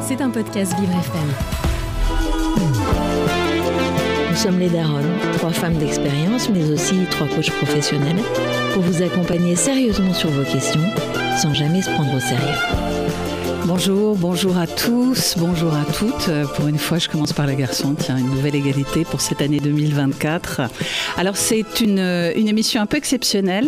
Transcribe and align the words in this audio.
C'est 0.00 0.22
un 0.22 0.30
podcast 0.30 0.74
Vivre 0.78 0.92
FM. 0.92 1.28
Nous 4.30 4.36
sommes 4.36 4.58
les 4.58 4.70
Daronnes, 4.70 5.04
trois 5.34 5.50
femmes 5.50 5.76
d'expérience, 5.76 6.48
mais 6.48 6.64
aussi 6.70 7.04
trois 7.10 7.26
coachs 7.26 7.50
professionnels, 7.50 8.22
pour 8.72 8.82
vous 8.82 9.02
accompagner 9.02 9.54
sérieusement 9.54 10.14
sur 10.14 10.30
vos 10.30 10.44
questions, 10.44 10.80
sans 11.36 11.52
jamais 11.52 11.82
se 11.82 11.90
prendre 11.90 12.14
au 12.14 12.20
sérieux. 12.20 13.07
Bonjour, 13.68 14.16
bonjour 14.16 14.56
à 14.56 14.66
tous, 14.66 15.34
bonjour 15.36 15.74
à 15.74 15.84
toutes. 15.84 16.30
Pour 16.56 16.68
une 16.68 16.78
fois, 16.78 16.96
je 16.96 17.06
commence 17.06 17.34
par 17.34 17.46
les 17.46 17.54
garçons. 17.54 17.94
Tiens, 17.94 18.16
une 18.16 18.30
nouvelle 18.30 18.54
égalité 18.54 19.04
pour 19.04 19.20
cette 19.20 19.42
année 19.42 19.60
2024. 19.60 20.62
Alors, 21.18 21.36
c'est 21.36 21.82
une, 21.82 21.98
une 21.98 22.48
émission 22.48 22.80
un 22.80 22.86
peu 22.86 22.96
exceptionnelle 22.96 23.66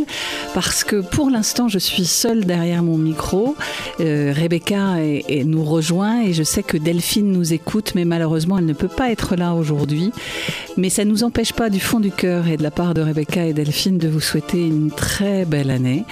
parce 0.55 0.85
que 0.85 1.03
pour 1.03 1.29
l'instant, 1.29 1.69
je 1.69 1.79
suis 1.79 2.07
seule 2.07 2.47
derrière 2.47 2.83
mon 2.83 2.97
micro. 2.97 3.57
Euh, 4.01 4.33
Rebecca 4.35 4.97
nous 5.45 5.65
rejoint 5.65 6.23
et 6.23 6.33
je 6.33 6.45
sais 6.45 6.63
que 6.63 6.79
Delphine 6.79 7.31
nous 7.31 7.53
écoute, 7.53 7.93
mais 7.95 8.07
malheureusement, 8.07 8.57
elle 8.57 8.65
ne 8.65 8.73
peut 8.73 8.89
pas 8.89 9.11
être 9.11 9.37
là 9.37 9.53
aujourd'hui. 9.53 10.13
Mais 10.79 10.89
ça 10.89 11.05
ne 11.05 11.11
nous 11.11 11.25
empêche 11.25 11.53
pas 11.53 11.69
du 11.69 11.79
fond 11.79 12.01
du 12.01 12.11
cœur 12.11 12.49
et 12.49 12.57
de 12.57 12.63
la 12.63 12.71
part 12.71 12.95
de 12.95 13.03
Rebecca 13.03 13.45
et 13.45 13.53
Delphine 13.53 13.99
de 13.99 14.09
vous 14.09 14.21
souhaiter 14.21 14.67
une 14.67 14.91
très 14.91 15.45
belle 15.45 15.71
année. 15.71 16.05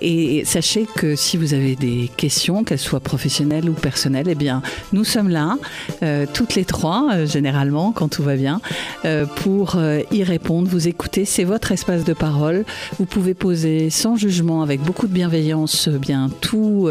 Et 0.00 0.46
sachez 0.46 0.86
que 0.96 1.14
si 1.14 1.36
vous 1.36 1.52
avez 1.52 1.76
des 1.76 2.10
questions, 2.16 2.64
qu'elles 2.64 2.78
soient 2.78 3.00
professionnelles, 3.00 3.33
ou 3.40 3.72
personnel, 3.72 4.26
eh 4.28 4.34
bien, 4.34 4.62
nous 4.92 5.04
sommes 5.04 5.28
là, 5.28 5.56
euh, 6.02 6.26
toutes 6.32 6.54
les 6.54 6.64
trois, 6.64 7.08
euh, 7.12 7.26
généralement, 7.26 7.92
quand 7.92 8.08
tout 8.08 8.22
va 8.22 8.36
bien, 8.36 8.60
euh, 9.04 9.26
pour 9.26 9.76
y 10.12 10.22
répondre, 10.22 10.68
vous 10.68 10.88
écouter. 10.88 11.24
C'est 11.24 11.44
votre 11.44 11.72
espace 11.72 12.04
de 12.04 12.12
parole. 12.12 12.64
Vous 12.98 13.06
pouvez 13.06 13.34
poser 13.34 13.90
sans 13.90 14.16
jugement, 14.16 14.62
avec 14.62 14.80
beaucoup 14.80 15.06
de 15.06 15.12
bienveillance, 15.12 15.88
bien 15.88 16.30
tout 16.40 16.88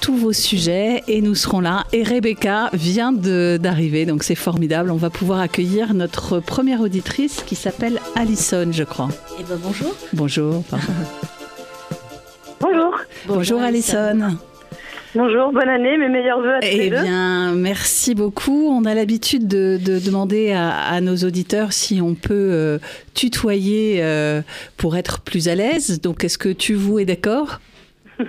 tous 0.00 0.16
vos 0.16 0.32
sujets 0.32 1.04
et 1.06 1.20
nous 1.20 1.34
serons 1.34 1.60
là. 1.60 1.84
Et 1.92 2.02
Rebecca 2.02 2.68
vient 2.72 3.12
d'arriver, 3.12 4.06
donc 4.06 4.24
c'est 4.24 4.34
formidable. 4.34 4.90
On 4.90 4.96
va 4.96 5.10
pouvoir 5.10 5.40
accueillir 5.40 5.94
notre 5.94 6.40
première 6.40 6.80
auditrice 6.80 7.42
qui 7.46 7.54
s'appelle 7.54 8.00
Alison, 8.16 8.68
je 8.72 8.82
crois. 8.82 9.08
Eh 9.38 9.44
ben 9.44 9.58
bonjour. 9.62 9.94
Bonjour. 10.12 10.64
bonjour. 12.60 12.94
Bonjour, 13.26 13.62
Alison. 13.62 14.36
Bonjour, 15.16 15.52
bonne 15.52 15.68
année, 15.68 15.96
mes 15.96 16.08
meilleurs 16.08 16.40
voeux 16.40 16.54
à 16.54 16.60
tous 16.60 16.66
Eh 16.72 16.90
bien, 16.90 17.54
merci 17.54 18.16
beaucoup. 18.16 18.68
On 18.68 18.84
a 18.84 18.94
l'habitude 18.94 19.46
de, 19.46 19.78
demander 20.04 20.52
à, 20.52 21.00
nos 21.00 21.14
auditeurs 21.18 21.72
si 21.72 22.00
on 22.02 22.14
peut 22.14 22.32
euh, 22.32 22.78
tutoyer 23.14 24.02
euh, 24.02 24.42
pour 24.76 24.96
être 24.96 25.20
plus 25.20 25.48
à 25.48 25.54
l'aise. 25.54 26.00
Donc, 26.00 26.24
est-ce 26.24 26.36
que 26.36 26.48
tu 26.48 26.74
vous 26.74 26.98
es 26.98 27.04
d'accord? 27.04 27.60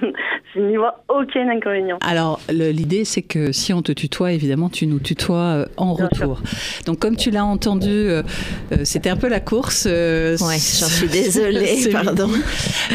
je 0.55 0.61
n'y 0.61 0.77
vois 0.77 1.03
aucun 1.09 1.49
inconvénient. 1.49 1.97
Alors, 2.01 2.39
l'idée, 2.49 3.03
c'est 3.05 3.21
que 3.21 3.51
si 3.51 3.73
on 3.73 3.81
te 3.81 3.91
tutoie, 3.91 4.31
évidemment, 4.31 4.69
tu 4.69 4.87
nous 4.87 4.99
tutoies 4.99 5.37
euh, 5.37 5.65
en 5.77 5.93
retour. 5.93 6.41
Donc, 6.85 6.99
comme 6.99 7.15
tu 7.15 7.29
l'as 7.29 7.45
entendu, 7.45 7.89
euh, 7.89 8.23
euh, 8.71 8.77
c'était 8.83 9.09
un 9.09 9.17
peu 9.17 9.27
la 9.27 9.39
course. 9.39 9.85
oui, 9.85 10.37
j'en 10.39 10.87
suis 10.87 11.07
désolée, 11.11 11.89
pardon. 11.91 12.29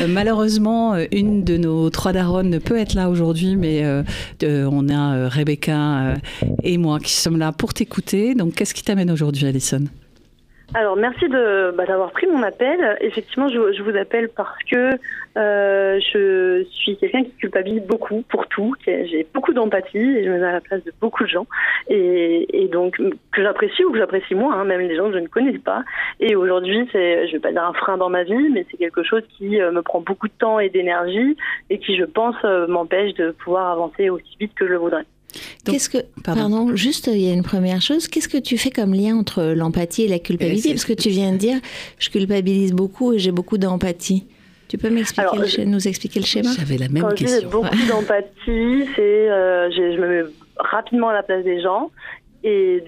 malheureusement, 0.08 0.96
une 1.12 1.44
de 1.44 1.56
nos 1.56 1.90
trois 1.90 2.12
daronnes 2.12 2.50
ne 2.50 2.58
peut 2.58 2.78
être 2.78 2.94
là 2.94 3.10
aujourd'hui, 3.10 3.56
mais 3.56 3.84
on 4.42 4.88
a 4.88 5.28
Rebecca 5.28 6.14
et 6.62 6.78
moi 6.78 6.98
qui 6.98 7.12
sommes 7.12 7.38
là 7.38 7.52
pour 7.52 7.74
t'écouter. 7.74 8.34
Donc, 8.34 8.54
qu'est-ce 8.54 8.74
qui 8.74 8.82
t'amène 8.82 9.10
aujourd'hui, 9.10 9.46
Alison? 9.46 9.84
Alors 10.74 10.96
merci 10.96 11.28
de 11.28 11.72
bah, 11.76 11.84
d'avoir 11.84 12.12
pris 12.12 12.26
mon 12.26 12.42
appel. 12.42 12.96
Effectivement, 13.00 13.48
je, 13.48 13.72
je 13.72 13.82
vous 13.82 13.96
appelle 13.96 14.28
parce 14.28 14.62
que 14.70 14.96
euh, 15.36 16.00
je 16.12 16.64
suis 16.70 16.96
quelqu'un 16.96 17.24
qui 17.24 17.32
culpabilise 17.32 17.82
beaucoup 17.82 18.22
pour 18.28 18.46
tout. 18.46 18.74
J'ai 18.86 19.26
beaucoup 19.34 19.52
d'empathie 19.52 19.98
et 19.98 20.24
je 20.24 20.30
me 20.30 20.38
mets 20.38 20.46
à 20.46 20.52
la 20.52 20.60
place 20.60 20.82
de 20.84 20.92
beaucoup 21.00 21.24
de 21.24 21.28
gens 21.28 21.46
et, 21.88 22.62
et 22.62 22.68
donc 22.68 22.96
que 23.32 23.42
j'apprécie 23.42 23.84
ou 23.84 23.92
que 23.92 23.98
j'apprécie 23.98 24.34
moins, 24.34 24.58
hein, 24.58 24.64
même 24.64 24.80
les 24.80 24.96
gens 24.96 25.08
que 25.08 25.14
je 25.14 25.18
ne 25.18 25.28
connais 25.28 25.58
pas. 25.58 25.82
Et 26.20 26.36
aujourd'hui, 26.36 26.88
c'est, 26.92 27.26
je 27.28 27.32
vais 27.32 27.40
pas 27.40 27.52
dire 27.52 27.64
un 27.64 27.72
frein 27.72 27.96
dans 27.96 28.10
ma 28.10 28.24
vie, 28.24 28.48
mais 28.50 28.66
c'est 28.70 28.76
quelque 28.76 29.02
chose 29.02 29.22
qui 29.36 29.60
euh, 29.60 29.72
me 29.72 29.82
prend 29.82 30.00
beaucoup 30.00 30.28
de 30.28 30.32
temps 30.38 30.58
et 30.58 30.68
d'énergie 30.68 31.36
et 31.68 31.78
qui, 31.78 31.96
je 31.96 32.04
pense, 32.04 32.36
euh, 32.44 32.66
m'empêche 32.66 33.14
de 33.14 33.30
pouvoir 33.30 33.72
avancer 33.72 34.10
aussi 34.10 34.36
vite 34.38 34.54
que 34.54 34.66
je 34.66 34.72
le 34.72 34.78
voudrais. 34.78 35.04
Qu'est-ce 35.64 35.88
que, 35.88 35.98
pardon. 36.24 36.74
juste, 36.76 37.08
il 37.08 37.20
y 37.20 37.30
a 37.30 37.32
une 37.32 37.42
première 37.42 37.82
chose. 37.82 38.08
Qu'est-ce 38.08 38.28
que 38.28 38.38
tu 38.38 38.58
fais 38.58 38.70
comme 38.70 38.94
lien 38.94 39.16
entre 39.16 39.54
l'empathie 39.54 40.02
et 40.04 40.08
la 40.08 40.18
culpabilité 40.18 40.70
Parce 40.70 40.84
que 40.84 40.92
tu 40.92 41.10
viens 41.10 41.32
de 41.32 41.38
dire, 41.38 41.58
je 41.98 42.10
culpabilise 42.10 42.72
beaucoup 42.72 43.12
et 43.12 43.18
j'ai 43.18 43.32
beaucoup 43.32 43.58
d'empathie. 43.58 44.26
Tu 44.68 44.78
peux 44.78 44.90
m'expliquer, 44.90 45.66
nous 45.66 45.88
expliquer 45.88 46.20
le 46.20 46.26
schéma? 46.26 46.50
J'avais 46.56 46.76
la 46.76 46.88
même 46.88 47.02
Quand 47.02 47.14
question. 47.14 47.40
J'ai 47.40 47.46
beaucoup 47.46 47.86
d'empathie, 47.88 48.84
c'est, 48.94 49.30
euh, 49.30 49.68
je 49.70 50.00
me 50.00 50.08
mets 50.08 50.30
rapidement 50.58 51.08
à 51.08 51.12
la 51.12 51.22
place 51.24 51.42
des 51.42 51.60
gens 51.60 51.90
et 52.42 52.82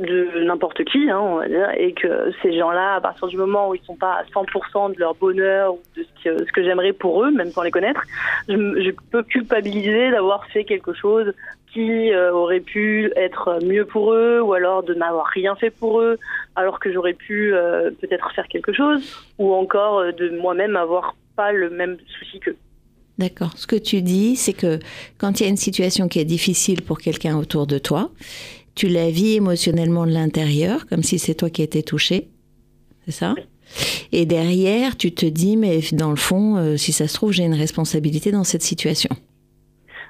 de 0.00 0.44
n'importe 0.44 0.82
qui, 0.84 1.10
hein, 1.10 1.20
on 1.20 1.36
va 1.36 1.48
dire, 1.48 1.70
et 1.76 1.92
que 1.92 2.32
ces 2.42 2.56
gens-là, 2.56 2.94
à 2.94 3.00
partir 3.00 3.28
du 3.28 3.36
moment 3.36 3.68
où 3.68 3.74
ils 3.74 3.82
sont 3.82 3.96
pas 3.96 4.14
à 4.14 4.24
100% 4.32 4.94
de 4.94 4.98
leur 4.98 5.14
bonheur 5.14 5.74
ou 5.74 5.80
de 5.96 6.04
ce 6.04 6.24
que, 6.24 6.44
ce 6.44 6.52
que 6.52 6.62
j'aimerais 6.62 6.94
pour 6.94 7.22
eux, 7.22 7.30
même 7.30 7.50
sans 7.50 7.62
les 7.62 7.70
connaître, 7.70 8.00
je, 8.48 8.54
je 8.54 8.90
peux 9.10 9.22
culpabiliser 9.22 10.10
d'avoir 10.10 10.46
fait 10.46 10.64
quelque 10.64 10.94
chose 10.94 11.34
qui 11.74 12.12
euh, 12.12 12.32
aurait 12.32 12.60
pu 12.60 13.12
être 13.16 13.58
mieux 13.64 13.84
pour 13.84 14.12
eux 14.12 14.40
ou 14.40 14.52
alors 14.54 14.84
de 14.84 14.94
n'avoir 14.94 15.26
rien 15.26 15.56
fait 15.56 15.70
pour 15.70 16.00
eux 16.00 16.18
alors 16.54 16.78
que 16.78 16.92
j'aurais 16.92 17.14
pu 17.14 17.52
euh, 17.52 17.90
peut-être 18.00 18.32
faire 18.32 18.46
quelque 18.46 18.72
chose 18.72 19.02
ou 19.38 19.52
encore 19.52 19.98
euh, 19.98 20.12
de 20.12 20.30
moi-même 20.38 20.76
avoir 20.76 21.16
pas 21.34 21.50
le 21.50 21.70
même 21.70 21.96
souci 22.18 22.38
qu'eux. 22.38 22.56
D'accord. 23.18 23.52
Ce 23.56 23.66
que 23.66 23.76
tu 23.76 24.02
dis, 24.02 24.36
c'est 24.36 24.52
que 24.52 24.78
quand 25.18 25.40
il 25.40 25.42
y 25.42 25.46
a 25.46 25.48
une 25.48 25.56
situation 25.56 26.08
qui 26.08 26.20
est 26.20 26.24
difficile 26.24 26.82
pour 26.82 26.98
quelqu'un 26.98 27.36
autour 27.36 27.66
de 27.66 27.78
toi, 27.78 28.10
tu 28.76 28.86
la 28.88 29.10
vis 29.10 29.34
émotionnellement 29.34 30.06
de 30.06 30.12
l'intérieur, 30.12 30.86
comme 30.86 31.02
si 31.02 31.18
c'est 31.18 31.34
toi 31.34 31.50
qui 31.50 31.62
étais 31.62 31.82
touché. 31.82 32.28
C'est 33.04 33.12
ça? 33.12 33.34
Et 34.12 34.26
derrière, 34.26 34.96
tu 34.96 35.12
te 35.12 35.26
dis, 35.26 35.56
mais 35.56 35.80
dans 35.92 36.10
le 36.10 36.16
fond, 36.16 36.76
si 36.76 36.92
ça 36.92 37.06
se 37.06 37.14
trouve, 37.14 37.32
j'ai 37.32 37.44
une 37.44 37.54
responsabilité 37.54 38.32
dans 38.32 38.44
cette 38.44 38.62
situation. 38.62 39.10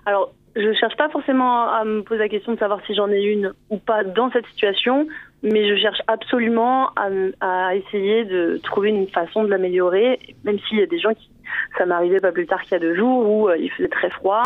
Alors, 0.07 0.33
je 0.57 0.73
cherche 0.75 0.97
pas 0.97 1.09
forcément 1.09 1.69
à 1.69 1.85
me 1.85 2.03
poser 2.03 2.21
la 2.21 2.29
question 2.29 2.53
de 2.53 2.59
savoir 2.59 2.81
si 2.87 2.95
j'en 2.95 3.11
ai 3.11 3.23
une 3.23 3.53
ou 3.71 3.79
pas 3.79 4.05
dans 4.05 4.31
cette 4.31 4.47
situation, 4.47 5.07
mais 5.43 5.69
je 5.69 5.81
cherche 5.81 6.01
absolument 6.07 6.91
à, 7.41 7.75
essayer 7.75 8.25
de 8.25 8.61
trouver 8.63 8.91
une 8.91 9.09
façon 9.09 9.45
de 9.45 9.49
l'améliorer, 9.49 10.19
même 10.45 10.59
s'il 10.61 10.79
y 10.79 10.83
a 10.83 10.87
des 10.87 10.99
gens 10.99 11.13
qui, 11.13 11.29
ça 11.77 11.87
m'arrivait 11.87 12.21
pas 12.21 12.33
plus 12.33 12.47
tard 12.47 12.63
qu'il 12.63 12.73
y 12.73 12.77
a 12.77 12.79
deux 12.79 12.95
jours 12.95 13.29
où 13.29 13.49
euh, 13.49 13.57
il 13.59 13.71
faisait 13.71 13.89
très 13.89 14.11
froid 14.11 14.43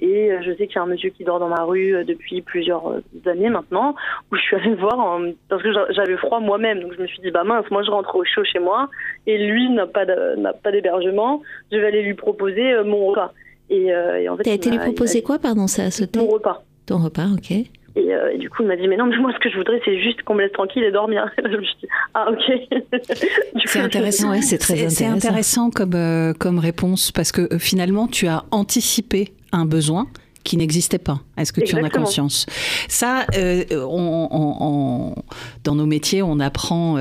et 0.00 0.32
euh, 0.32 0.42
je 0.42 0.50
sais 0.50 0.66
qu'il 0.66 0.76
y 0.76 0.78
a 0.78 0.82
un 0.82 0.86
monsieur 0.86 1.10
qui 1.10 1.24
dort 1.24 1.38
dans 1.38 1.48
ma 1.48 1.62
rue 1.62 1.94
euh, 1.94 2.04
depuis 2.04 2.42
plusieurs 2.42 3.00
années 3.26 3.48
maintenant 3.48 3.94
où 4.30 4.36
je 4.36 4.42
suis 4.42 4.56
allée 4.56 4.74
voir 4.74 5.20
parce 5.48 5.62
que 5.62 5.72
j'avais 5.90 6.16
froid 6.16 6.40
moi-même 6.40 6.80
donc 6.80 6.92
je 6.94 7.02
me 7.02 7.06
suis 7.06 7.20
dit 7.20 7.30
bah 7.30 7.44
mince 7.44 7.68
moi 7.70 7.82
je 7.82 7.90
rentre 7.90 8.14
au 8.16 8.24
chaud 8.24 8.44
chez 8.44 8.58
moi 8.58 8.88
et 9.26 9.38
lui 9.38 9.70
n'a 9.70 9.86
pas 9.86 10.04
n'a 10.04 10.52
pas 10.52 10.70
d'hébergement 10.70 11.42
je 11.72 11.78
vais 11.78 11.86
aller 11.86 12.02
lui 12.02 12.14
proposer 12.14 12.74
mon 12.84 13.06
repas 13.06 13.32
et, 13.70 13.92
euh, 13.92 14.32
en 14.32 14.36
fait, 14.36 14.44
T'as 14.44 14.54
été 14.54 14.70
lui 14.70 14.78
proposer 14.78 15.22
quoi, 15.22 15.38
pardon, 15.38 15.66
ça 15.66 15.84
a 15.84 15.90
sauté 15.90 16.18
Mon 16.18 16.26
repas. 16.26 16.62
Ton 16.86 16.98
repas, 16.98 17.26
ok. 17.34 17.52
Euh, 17.96 18.30
et, 18.32 18.38
du 18.38 18.48
coup, 18.48 18.62
il 18.62 18.68
m'a 18.68 18.76
dit, 18.76 18.88
mais 18.88 18.96
non, 18.96 19.06
mais 19.06 19.16
moi, 19.18 19.32
ce 19.34 19.38
que 19.38 19.50
je 19.50 19.56
voudrais, 19.56 19.80
c'est 19.84 20.00
juste 20.00 20.22
qu'on 20.22 20.34
me 20.34 20.42
laisse 20.42 20.52
tranquille 20.52 20.82
et 20.82 20.90
dormir. 20.90 21.30
je 21.38 21.56
me 21.56 21.62
suis 21.62 21.76
dit, 21.82 21.88
ah, 22.14 22.30
ok. 22.30 23.00
c'est 23.64 23.80
intéressant, 23.80 24.30
ouais, 24.30 24.42
c'est 24.42 24.58
très 24.58 24.74
intéressant. 24.74 24.96
C'est 24.96 25.06
intéressant 25.06 25.70
comme, 25.70 25.94
euh, 25.94 26.32
comme 26.32 26.58
réponse 26.58 27.12
parce 27.12 27.32
que 27.32 27.58
finalement, 27.58 28.06
tu 28.08 28.26
as 28.26 28.44
anticipé 28.50 29.32
un 29.52 29.64
besoin 29.64 30.06
qui 30.44 30.56
n'existait 30.56 30.98
pas. 30.98 31.20
Est-ce 31.36 31.52
que 31.52 31.60
tu 31.60 31.76
en 31.76 31.84
as 31.84 31.90
conscience? 31.90 32.46
Ça, 32.88 33.26
on, 33.70 35.14
dans 35.62 35.76
nos 35.76 35.86
métiers, 35.86 36.20
on 36.22 36.40
apprend 36.40 36.96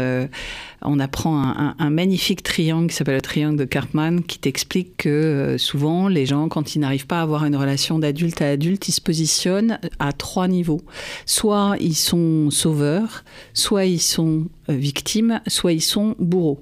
on 0.84 1.00
apprend 1.00 1.76
un, 1.78 1.90
magnifique 1.90 2.44
triangle 2.44 2.90
qui 2.90 2.96
s'appelle 2.96 3.16
le 3.16 3.22
triangle 3.22 3.58
de 3.58 3.66
Karpman, 3.66 4.22
qui 4.22 4.40
t'explique 4.40 4.98
que 4.98 5.10
euh, 5.10 5.58
souvent, 5.58 6.08
les 6.08 6.26
gens, 6.26 6.48
quand 6.48 6.76
ils 6.76 6.80
n'arrivent 6.80 7.08
pas 7.08 7.20
à 7.20 7.22
avoir 7.22 7.46
une 7.46 7.56
relation 7.56 8.00
d'adulte 8.00 8.42
à 8.42 8.50
adulte, 8.50 8.88
ils 8.88 8.94
se 8.94 9.02
positionnent 9.02 9.80
à 10.00 10.12
trois 10.14 10.48
niveaux. 10.48 10.82
Soit 11.26 11.76
ils 11.80 11.96
sont 11.96 12.50
sauveurs, 12.50 13.24
soit 13.54 13.86
ils 13.86 14.02
sont 14.02 14.46
euh, 14.70 14.74
victimes, 14.74 15.42
soit 15.48 15.74
ils 15.74 15.82
sont 15.82 16.16
bourreaux. 16.20 16.62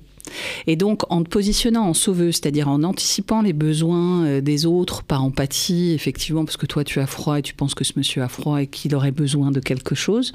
Et 0.68 0.76
donc, 0.76 1.04
en 1.12 1.24
te 1.24 1.30
positionnant 1.30 1.88
en 1.88 1.94
sauveuse, 1.94 2.36
c'est-à-dire 2.36 2.68
en 2.68 2.84
anticipant 2.84 3.42
les 3.42 3.54
besoins 3.54 4.26
euh, 4.26 4.42
des 4.42 4.66
autres 4.66 5.04
par 5.04 5.24
empathie, 5.24 5.92
effectivement, 5.92 6.46
parce 6.46 6.58
que 6.58 6.66
toi 6.66 6.84
tu 6.84 7.00
as 7.00 7.08
froid 7.08 7.40
et 7.40 7.42
tu 7.42 7.54
penses 7.54 7.74
que 7.74 7.84
ce 7.84 7.94
monsieur 7.96 8.22
a 8.22 8.28
froid 8.28 8.62
et 8.62 8.68
qu'il 8.68 8.96
aurait 8.96 9.12
besoin 9.12 9.52
de 9.52 9.60
quelque 9.60 9.96
chose, 9.96 10.34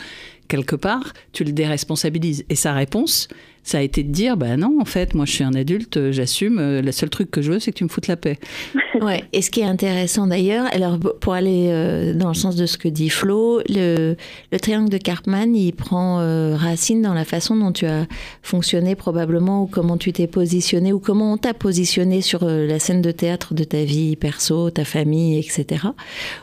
quelque 0.48 0.76
part, 0.76 1.12
tu 1.32 1.44
le 1.44 1.52
déresponsabilises. 1.52 2.44
Et 2.48 2.54
sa 2.54 2.72
réponse, 2.72 3.28
Ça 3.66 3.78
a 3.78 3.80
été 3.80 4.02
de 4.02 4.12
dire, 4.12 4.36
bah 4.36 4.58
non, 4.58 4.78
en 4.78 4.84
fait, 4.84 5.14
moi 5.14 5.24
je 5.24 5.32
suis 5.32 5.42
un 5.42 5.54
adulte, 5.54 6.10
j'assume, 6.10 6.60
le 6.60 6.92
seul 6.92 7.08
truc 7.08 7.30
que 7.30 7.40
je 7.40 7.50
veux, 7.50 7.58
c'est 7.58 7.72
que 7.72 7.78
tu 7.78 7.84
me 7.84 7.88
foutes 7.88 8.08
la 8.08 8.18
paix. 8.18 8.38
ouais, 9.00 9.24
et 9.32 9.40
ce 9.40 9.50
qui 9.50 9.60
est 9.60 9.64
intéressant 9.64 10.26
d'ailleurs, 10.26 10.66
alors 10.70 10.98
pour 10.98 11.32
aller 11.32 12.12
dans 12.14 12.28
le 12.28 12.34
sens 12.34 12.56
de 12.56 12.66
ce 12.66 12.76
que 12.76 12.88
dit 12.88 13.08
Flo, 13.08 13.62
le, 13.70 14.16
le 14.52 14.60
triangle 14.60 14.90
de 14.90 14.98
Karpman, 14.98 15.56
il 15.56 15.72
prend 15.72 16.18
racine 16.56 17.00
dans 17.00 17.14
la 17.14 17.24
façon 17.24 17.56
dont 17.56 17.72
tu 17.72 17.86
as 17.86 18.06
fonctionné 18.42 18.96
probablement, 18.96 19.62
ou 19.62 19.66
comment 19.66 19.96
tu 19.96 20.12
t'es 20.12 20.26
positionné, 20.26 20.92
ou 20.92 20.98
comment 20.98 21.32
on 21.32 21.38
t'a 21.38 21.54
positionné 21.54 22.20
sur 22.20 22.44
la 22.44 22.78
scène 22.78 23.00
de 23.00 23.12
théâtre 23.12 23.54
de 23.54 23.64
ta 23.64 23.82
vie 23.82 24.16
perso, 24.16 24.68
ta 24.68 24.84
famille, 24.84 25.38
etc. 25.38 25.86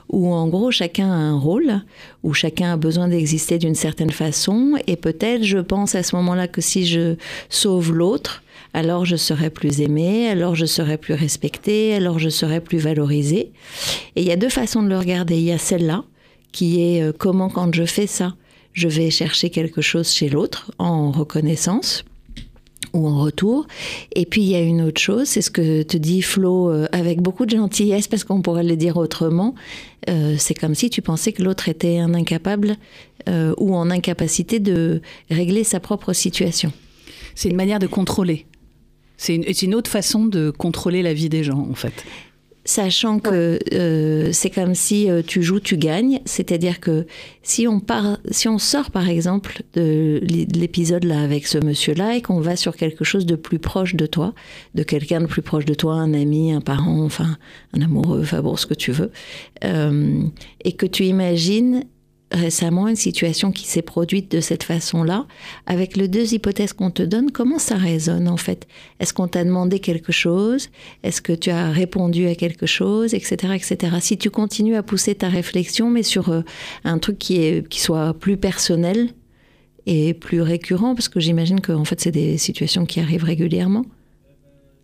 Où 0.09 0.33
en 0.33 0.48
gros, 0.48 0.71
chacun 0.71 1.12
a 1.12 1.15
un 1.15 1.38
rôle, 1.38 1.83
où 2.23 2.33
chacun 2.33 2.73
a 2.73 2.77
besoin 2.77 3.07
d'exister 3.07 3.57
d'une 3.57 3.75
certaine 3.75 4.12
façon, 4.12 4.73
et 4.88 4.95
peut-être, 4.95 5.44
je 5.44 5.57
pense 5.57 5.95
à 5.95 6.03
ce 6.03 6.15
moment-là 6.18 6.47
que 6.47 6.62
si 6.62 6.85
je 6.85 7.15
sauve 7.50 7.94
l'autre, 7.94 8.44
alors 8.73 9.06
je 9.06 9.15
serai 9.15 9.50
plus 9.50 9.81
aimé, 9.81 10.29
alors 10.29 10.56
je 10.56 10.65
serai 10.65 10.97
plus 10.97 11.13
respecté, 11.13 11.94
alors 11.94 12.19
je 12.19 12.29
serai 12.29 12.62
plus 12.62 12.77
valorisé. 12.77 13.51
Et 14.15 14.21
il 14.21 14.27
y 14.27 14.31
a 14.31 14.38
deux 14.38 14.50
façons 14.50 14.83
de 14.83 14.88
le 14.88 14.97
regarder. 14.97 15.35
Il 15.35 15.44
y 15.44 15.51
a 15.51 15.57
celle-là, 15.57 16.03
qui 16.51 16.81
est 16.81 17.01
euh, 17.01 17.12
comment 17.18 17.50
quand 17.50 17.73
je 17.73 17.85
fais 17.85 18.07
ça, 18.07 18.35
je 18.74 18.88
vais 18.88 19.09
chercher 19.09 19.50
quelque 19.50 19.81
chose 19.81 20.09
chez 20.12 20.29
l'autre 20.29 20.71
en 20.77 21.12
reconnaissance 21.12 22.06
ou 22.93 23.07
en 23.07 23.19
retour. 23.19 23.67
Et 24.15 24.25
puis 24.25 24.41
il 24.41 24.49
y 24.49 24.55
a 24.55 24.61
une 24.61 24.81
autre 24.81 24.99
chose, 24.99 25.27
c'est 25.27 25.41
ce 25.41 25.51
que 25.51 25.83
te 25.83 25.97
dit 25.97 26.21
Flo 26.21 26.69
euh, 26.69 26.88
avec 26.91 27.21
beaucoup 27.21 27.45
de 27.45 27.55
gentillesse, 27.55 28.07
parce 28.07 28.23
qu'on 28.23 28.41
pourrait 28.41 28.63
le 28.63 28.75
dire 28.75 28.97
autrement. 28.97 29.55
Euh, 30.09 30.35
c'est 30.38 30.53
comme 30.53 30.75
si 30.75 30.89
tu 30.89 31.01
pensais 31.01 31.31
que 31.31 31.43
l'autre 31.43 31.69
était 31.69 31.97
un 31.97 32.13
incapable 32.13 32.75
ou 33.59 33.75
en 33.75 33.91
incapacité 33.91 34.59
de 34.59 34.99
régler 35.29 35.63
sa 35.63 35.79
propre 35.79 36.11
situation. 36.11 36.73
C'est 37.35 37.49
une 37.49 37.55
manière 37.55 37.77
de 37.77 37.85
contrôler. 37.85 38.47
C'est 39.21 39.35
une, 39.35 39.75
autre 39.75 39.91
façon 39.91 40.25
de 40.25 40.49
contrôler 40.49 41.03
la 41.03 41.13
vie 41.13 41.29
des 41.29 41.43
gens, 41.43 41.67
en 41.69 41.75
fait. 41.75 41.93
Sachant 42.63 43.19
que 43.19 43.58
euh, 43.74 44.30
c'est 44.34 44.52
comme 44.52 44.75
si 44.75 45.10
euh, 45.10 45.24
tu 45.25 45.42
joues, 45.42 45.60
tu 45.60 45.78
gagnes. 45.78 46.22
C'est-à-dire 46.25 46.80
que 46.80 47.08
si 47.42 47.68
on, 47.68 47.80
part, 47.80 48.19
si 48.30 48.48
on 48.48 48.60
sort, 48.60 48.92
par 48.92 49.10
exemple, 49.10 49.63
de 49.74 50.22
l'épisode 50.24 51.04
là 51.04 51.22
avec 51.22 51.48
ce 51.48 51.58
monsieur-là 51.58 52.18
et 52.18 52.22
qu'on 52.22 52.40
va 52.40 52.56
sur 52.56 52.75
quelque 52.75 53.04
chose 53.04 53.25
de 53.25 53.36
plus 53.36 53.58
proche 53.58 53.96
de 53.96 54.06
toi, 54.06 54.36
de 54.75 54.84
quelqu'un 54.84 55.22
de 55.22 55.25
plus 55.25 55.42
proche 55.42 55.66
de 55.66 55.74
toi, 55.74 55.96
un 55.96 56.13
ami, 56.13 56.52
un 56.54 56.62
parent, 56.62 57.04
enfin, 57.04 57.38
un 57.74 57.81
amoureux, 57.81 58.22
enfin 58.22 58.42
bon, 58.42 58.56
ce 58.56 58.68
que 58.68 58.75
tu 58.75 58.92
veux, 58.92 59.12
euh, 59.63 60.22
et 60.63 60.74
que 60.74 60.86
tu 60.86 61.06
imagines 61.06 61.86
récemment 62.31 62.88
une 62.88 62.95
situation 62.95 63.51
qui 63.51 63.66
s'est 63.66 63.81
produite 63.81 64.31
de 64.31 64.39
cette 64.39 64.63
façon-là. 64.63 65.25
Avec 65.68 65.98
les 65.98 66.07
deux 66.07 66.33
hypothèses 66.33 66.74
qu'on 66.74 66.92
te 66.92 67.04
donne, 67.04 67.31
comment 67.31 67.60
ça 67.60 67.75
résonne 67.75 68.28
en 68.28 68.38
fait? 68.38 68.68
Est-ce 69.00 69.13
qu'on 69.13 69.28
t'a 69.28 69.44
demandé 69.44 69.80
quelque 69.80 70.12
chose? 70.12 70.69
Est-ce 71.04 71.22
que 71.22 71.33
tu 71.33 71.50
as 71.50 71.69
répondu 71.69 72.28
à 72.28 72.36
quelque 72.36 72.66
chose 72.66 73.13
Etc. 73.13 73.36
etc. 73.54 73.95
Si 74.00 74.18
tu 74.18 74.30
continues 74.30 74.75
à 74.75 74.83
pousser 74.83 75.16
ta 75.16 75.28
réflexion, 75.28 75.89
mais 75.89 76.04
sur 76.04 76.30
euh, 76.30 76.42
un 76.83 76.98
truc 76.98 77.18
qui, 77.18 77.44
est, 77.44 77.68
qui 77.68 77.80
soit 77.80 78.13
plus 78.13 78.38
personnel 78.38 79.10
et 79.86 80.13
plus 80.13 80.42
récurrent, 80.42 80.95
parce 80.95 81.10
que 81.10 81.19
j'imagine 81.19 81.60
que 81.60 81.72
fait, 81.84 82.00
c'est 82.00 82.12
des 82.12 82.38
situations 82.38 82.86
qui 82.86 83.00
arrivent 83.00 83.24
régulièrement. 83.24 83.84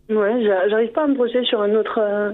Ouais, 0.09 0.43
j'arrive 0.69 0.91
pas 0.91 1.03
à 1.03 1.07
me 1.07 1.15
projeter 1.15 1.43
sur 1.43 1.61
un 1.61 1.75
autre, 1.75 1.99
euh, 2.01 2.31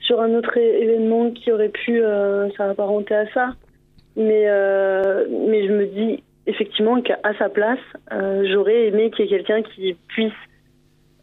sur 0.00 0.20
un 0.20 0.34
autre 0.34 0.56
événement 0.56 1.30
qui 1.30 1.50
aurait 1.50 1.70
pu 1.70 2.02
euh, 2.02 2.50
s'apparenter 2.56 3.14
à 3.14 3.26
ça. 3.32 3.54
Mais, 4.16 4.44
euh, 4.46 5.26
mais 5.48 5.66
je 5.66 5.72
me 5.72 5.86
dis 5.86 6.22
effectivement 6.46 7.00
qu'à 7.00 7.18
sa 7.38 7.48
place, 7.48 7.78
euh, 8.12 8.44
j'aurais 8.52 8.86
aimé 8.86 9.10
qu'il 9.10 9.24
y 9.24 9.28
ait 9.28 9.38
quelqu'un 9.38 9.62
qui 9.62 9.96
puisse 10.08 10.32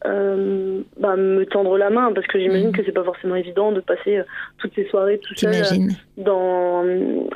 euh, 0.06 0.82
bah, 1.00 1.16
me 1.16 1.46
tendre 1.46 1.78
la 1.78 1.92
main 1.92 2.12
parce 2.12 2.26
que 2.26 2.40
j'imagine 2.40 2.68
mhm. 2.68 2.74
que 2.74 2.84
c'est 2.84 2.92
pas 2.92 3.04
forcément 3.04 3.36
évident 3.36 3.72
de 3.72 3.82
passer 3.82 4.22
toutes 4.58 4.74
ces 4.74 4.86
soirées 4.86 5.20
tout 5.20 5.36
seul 5.36 5.54
dans, 6.18 6.84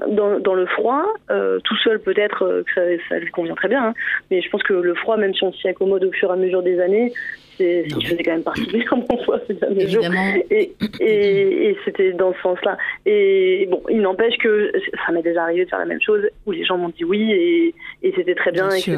dans, 0.09 0.39
dans 0.39 0.53
le 0.55 0.65
froid 0.65 1.05
tout 1.27 1.77
seul 1.83 1.99
peut-être 1.99 2.63
que 2.63 2.73
ça, 2.73 2.81
ça, 3.07 3.19
lui 3.19 3.29
convient 3.29 3.53
très 3.53 3.67
bien 3.67 3.89
hein. 3.89 3.93
mais 4.31 4.41
je 4.41 4.49
pense 4.49 4.63
que 4.63 4.73
le 4.73 4.95
froid 4.95 5.15
même 5.15 5.35
si 5.35 5.43
on 5.43 5.53
s'y 5.53 5.67
accommode 5.67 6.05
au 6.05 6.11
fur 6.11 6.31
et 6.31 6.33
à 6.33 6.37
mesure 6.37 6.63
des 6.63 6.79
années 6.79 7.13
qui 7.57 8.05
faisait 8.05 8.23
quand 8.23 8.31
même 8.31 8.43
particulièrement 8.43 9.17
froid 9.23 9.39
ces 9.47 9.53
derniers 9.55 9.87
jours. 9.87 10.03
Et, 10.49 10.73
et, 10.99 11.69
et 11.69 11.77
c'était 11.85 12.13
dans 12.13 12.33
ce 12.33 12.41
sens-là. 12.41 12.77
Et 13.05 13.67
bon 13.69 13.81
il 13.89 14.01
n'empêche 14.01 14.37
que 14.37 14.71
ça 15.05 15.11
m'est 15.11 15.23
déjà 15.23 15.43
arrivé 15.43 15.65
de 15.65 15.69
faire 15.69 15.79
la 15.79 15.85
même 15.85 16.01
chose 16.01 16.21
où 16.45 16.51
les 16.51 16.63
gens 16.63 16.77
m'ont 16.77 16.89
dit 16.89 17.03
oui 17.03 17.31
et, 17.31 17.75
et 18.03 18.13
c'était 18.15 18.35
très 18.35 18.51
bien, 18.51 18.69
etc 18.69 18.97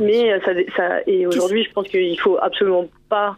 mais 0.00 0.38
ça, 0.44 0.52
ça 0.76 1.00
et 1.06 1.26
aujourd'hui 1.26 1.64
je 1.64 1.72
pense 1.72 1.88
qu'il 1.88 2.18
faut 2.20 2.38
absolument 2.40 2.88
pas 3.08 3.36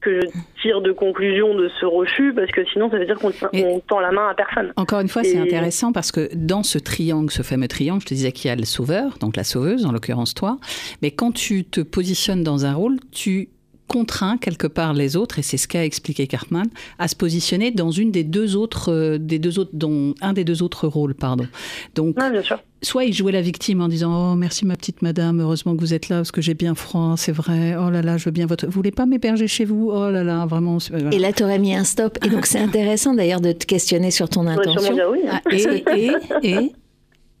que 0.00 0.20
je 0.20 0.26
tire 0.62 0.80
de 0.80 0.92
conclusion 0.92 1.54
de 1.56 1.68
ce 1.80 1.84
refus 1.84 2.32
parce 2.32 2.50
que 2.52 2.64
sinon 2.72 2.88
ça 2.88 2.98
veut 2.98 3.06
dire 3.06 3.18
qu'on 3.18 3.32
tend 3.80 3.98
la 3.98 4.12
main 4.12 4.28
à 4.28 4.34
personne. 4.34 4.72
Encore 4.76 5.00
une 5.00 5.08
fois, 5.08 5.24
c'est 5.24 5.38
intéressant 5.38 5.90
parce 5.92 6.12
que 6.12 6.30
dans 6.34 6.62
ce 6.62 6.78
triangle, 6.78 7.32
ce 7.32 7.42
fameux 7.42 7.66
triangle, 7.66 8.00
je 8.02 8.06
te 8.06 8.14
disais 8.14 8.30
qu'il 8.30 8.48
y 8.48 8.52
a 8.52 8.54
le 8.54 8.64
sauveur, 8.64 9.18
donc 9.18 9.36
la 9.36 9.42
sauveuse, 9.42 9.86
en 9.86 9.92
l'occurrence 9.92 10.34
toi, 10.34 10.58
mais 11.02 11.10
quand 11.10 11.32
tu 11.32 11.64
te 11.64 11.80
positionnes 11.80 12.44
dans 12.44 12.64
un 12.64 12.74
rôle, 12.74 12.98
tu 13.10 13.48
contraint 13.88 14.36
quelque 14.38 14.66
part 14.66 14.92
les 14.92 15.16
autres, 15.16 15.38
et 15.38 15.42
c'est 15.42 15.56
ce 15.56 15.66
qu'a 15.66 15.84
expliqué 15.84 16.26
Cartman, 16.26 16.66
à 16.98 17.08
se 17.08 17.16
positionner 17.16 17.70
dans 17.72 17.90
une 17.90 18.12
des 18.12 18.22
deux 18.22 18.54
autres, 18.54 18.92
euh, 18.92 19.18
des 19.18 19.38
deux 19.38 19.58
autres, 19.58 19.72
dans 19.72 20.14
un 20.20 20.32
des 20.32 20.44
deux 20.44 20.62
autres 20.62 20.86
rôles, 20.86 21.14
pardon. 21.14 21.46
Donc, 21.94 22.16
bien 22.16 22.42
sûr. 22.42 22.62
soit 22.82 23.04
il 23.04 23.12
jouait 23.12 23.32
la 23.32 23.40
victime 23.40 23.80
en 23.80 23.88
disant 23.88 24.32
oh 24.32 24.36
merci 24.36 24.64
ma 24.66 24.76
petite 24.76 25.02
madame, 25.02 25.40
heureusement 25.40 25.74
que 25.74 25.80
vous 25.80 25.94
êtes 25.94 26.08
là 26.08 26.16
parce 26.18 26.30
que 26.30 26.42
j'ai 26.42 26.54
bien 26.54 26.74
froid, 26.74 27.14
c'est 27.16 27.32
vrai. 27.32 27.76
Oh 27.76 27.90
là 27.90 28.02
là, 28.02 28.16
je 28.18 28.26
veux 28.26 28.30
bien 28.30 28.46
votre. 28.46 28.66
Vous 28.66 28.72
voulez 28.72 28.90
pas 28.92 29.06
m'héberger 29.06 29.48
chez 29.48 29.64
vous? 29.64 29.90
Oh 29.92 30.10
là 30.10 30.22
là, 30.22 30.46
vraiment. 30.46 30.78
Et 31.10 31.18
là, 31.18 31.32
tu 31.32 31.42
aurais 31.42 31.58
mis 31.58 31.74
un 31.74 31.84
stop. 31.84 32.18
Et 32.24 32.28
donc 32.28 32.46
c'est 32.46 32.60
intéressant 32.60 33.14
d'ailleurs 33.14 33.40
de 33.40 33.52
te 33.52 33.64
questionner 33.64 34.10
sur 34.10 34.28
ton 34.28 34.46
intention. 34.46 34.94
Oui, 35.10 35.20
hein. 35.28 35.40
ah, 35.44 35.50
et, 35.50 35.84
et, 35.96 36.12
et 36.42 36.72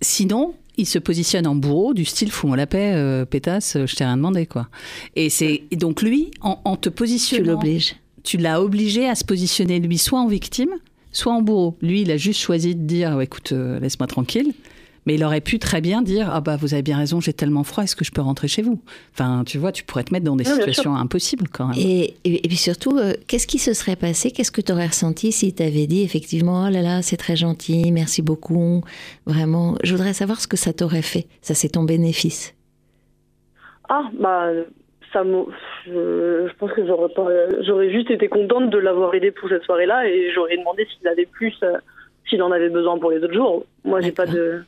sinon, 0.00 0.54
il 0.78 0.86
se 0.86 0.98
positionne 0.98 1.46
en 1.46 1.54
bourreau 1.54 1.92
du 1.92 2.04
style 2.04 2.30
fous 2.30 2.54
la 2.54 2.66
paix, 2.66 2.92
euh, 2.94 3.24
pétasse, 3.24 3.76
je 3.84 3.94
t'ai 3.94 4.04
rien 4.04 4.16
demandé 4.16 4.46
quoi. 4.46 4.68
Et 5.16 5.28
c'est 5.28 5.64
donc 5.72 6.00
lui 6.00 6.30
en, 6.40 6.76
te 6.76 6.88
positionnant, 6.88 7.42
tu 7.44 7.50
l'obliges, 7.50 7.96
tu 8.22 8.36
l'as 8.38 8.62
obligé 8.62 9.08
à 9.08 9.14
se 9.14 9.24
positionner 9.24 9.80
lui 9.80 9.98
soit 9.98 10.20
en 10.20 10.28
victime, 10.28 10.70
soit 11.12 11.32
en 11.32 11.42
bourreau. 11.42 11.76
Lui, 11.82 12.02
il 12.02 12.10
a 12.10 12.16
juste 12.16 12.40
choisi 12.40 12.74
de 12.74 12.82
dire 12.82 13.20
écoute, 13.20 13.52
euh, 13.52 13.80
laisse-moi 13.80 14.06
tranquille. 14.06 14.52
Mais 15.08 15.14
il 15.14 15.24
aurait 15.24 15.40
pu 15.40 15.58
très 15.58 15.80
bien 15.80 16.02
dire 16.02 16.28
Ah, 16.30 16.42
bah, 16.42 16.58
vous 16.60 16.74
avez 16.74 16.82
bien 16.82 16.98
raison, 16.98 17.18
j'ai 17.18 17.32
tellement 17.32 17.64
froid, 17.64 17.82
est-ce 17.82 17.96
que 17.96 18.04
je 18.04 18.12
peux 18.12 18.20
rentrer 18.20 18.46
chez 18.46 18.60
vous? 18.60 18.78
Enfin, 19.14 19.42
tu 19.46 19.56
vois, 19.56 19.72
tu 19.72 19.82
pourrais 19.82 20.04
te 20.04 20.12
mettre 20.12 20.26
dans 20.26 20.36
des 20.36 20.44
situations 20.44 20.94
impossibles 20.94 21.48
quand 21.48 21.68
même. 21.68 21.78
Et, 21.78 22.14
et, 22.24 22.46
puis 22.46 22.58
surtout, 22.58 22.98
euh, 22.98 23.14
qu'est-ce 23.26 23.46
qui 23.46 23.58
se 23.58 23.72
serait 23.72 23.96
passé? 23.96 24.30
Qu'est-ce 24.30 24.52
que 24.52 24.60
tu 24.60 24.70
aurais 24.70 24.88
ressenti 24.88 25.32
si 25.32 25.54
tu 25.54 25.62
avais 25.62 25.86
dit 25.86 26.02
effectivement 26.02 26.66
Oh 26.66 26.70
là 26.70 26.82
là, 26.82 27.00
c'est 27.00 27.16
très 27.16 27.36
gentil, 27.36 27.90
merci 27.90 28.20
beaucoup 28.20 28.84
Vraiment, 29.24 29.76
je 29.82 29.94
voudrais 29.94 30.12
savoir 30.12 30.42
ce 30.42 30.46
que 30.46 30.58
ça 30.58 30.74
t'aurait 30.74 31.00
fait. 31.00 31.26
Ça, 31.40 31.54
c'est 31.54 31.70
ton 31.70 31.84
bénéfice. 31.84 32.54
Ah, 33.88 34.10
bah. 34.12 34.50
Ça 35.14 35.24
je, 35.24 36.52
pense 36.58 36.70
que 36.72 36.82
j'aurais 37.64 37.90
juste 37.90 38.10
été 38.10 38.28
contente 38.28 38.68
de 38.68 38.76
l'avoir 38.76 39.14
aidé 39.14 39.30
pour 39.30 39.48
cette 39.48 39.62
soirée-là 39.62 40.06
et 40.06 40.30
j'aurais 40.34 40.58
demandé 40.58 40.84
s'il 40.84 41.08
avait 41.08 41.24
plus, 41.24 41.54
euh, 41.62 41.78
s'il 42.28 42.42
en 42.42 42.52
avait 42.52 42.68
besoin 42.68 42.98
pour 42.98 43.10
les 43.10 43.24
autres 43.24 43.32
jours. 43.32 43.64
Moi, 43.86 44.02
j'ai 44.02 44.12
pas 44.12 44.26
de. 44.26 44.64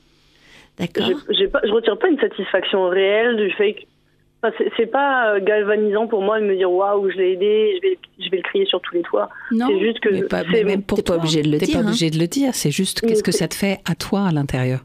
D'accord. 0.80 1.06
je 1.28 1.72
retire 1.72 1.98
pas 1.98 2.08
une 2.08 2.18
satisfaction 2.18 2.88
réelle 2.88 3.36
du 3.36 3.50
fait 3.52 3.74
que 3.74 3.80
c'est 4.76 4.86
pas 4.86 5.34
euh, 5.34 5.40
galvanisant 5.40 6.06
pour 6.06 6.22
moi 6.22 6.40
de 6.40 6.46
me 6.46 6.56
dire 6.56 6.70
waouh 6.70 7.10
je 7.10 7.16
l'ai 7.16 7.32
aidé 7.32 7.74
je 7.76 7.88
vais 7.88 7.98
je 8.18 8.30
vais 8.30 8.38
le 8.38 8.42
crier 8.42 8.64
sur 8.64 8.80
tous 8.80 8.94
les 8.94 9.02
toits. 9.02 9.28
C'est 9.50 9.80
juste 9.80 10.00
que 10.00 10.08
c'est 10.14 10.64
même 10.64 10.82
pour 10.82 11.02
pas 11.04 11.16
obligé 11.16 11.42
de 11.42 11.50
le 11.50 11.58
dire 11.58 11.80
pas 11.80 11.86
obligé 11.86 12.10
de 12.10 12.18
le 12.18 12.26
dire 12.26 12.54
c'est 12.54 12.70
juste 12.70 13.00
qu'est-ce 13.00 13.22
que 13.22 13.32
ça 13.32 13.48
te 13.48 13.54
fait 13.54 13.80
à 13.84 13.94
toi 13.94 14.28
à 14.28 14.32
l'intérieur? 14.32 14.80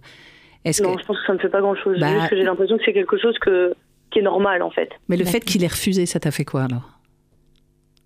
Est-ce 0.66 0.84
non 0.84 0.98
je 0.98 1.06
pense 1.06 1.18
que 1.20 1.26
ça 1.26 1.34
me 1.34 1.40
fait 1.40 1.50
pas 1.50 1.62
grand 1.62 1.76
chose 1.76 2.00
bah, 2.00 2.08
juste 2.08 2.30
que 2.30 2.36
j'ai 2.36 2.44
l'impression 2.44 2.78
que 2.78 2.84
c'est 2.84 2.94
quelque 2.94 3.18
chose 3.18 3.38
que 3.40 3.74
qui 4.12 4.20
est 4.20 4.24
normal 4.24 4.62
en 4.62 4.72
fait. 4.72 4.90
mais 5.08 5.18
le 5.18 5.26
fait 5.26 5.40
qu'il 5.40 5.64
ait 5.64 5.68
refusé 5.68 6.06
ça 6.06 6.20
t'a 6.20 6.32
fait 6.32 6.46
quoi 6.46 6.64
alors? 6.64 7.00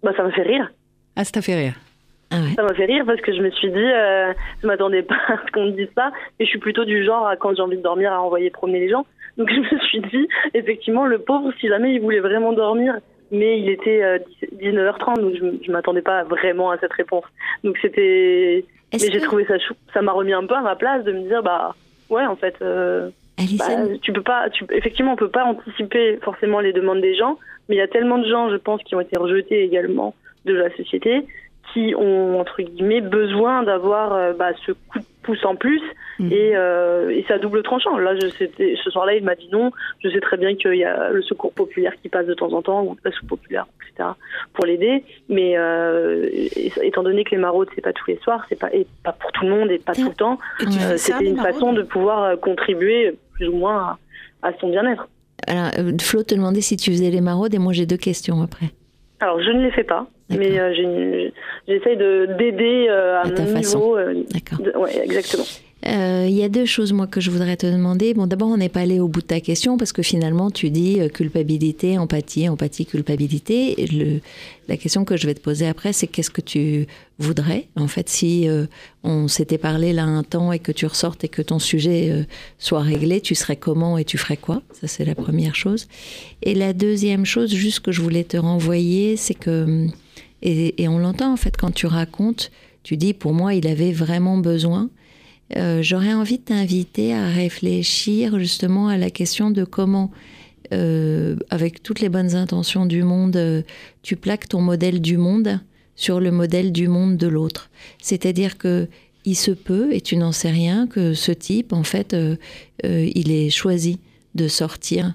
Bah 0.04 0.12
ça 0.16 0.24
me 0.24 0.32
fait 0.32 0.44
rire. 0.44 0.70
Ah 1.16 1.24
ça 1.24 1.32
t'a 1.32 1.42
fait 1.42 1.56
rire 1.56 1.74
ah 2.32 2.38
ça 2.56 2.64
m'a 2.64 2.74
fait 2.74 2.86
rire 2.86 3.06
parce 3.06 3.22
que 3.22 3.34
je 3.34 3.42
me 3.42 3.50
suis 3.52 3.72
dit, 3.72 3.78
euh, 3.78 4.34
je 4.62 4.68
m'attendais 4.68 5.02
pas 5.02 5.16
à 5.28 5.38
ce 5.46 5.52
qu'on 5.52 5.66
me 5.66 5.72
dise 5.72 5.90
ça, 5.96 6.12
et 6.40 6.46
je 6.46 6.50
suis 6.50 6.60
plutôt 6.60 6.86
du 6.86 7.04
genre, 7.04 7.32
quand 7.40 7.56
j'ai 7.56 7.62
envie 7.62 7.78
de 7.78 7.82
dormir, 7.82 8.14
à 8.14 8.22
envoyer 8.22 8.50
promener 8.50 8.80
les 8.80 8.90
gens. 8.90 9.06
Donc 9.38 9.50
je 9.54 9.60
me 9.60 9.80
suis 9.82 10.02
dit, 10.02 10.28
effectivement, 10.54 11.06
le 11.06 11.20
pauvre, 11.20 11.52
si 11.60 11.68
jamais 11.68 11.94
il 11.94 12.02
voulait 12.02 12.20
vraiment 12.20 12.54
dormir, 12.54 12.96
mais 13.32 13.60
il 13.60 13.70
était 13.70 14.02
19h30, 14.62 15.20
euh, 15.20 15.22
donc 15.22 15.34
je, 15.36 15.66
je 15.66 15.72
m'attendais 15.72 16.02
pas 16.02 16.24
vraiment 16.24 16.72
à 16.72 16.78
cette 16.78 16.94
réponse. 16.94 17.26
Donc 17.64 17.78
c'était, 17.82 18.66
mais 18.94 19.00
j'ai 19.00 19.22
trouvé 19.22 19.46
ça 19.46 19.58
chou. 19.60 19.74
Ça 19.94 20.02
m'a 20.02 20.12
remis 20.12 20.34
un 20.34 20.46
peu 20.46 20.56
à 20.56 20.62
ma 20.62 20.76
place 20.76 21.04
de 21.04 21.12
me 21.12 21.28
dire, 21.28 21.44
bah 21.44 21.76
ouais, 22.10 22.26
en 22.26 22.36
fait, 22.36 22.56
euh, 22.62 23.10
bah, 23.58 23.66
tu 24.02 24.14
peux 24.14 24.22
pas, 24.22 24.50
tu, 24.50 24.66
effectivement, 24.72 25.14
on 25.14 25.16
peut 25.16 25.30
pas 25.30 25.46
anticiper 25.46 26.18
forcément 26.22 26.60
les 26.60 26.74
demandes 26.74 27.02
des 27.02 27.16
gens, 27.16 27.38
mais 27.68 27.76
il 27.76 27.80
y 27.80 27.82
a 27.82 27.88
tellement 27.88 28.18
de 28.18 28.28
gens, 28.28 28.50
je 28.50 28.58
pense, 28.58 28.82
qui 28.84 28.96
ont 28.96 29.02
été 29.02 29.18
rejetés 29.18 29.64
également 29.64 30.16
de 30.46 30.54
la 30.54 30.76
société 30.76 31.26
qui 31.74 31.94
ont 31.96 32.40
entre 32.40 32.62
guillemets 32.62 33.02
besoin 33.02 33.64
d'avoir 33.64 34.14
euh, 34.14 34.34
bah, 34.34 34.52
ce 34.66 34.72
coup 34.72 35.00
de 35.00 35.06
pousse 35.24 35.44
en 35.46 35.56
plus 35.56 35.82
mhm. 36.18 36.32
et, 36.32 36.56
euh, 36.56 37.10
et 37.10 37.26
à 37.32 37.38
double 37.38 37.62
tranchant. 37.64 37.98
Là, 37.98 38.16
je, 38.16 38.28
ce 38.30 38.90
soir-là, 38.90 39.16
il 39.16 39.24
m'a 39.24 39.36
dit 39.36 39.50
non. 39.52 39.72
Je 40.04 40.10
sais 40.10 40.20
très 40.20 40.38
bien 40.38 40.56
qu'il 40.56 40.76
y 40.76 40.84
a 40.84 41.10
le 41.10 41.22
secours 41.22 41.54
populaire 41.54 41.94
qui 42.02 42.10
passe 42.10 42.26
de 42.26 42.34
temps 42.34 42.54
en 42.54 42.62
temps 42.62 42.84
ou 42.84 42.98
le 43.04 43.12
sous 43.12 43.26
populaire, 43.26 43.68
etc. 43.82 44.10
pour 44.54 44.66
l'aider. 44.66 45.04
Mais 45.28 45.58
euh, 45.58 46.28
étant 46.82 47.04
donné 47.04 47.24
que 47.24 47.32
les 47.32 47.42
maraudes, 47.42 47.70
c'est 47.76 47.82
pas 47.82 47.94
tous 47.94 48.10
les 48.10 48.18
soirs, 48.18 48.46
c'est 48.50 48.60
pas 48.60 48.74
et 48.74 48.88
pas 49.04 49.14
pour 49.14 49.32
tout 49.32 49.46
le 49.46 49.52
monde 49.52 49.72
et 49.72 49.80
pas 49.80 49.94
tout 49.94 50.10
le 50.10 50.16
temps, 50.16 50.40
euh, 50.62 50.98
c'était 50.98 51.26
une 51.26 51.38
façon 51.38 51.74
de 51.74 51.84
pouvoir 51.84 52.40
contribuer 52.40 53.16
plus 53.34 53.48
ou 53.48 53.58
moins 53.58 53.98
à, 54.42 54.50
à 54.50 54.54
son 54.60 54.70
bien-être. 54.70 55.08
Alors, 55.48 55.72
Flo 56.02 56.24
te 56.24 56.36
demandait 56.36 56.62
si 56.62 56.78
tu 56.78 56.92
faisais 56.92 57.10
les 57.10 57.22
maraudes 57.22 57.54
et 57.54 57.60
moi 57.60 57.74
j'ai 57.74 57.86
deux 57.86 57.98
questions 57.98 58.42
après. 58.42 58.72
Alors, 59.22 59.42
je 59.42 59.52
ne 59.52 59.64
les 59.64 59.72
fais 59.72 59.84
pas, 59.84 60.08
mais 60.30 60.60
euh, 60.60 60.74
j'essaye 61.68 61.98
d'aider 61.98 62.88
euh, 62.90 63.18
à, 63.18 63.22
à, 63.22 63.26
mon 63.26 63.54
niveau. 63.54 63.98
Euh, 63.98 64.24
D'accord. 64.32 64.66
Oui, 64.82 64.90
exactement. 65.04 65.44
Euh, 65.88 66.26
il 66.28 66.36
y 66.36 66.44
a 66.44 66.50
deux 66.50 66.66
choses, 66.66 66.92
moi, 66.92 67.08
que 67.08 67.22
je 67.22 67.32
voudrais 67.32 67.56
te 67.56 67.66
demander. 67.66 68.14
Bon, 68.14 68.28
d'abord, 68.28 68.50
on 68.50 68.58
n'est 68.58 68.70
pas 68.70 68.82
allé 68.82 69.00
au 69.00 69.08
bout 69.08 69.22
de 69.22 69.28
ta 69.28 69.40
question 69.40 69.78
parce 69.78 69.94
que 69.94 70.02
finalement, 70.02 70.52
tu 70.52 70.70
dis 70.70 71.00
euh, 71.00 71.08
culpabilité, 71.08 71.98
empathie, 71.98 72.50
empathie, 72.50 72.86
culpabilité. 72.86 74.22
La 74.68 74.76
question 74.76 75.06
que 75.06 75.16
je 75.16 75.26
vais 75.26 75.34
te 75.34 75.40
poser 75.40 75.68
après, 75.68 75.94
c'est 75.94 76.08
qu'est-ce 76.08 76.32
que 76.32 76.42
tu 76.42 76.86
voudrais 77.18 77.68
En 77.78 77.88
fait, 77.88 78.10
si 78.10 78.50
euh, 78.50 78.66
on 79.04 79.30
s'était 79.30 79.58
parlé 79.58 79.94
là 79.94 80.04
un 80.04 80.24
temps 80.24 80.52
et 80.52 80.60
que 80.60 80.74
tu 80.74 80.86
ressortes 80.86 81.24
et 81.24 81.30
que 81.30 81.42
ton 81.42 81.60
sujet 81.60 82.28
soit 82.58 82.82
réglé, 82.82 83.22
tu 83.22 83.34
serais 83.34 83.56
comment 83.56 83.98
et 83.98 84.04
tu 84.04 84.18
ferais 84.18 84.38
quoi? 84.38 84.62
Ça, 84.74 84.88
c'est 84.88 85.06
la 85.06 85.16
première 85.16 85.56
chose. 85.56 85.88
Et 86.44 86.56
la 86.56 86.74
deuxième 86.74 87.26
chose, 87.26 87.54
juste 87.54 87.80
que 87.80 87.94
je 87.94 88.02
voulais 88.02 88.26
te 88.26 88.38
renvoyer, 88.38 89.16
c'est 89.16 89.34
que, 89.34 89.88
et 90.42 90.88
on 90.90 91.00
l'entend 91.00 91.32
en 91.32 91.38
fait 91.38 91.56
quand 91.56 91.72
tu 91.72 91.88
racontes, 91.88 92.52
tu 92.84 92.98
dis, 92.98 93.14
pour 93.14 93.34
moi, 93.34 93.54
il 93.54 93.68
avait 93.68 93.92
vraiment 93.92 94.38
besoin 94.38 94.90
euh, 95.58 95.82
j'aurais 95.82 96.14
envie 96.14 96.38
de 96.38 96.44
t'inviter 96.44 97.14
à 97.14 97.28
réfléchir 97.28 98.38
justement 98.38 98.88
à 98.88 98.98
la 98.98 99.10
question 99.10 99.50
de 99.50 99.64
comment, 99.64 100.12
euh, 100.74 101.38
avec 101.50 101.82
toutes 101.82 102.02
les 102.02 102.10
bonnes 102.10 102.36
intentions 102.36 102.86
du 102.86 103.02
monde, 103.02 103.36
euh, 103.36 103.64
tu 104.04 104.16
plaques 104.16 104.48
ton 104.48 104.62
modèle 104.62 105.02
du 105.02 105.18
monde 105.18 105.60
sur 105.96 106.20
le 106.20 106.32
modèle 106.32 106.72
du 106.72 106.88
monde 106.88 107.18
de 107.18 107.28
l'autre. 107.28 107.70
C'est-à-dire 108.02 108.58
que 108.58 108.88
il 109.26 109.36
se 109.36 109.52
peut, 109.52 109.94
et 109.94 110.02
tu 110.02 110.16
n'en 110.16 110.32
sais 110.32 110.50
rien, 110.50 110.88
que 110.88 111.14
ce 111.14 111.34
type, 111.34 111.74
en 111.74 111.84
fait, 111.84 112.16
il 112.84 113.32
ait 113.32 113.50
choisi 113.50 114.00
de 114.34 114.48
sortir 114.48 115.14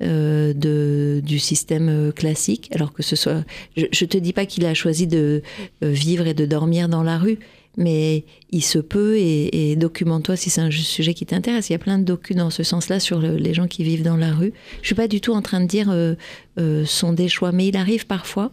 du 0.00 1.38
système 1.38 2.12
classique, 2.12 2.68
alors 2.74 2.92
que 2.92 3.04
ce 3.04 3.14
soit. 3.14 3.44
Je, 3.76 3.84
ne 3.84 4.08
te 4.08 4.18
dis 4.18 4.32
pas 4.32 4.44
qu'il 4.44 4.66
a 4.66 4.74
choisi 4.74 5.06
de 5.06 5.40
vivre 5.80 6.26
et 6.26 6.34
de 6.34 6.46
dormir 6.46 6.88
dans 6.88 7.04
la 7.04 7.16
rue, 7.16 7.38
mais 7.76 8.24
il 8.50 8.62
se 8.62 8.78
peut, 8.78 9.16
et, 9.18 9.76
documente-toi 9.76 10.36
si 10.36 10.50
c'est 10.50 10.60
un 10.60 10.70
sujet 10.70 11.14
qui 11.14 11.26
t'intéresse. 11.26 11.68
Il 11.68 11.72
y 11.72 11.76
a 11.76 11.78
plein 11.78 11.98
de 11.98 12.04
documents 12.04 12.44
dans 12.44 12.50
ce 12.50 12.62
sens-là 12.62 13.00
sur 13.00 13.20
les 13.20 13.54
gens 13.54 13.66
qui 13.66 13.84
vivent 13.84 14.02
dans 14.02 14.16
la 14.16 14.32
rue. 14.32 14.52
Je 14.82 14.86
suis 14.86 14.94
pas 14.94 15.08
du 15.08 15.20
tout 15.20 15.32
en 15.32 15.42
train 15.42 15.60
de 15.60 15.66
dire 15.66 15.90
euh, 15.90 16.14
euh, 16.58 16.84
sont 16.84 17.12
des 17.12 17.28
choix, 17.28 17.52
mais 17.52 17.68
il 17.68 17.76
arrive 17.76 18.06
parfois 18.06 18.52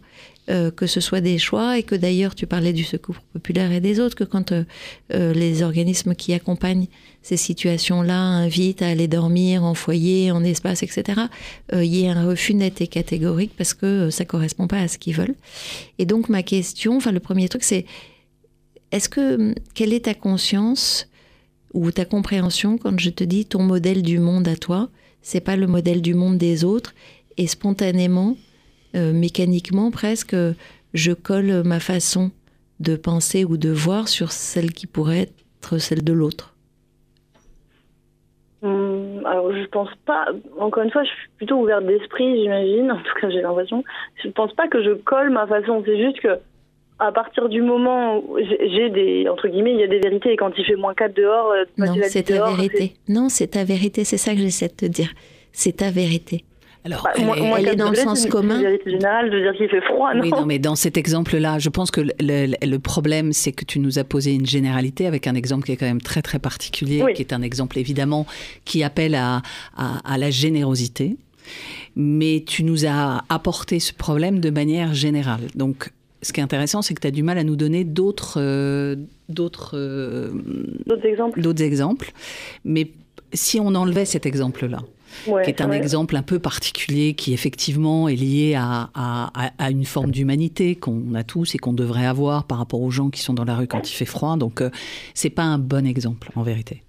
euh, 0.50 0.72
que 0.72 0.88
ce 0.88 1.00
soit 1.00 1.22
des 1.22 1.38
choix 1.38 1.78
et 1.78 1.84
que 1.84 1.94
d'ailleurs 1.94 2.34
tu 2.34 2.48
parlais 2.48 2.74
du 2.74 2.84
secours 2.84 3.16
populaire 3.32 3.72
et 3.72 3.80
des 3.80 4.00
autres, 4.00 4.16
que 4.16 4.24
quand 4.24 4.52
euh, 4.52 4.64
euh, 5.14 5.34
les 5.34 5.62
organismes 5.62 6.16
qui 6.16 6.34
accompagnent 6.34 6.88
ces 7.22 7.38
situations-là 7.38 8.18
invitent 8.20 8.82
à 8.82 8.88
aller 8.88 9.08
dormir 9.08 9.64
en 9.64 9.76
foyer, 9.76 10.32
en 10.32 10.44
espace, 10.44 10.82
etc., 10.82 11.22
il 11.72 11.96
y 11.96 12.08
a 12.08 12.14
un 12.14 12.26
refus 12.28 12.56
net 12.56 12.82
et 12.82 12.88
catégorique 12.88 13.52
parce 13.56 13.76
que 13.76 14.10
ça 14.10 14.26
correspond 14.26 14.66
pas 14.66 14.80
à 14.80 14.88
ce 14.88 14.98
qu'ils 14.98 15.16
veulent. 15.16 15.36
Et 16.00 16.06
donc 16.06 16.28
ma 16.28 16.42
question, 16.42 16.98
enfin 16.98 17.12
le 17.12 17.20
premier 17.20 17.48
truc 17.48 17.64
c'est 17.64 17.86
est-ce 18.92 19.10
que 19.10 19.54
quelle 19.74 19.94
est 19.94 20.06
ta 20.06 20.14
conscience 20.14 21.10
ou 21.74 21.92
ta 21.92 22.06
compréhension 22.06 22.78
quand 22.78 23.00
je 23.00 23.10
te 23.10 23.24
dis 23.24 23.46
ton 23.46 23.64
modèle 23.64 24.02
du 24.02 24.20
monde 24.20 24.48
à 24.48 24.56
toi, 24.56 24.90
c'est 25.22 25.42
pas 25.42 25.56
le 25.56 25.68
modèle 25.68 26.02
du 26.02 26.14
monde 26.14 26.38
des 26.38 26.64
autres 26.64 26.94
et 27.38 27.48
spontanément, 27.48 28.36
euh, 28.96 29.14
mécaniquement 29.14 29.92
presque, 29.92 30.36
je 30.94 31.12
colle 31.14 31.64
ma 31.64 31.80
façon 31.80 32.32
de 32.80 32.96
penser 32.96 33.46
ou 33.46 33.58
de 33.58 33.70
voir 33.70 34.08
sur 34.08 34.32
celle 34.32 34.74
qui 34.74 34.88
pourrait 34.88 35.30
être 35.60 35.78
celle 35.78 36.04
de 36.04 36.14
l'autre? 36.14 36.56
Hum, 38.64 39.24
alors 39.26 39.54
je 39.54 39.66
pense 39.68 39.90
pas. 40.06 40.26
Encore 40.60 40.84
une 40.84 40.92
fois, 40.92 41.04
je 41.04 41.10
suis 41.10 41.30
plutôt 41.38 41.62
ouverte 41.62 41.86
d'esprit, 41.86 42.42
j'imagine. 42.42 42.92
En 42.92 42.98
tout 42.98 43.20
cas, 43.20 43.30
j'ai 43.30 43.42
l'impression. 43.42 43.84
Je 44.24 44.30
pense 44.30 44.54
pas 44.54 44.68
que 44.68 44.84
je 44.84 44.92
colle 44.92 45.30
ma 45.32 45.48
façon. 45.48 45.82
C'est 45.86 45.98
juste 45.98 46.20
que 46.20 46.40
à 47.02 47.12
partir 47.12 47.50
du 47.50 47.62
moment 47.64 48.20
où 48.20 48.38
j'ai 48.38 48.90
des, 48.90 49.28
entre 49.28 49.48
guillemets, 49.48 49.74
il 49.74 49.80
y 49.80 49.84
a 49.84 49.88
des 49.88 50.00
vérités, 50.00 50.34
et 50.34 50.36
quand 50.36 50.52
il 50.56 50.64
fait 50.64 50.76
moins 50.76 50.94
4 50.94 51.16
dehors, 51.16 51.52
euh, 51.52 51.66
non, 51.78 51.96
c'est 52.04 52.24
ta 52.24 52.46
vérité. 52.52 52.94
Non, 53.10 53.28
c'est 53.28 53.48
ta 53.48 53.64
vérité, 53.64 54.04
c'est 54.04 54.18
ça 54.18 54.34
que 54.34 54.40
j'essaie 54.40 54.68
de 54.68 54.74
te 54.74 54.86
dire. 54.86 55.12
C'est 55.52 55.78
ta 55.78 55.90
vérité. 55.90 56.46
Alors, 56.86 57.04
bah, 57.04 57.12
elle, 57.58 57.68
est, 57.68 57.76
dans 57.76 57.90
le 57.90 57.96
sens 57.96 58.26
commun. 58.28 58.60
générale 58.86 59.30
de 59.30 59.40
dire 59.40 59.54
qu'il 59.54 59.70
fait 59.70 59.82
froid, 59.82 60.14
non 60.14 60.22
Oui, 60.22 60.30
non, 60.30 60.46
mais 60.46 60.60
dans 60.60 60.76
cet 60.76 60.98
exemple-là, 60.98 61.58
je 61.60 61.70
pense 61.70 61.92
que 61.92 62.02
le, 62.20 62.78
problème, 62.78 63.34
c'est 63.34 63.52
que 63.52 63.66
tu 63.66 63.80
nous 63.80 63.98
as 64.00 64.04
posé 64.04 64.34
une 64.34 64.48
généralité 64.48 65.06
avec 65.08 65.28
un 65.28 65.36
exemple 65.36 65.66
qui 65.66 65.72
est 65.72 65.78
quand 65.78 65.86
même 65.86 66.02
très, 66.02 66.22
très 66.22 66.40
particulier, 66.40 67.04
qui 67.16 67.22
est 67.22 67.34
un 67.34 67.42
exemple 67.42 67.80
évidemment 67.80 68.26
qui 68.66 68.84
appelle 68.84 69.16
à, 69.16 69.42
à, 69.76 70.00
à 70.06 70.18
la 70.18 70.30
générosité. 70.30 71.18
Mais 71.96 72.44
tu 72.48 72.64
nous 72.64 72.86
as 72.86 73.24
apporté 73.30 73.80
ce 73.80 73.94
problème 73.94 74.40
de 74.40 74.50
manière 74.50 74.94
générale. 74.94 75.42
Donc, 75.56 75.92
ce 76.22 76.34
qui 76.34 76.40
est 76.40 76.44
intéressant, 76.44 76.82
c'est 76.82 76.94
que 76.94 77.02
tu 77.02 77.08
as 77.08 77.12
du 77.12 77.24
mal 77.24 77.38
à 77.38 77.44
nous 77.44 77.56
donner 77.56 77.84
d'autres 77.84 78.36
euh, 78.38 78.96
d'autres 79.30 79.72
euh, 79.76 80.32
exemples. 81.04 81.42
D'autres 81.42 81.64
exemples. 81.64 82.12
Mais 82.66 82.92
si 83.34 83.60
on 83.60 83.74
enlevait 83.76 84.06
cet 84.06 84.26
exemple-là, 84.26 84.82
qui 85.26 85.50
est 85.50 85.62
un 85.62 85.72
exemple 85.72 86.16
un 86.16 86.22
peu 86.22 86.40
particulier, 86.40 87.14
qui 87.14 87.34
effectivement 87.34 88.08
est 88.08 88.16
lié 88.16 88.56
à, 88.56 88.90
à, 88.94 89.72
une 89.72 89.86
forme 89.86 90.12
d'humanité 90.12 90.76
qu'on 90.76 91.14
a 91.16 91.24
tous 91.24 91.56
et 91.56 91.58
qu'on 91.58 91.74
devrait 91.74 92.06
avoir 92.06 92.46
par 92.46 92.58
rapport 92.58 92.82
aux 92.82 92.92
gens 92.92 93.10
qui 93.10 93.22
sont 93.22 93.34
dans 93.34 93.44
la 93.44 93.56
rue 93.56 93.68
quand 93.68 93.90
il 93.90 93.94
fait 93.94 94.06
froid. 94.06 94.38
Donc, 94.38 94.62
euh, 94.62 94.70
c'est 95.14 95.30
pas 95.30 95.44
un 95.44 95.58
bon 95.58 95.86
exemple 95.86 96.30
en 96.36 96.44
vérité. 96.44 96.84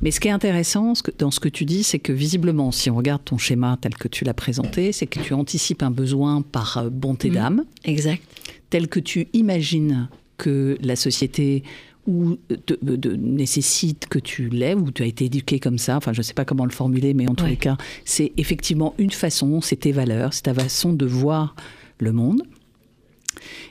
Mais 0.00 0.10
ce 0.10 0.20
qui 0.20 0.28
est 0.28 0.32
intéressant 0.32 0.94
dans 1.18 1.30
ce 1.30 1.40
que 1.40 1.48
tu 1.48 1.64
dis, 1.64 1.82
c'est 1.82 1.98
que 1.98 2.12
visiblement, 2.12 2.72
si 2.72 2.90
on 2.90 2.96
regarde 2.96 3.22
ton 3.24 3.38
schéma 3.38 3.76
tel 3.80 3.94
que 3.94 4.08
tu 4.08 4.24
l'as 4.24 4.34
présenté, 4.34 4.92
c'est 4.92 5.06
que 5.06 5.20
tu 5.20 5.34
anticipes 5.34 5.82
un 5.82 5.90
besoin 5.90 6.42
par 6.42 6.84
bonté 6.90 7.30
mmh. 7.30 7.34
d'âme. 7.34 7.64
Exact 7.84 8.22
tel 8.70 8.88
que 8.88 9.00
tu 9.00 9.28
imagines 9.32 10.08
que 10.38 10.78
la 10.80 10.96
société 10.96 11.62
ou 12.06 12.38
de, 12.48 13.14
nécessite 13.14 14.06
que 14.08 14.18
tu 14.18 14.48
l'aies, 14.48 14.74
ou 14.74 14.90
tu 14.90 15.02
as 15.02 15.06
été 15.06 15.26
éduqué 15.26 15.60
comme 15.60 15.78
ça, 15.78 15.96
enfin 15.96 16.12
je 16.12 16.20
ne 16.20 16.22
sais 16.22 16.34
pas 16.34 16.44
comment 16.44 16.64
le 16.64 16.70
formuler, 16.70 17.14
mais 17.14 17.28
en 17.28 17.34
tous 17.34 17.46
les 17.46 17.56
cas, 17.56 17.76
c'est 18.04 18.32
effectivement 18.36 18.94
une 18.98 19.10
façon, 19.10 19.60
c'est 19.60 19.76
tes 19.76 19.92
valeurs, 19.92 20.32
c'est 20.32 20.42
ta 20.42 20.54
façon 20.54 20.92
de 20.92 21.06
voir 21.06 21.54
le 21.98 22.12
monde. 22.12 22.42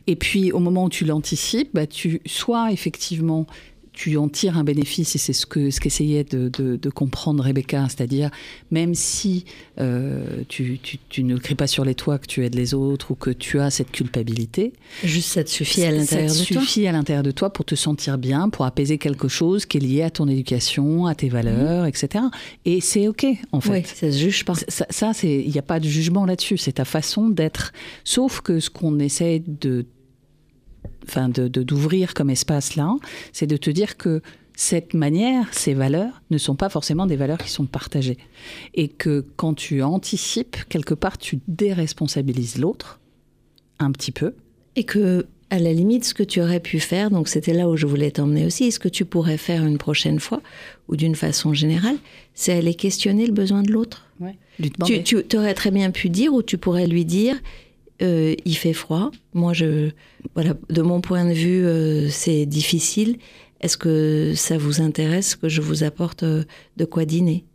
Et 0.07 0.15
puis 0.15 0.51
au 0.51 0.59
moment 0.59 0.85
où 0.85 0.89
tu 0.89 1.05
l'anticipes, 1.05 1.69
bah, 1.73 1.87
tu 1.87 2.21
sois 2.25 2.71
effectivement 2.71 3.47
tu 3.99 4.15
en 4.15 4.29
tires 4.29 4.57
un 4.57 4.63
bénéfice 4.63 5.13
et 5.15 5.17
c'est 5.17 5.33
ce 5.33 5.45
que 5.45 5.71
ce 5.71 5.81
qu'essayait 5.81 6.23
de, 6.23 6.47
de, 6.47 6.89
comprendre 6.89 7.43
Rebecca, 7.43 7.85
c'est-à-dire 7.89 8.29
même 8.71 8.95
si 8.95 9.43
euh, 9.77 10.43
tu, 10.47 10.79
tu, 11.09 11.23
ne 11.25 11.35
cries 11.35 11.55
pas 11.55 11.67
sur 11.67 11.83
les 11.83 11.95
toits 11.95 12.17
que 12.17 12.25
tu 12.25 12.45
aides 12.45 12.55
les 12.55 12.73
autres 12.73 13.11
ou 13.11 13.15
que 13.15 13.29
tu 13.29 13.59
as 13.59 13.69
cette 13.69 13.91
culpabilité, 13.91 14.71
juste 15.03 15.33
ça 15.33 15.43
te 15.43 15.49
suffit 15.49 15.83
à 15.83 15.91
l'intérieur 15.91 16.29
de 16.29 16.33
toi. 16.33 16.45
Ça 16.45 16.61
suffit 16.61 16.87
à 16.87 16.93
l'intérieur 16.93 17.23
de 17.23 17.31
toi 17.31 17.51
pour 17.51 17.65
te 17.65 17.75
sentir 17.75 18.17
bien, 18.17 18.47
pour 18.47 18.63
apaiser 18.63 18.97
quelque 18.97 19.27
chose 19.27 19.65
qui 19.65 19.79
est 19.79 19.81
lié 19.81 20.03
à 20.03 20.09
ton 20.09 20.29
éducation, 20.29 21.05
à 21.05 21.13
tes 21.13 21.27
valeurs, 21.27 21.83
mmh. 21.83 21.89
etc. 21.89 22.23
Et 22.63 22.79
c'est 22.79 23.09
ok 23.09 23.25
en 23.51 23.59
fait. 23.59 23.69
Oui, 23.69 23.83
ça 23.83 24.09
se 24.13 24.17
juge 24.17 24.45
pas. 24.45 24.53
Ça, 24.69 24.85
ça 24.89 25.11
c'est 25.13 25.43
il 25.43 25.51
n'y 25.51 25.59
a 25.59 25.63
pas 25.63 25.81
de 25.81 25.89
jugement 25.89 26.23
là-dessus. 26.23 26.55
C'est 26.55 26.71
ta 26.71 26.85
façon 26.85 27.29
d'être. 27.29 27.73
Sauf 28.05 28.39
que 28.39 28.61
ce 28.61 28.69
qu'on 28.69 28.97
essaie 28.99 29.43
de 29.45 29.85
enfin 31.07 31.29
de 31.29 31.47
d'ouvrir 31.47 32.13
comme 32.13 32.29
espace 32.29 32.75
là, 32.75 32.95
c'est 33.33 33.47
de 33.47 33.57
te 33.57 33.69
dire 33.69 33.97
que 33.97 34.21
cette 34.59 34.93
manière, 34.93 35.47
ces 35.53 35.73
valeurs 35.73 36.21
ne 36.31 36.37
sont 36.37 36.55
pas 36.55 36.67
forcément 36.67 37.05
des 37.05 37.15
valeurs 37.15 37.37
qui 37.37 37.49
sont 37.49 37.65
partagées. 37.65 38.17
Et 38.73 38.89
que 38.89 39.25
quand 39.37 39.53
tu 39.53 39.81
anticipes, 39.81 40.57
quelque 40.67 40.93
part, 40.93 41.17
tu 41.17 41.39
déresponsabilises 41.47 42.57
l'autre, 42.57 42.99
un 43.79 43.89
petit 43.93 44.11
peu. 44.11 44.33
Et 44.75 44.83
que, 44.83 45.27
à 45.49 45.59
la 45.59 45.71
limite, 45.71 46.03
ce 46.03 46.13
que 46.13 46.23
tu 46.23 46.41
aurais 46.41 46.59
pu 46.59 46.81
faire, 46.81 47.09
donc 47.09 47.29
c'était 47.29 47.53
là 47.53 47.69
où 47.69 47.77
je 47.77 47.85
voulais 47.85 48.11
t'emmener 48.11 48.45
aussi, 48.45 48.69
ce 48.73 48.79
que 48.79 48.89
tu 48.89 49.05
pourrais 49.05 49.37
faire 49.37 49.65
une 49.65 49.77
prochaine 49.77 50.19
fois, 50.19 50.41
ou 50.89 50.97
d'une 50.97 51.15
façon 51.15 51.53
générale, 51.53 51.95
c'est 52.33 52.51
aller 52.51 52.75
questionner 52.75 53.27
le 53.27 53.33
besoin 53.33 53.63
de 53.63 53.71
l'autre. 53.71 54.07
tu, 54.85 55.23
tu 55.23 55.37
aurais 55.37 55.53
très 55.53 55.71
bien 55.71 55.89
pu 55.91 56.09
dire, 56.09 56.33
ou 56.33 56.43
tu 56.43 56.57
pourrais 56.57 56.85
lui 56.85 57.05
dire, 57.05 57.37
euh, 58.01 58.35
il 58.45 58.55
fait 58.55 58.73
froid. 58.73 59.11
Moi, 59.33 59.53
je, 59.53 59.89
voilà, 60.35 60.53
de 60.69 60.81
mon 60.81 61.01
point 61.01 61.25
de 61.25 61.33
vue, 61.33 61.65
euh, 61.65 62.07
c'est 62.09 62.45
difficile. 62.45 63.17
Est-ce 63.61 63.77
que 63.77 64.33
ça 64.35 64.57
vous 64.57 64.81
intéresse 64.81 65.35
que 65.35 65.49
je 65.49 65.61
vous 65.61 65.83
apporte 65.83 66.23
euh, 66.23 66.43
de 66.77 66.85
quoi 66.85 67.05
dîner? 67.05 67.45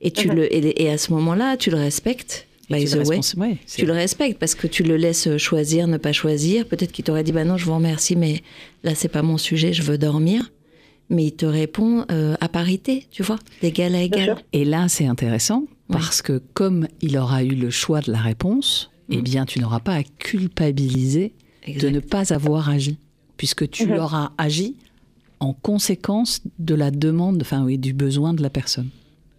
Et, 0.00 0.10
tu 0.10 0.28
le, 0.28 0.52
et, 0.52 0.90
à 0.90 0.98
ce 0.98 1.12
moment-là, 1.12 1.56
tu 1.56 1.70
le 1.70 1.76
respectes. 1.76 2.48
By 2.70 2.84
the 2.84 3.06
way, 3.06 3.20
tu 3.66 3.86
le 3.86 3.92
respectes 3.92 4.38
parce 4.38 4.54
que 4.54 4.66
tu 4.66 4.82
le 4.82 4.96
laisses 4.96 5.36
choisir, 5.36 5.86
ne 5.88 5.98
pas 5.98 6.12
choisir. 6.12 6.66
Peut-être 6.66 6.90
qu'il 6.90 7.04
t'aurait 7.04 7.22
dit 7.22 7.32
bah 7.32 7.44
non, 7.44 7.56
je 7.56 7.66
vous 7.66 7.74
remercie, 7.74 8.16
mais 8.16 8.40
là 8.82 8.94
c'est 8.94 9.08
pas 9.08 9.22
mon 9.22 9.36
sujet, 9.36 9.72
je 9.72 9.82
veux 9.82 9.98
dormir. 9.98 10.50
mais 11.12 11.26
il 11.26 11.32
te 11.32 11.46
répond 11.46 12.04
euh, 12.10 12.34
à 12.40 12.48
parité, 12.48 13.06
tu 13.10 13.22
vois, 13.22 13.38
d'égal 13.60 13.94
à 13.94 14.02
égal. 14.02 14.36
Et 14.52 14.64
là, 14.64 14.88
c'est 14.88 15.06
intéressant 15.06 15.64
parce 15.88 16.22
que 16.22 16.40
comme 16.54 16.88
il 17.02 17.18
aura 17.18 17.44
eu 17.44 17.54
le 17.54 17.70
choix 17.70 18.00
de 18.00 18.10
la 18.10 18.18
réponse, 18.18 18.90
eh 19.12 19.18
mm. 19.18 19.22
bien, 19.22 19.44
tu 19.44 19.60
n'auras 19.60 19.80
pas 19.80 19.94
à 19.94 20.02
culpabiliser 20.02 21.32
de 21.66 21.88
ne 21.88 22.00
pas 22.00 22.32
avoir 22.32 22.68
agi, 22.68 22.98
puisque 23.36 23.68
tu 23.70 23.86
mm-hmm. 23.86 23.98
auras 23.98 24.32
agi 24.38 24.76
en 25.40 25.52
conséquence 25.52 26.42
de 26.58 26.74
la 26.74 26.90
demande, 26.90 27.38
enfin 27.40 27.64
oui, 27.64 27.78
du 27.78 27.92
besoin 27.92 28.32
de 28.32 28.42
la 28.42 28.50
personne. 28.50 28.90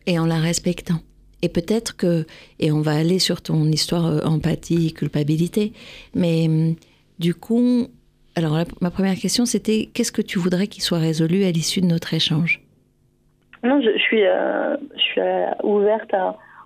Et 0.05 0.19
en 0.19 0.25
la 0.25 0.37
respectant. 0.37 0.99
Et 1.41 1.49
peut-être 1.49 1.95
que, 1.95 2.25
et 2.59 2.71
on 2.71 2.81
va 2.81 2.91
aller 2.91 3.19
sur 3.19 3.41
ton 3.41 3.65
histoire 3.65 4.05
euh, 4.05 4.19
empathie, 4.25 4.93
culpabilité, 4.93 5.73
mais 6.13 6.45
hum, 6.47 6.75
du 7.19 7.33
coup, 7.33 7.87
alors 8.35 8.57
ma 8.81 8.91
première 8.91 9.15
question 9.15 9.45
c'était 9.45 9.89
qu'est-ce 9.93 10.11
que 10.11 10.21
tu 10.21 10.39
voudrais 10.39 10.67
qu'il 10.67 10.83
soit 10.83 10.97
résolu 10.97 11.43
à 11.43 11.51
l'issue 11.51 11.81
de 11.81 11.85
notre 11.85 12.13
échange? 12.13 12.61
Non, 13.63 13.81
je, 13.81 13.97
suis, 13.97 14.25
euh, 14.25 14.75
je 14.95 15.01
suis 15.01 15.21
euh, 15.21 15.51
ouverte 15.63 16.13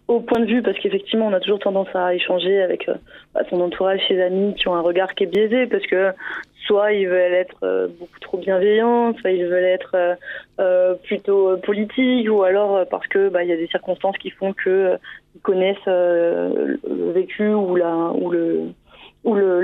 au 0.07 0.19
point 0.21 0.39
de 0.39 0.45
vue 0.45 0.61
parce 0.61 0.77
qu'effectivement 0.79 1.27
on 1.27 1.33
a 1.33 1.39
toujours 1.39 1.59
tendance 1.59 1.93
à 1.93 2.13
échanger 2.13 2.61
avec 2.61 2.89
bah, 3.33 3.41
son 3.49 3.59
entourage, 3.61 3.99
ses 4.07 4.21
amis 4.21 4.55
qui 4.55 4.67
ont 4.67 4.75
un 4.75 4.81
regard 4.81 5.13
qui 5.15 5.23
est 5.23 5.27
biaisé 5.27 5.67
parce 5.67 5.85
que 5.85 6.13
soit 6.67 6.91
ils 6.91 7.07
veulent 7.07 7.33
être 7.33 7.63
euh, 7.63 7.87
beaucoup 7.99 8.19
trop 8.19 8.37
bienveillants, 8.37 9.15
soit 9.19 9.31
ils 9.31 9.45
veulent 9.45 9.63
être 9.63 9.95
euh, 9.95 10.15
euh, 10.59 10.95
plutôt 10.95 11.57
politiques, 11.57 12.29
ou 12.29 12.43
alors 12.43 12.85
parce 12.89 13.07
que 13.07 13.29
bah, 13.29 13.43
il 13.43 13.49
y 13.49 13.53
a 13.53 13.57
des 13.57 13.67
circonstances 13.67 14.17
qui 14.17 14.29
font 14.29 14.53
que 14.53 14.97
ils 15.35 15.41
connaissent 15.41 15.85
le 15.87 17.11
vécu 17.13 17.47
ou 17.47 17.75
la 17.75 18.11
ou 18.13 18.29
le 18.29 18.63
ou 19.27 19.35
le, 19.35 19.61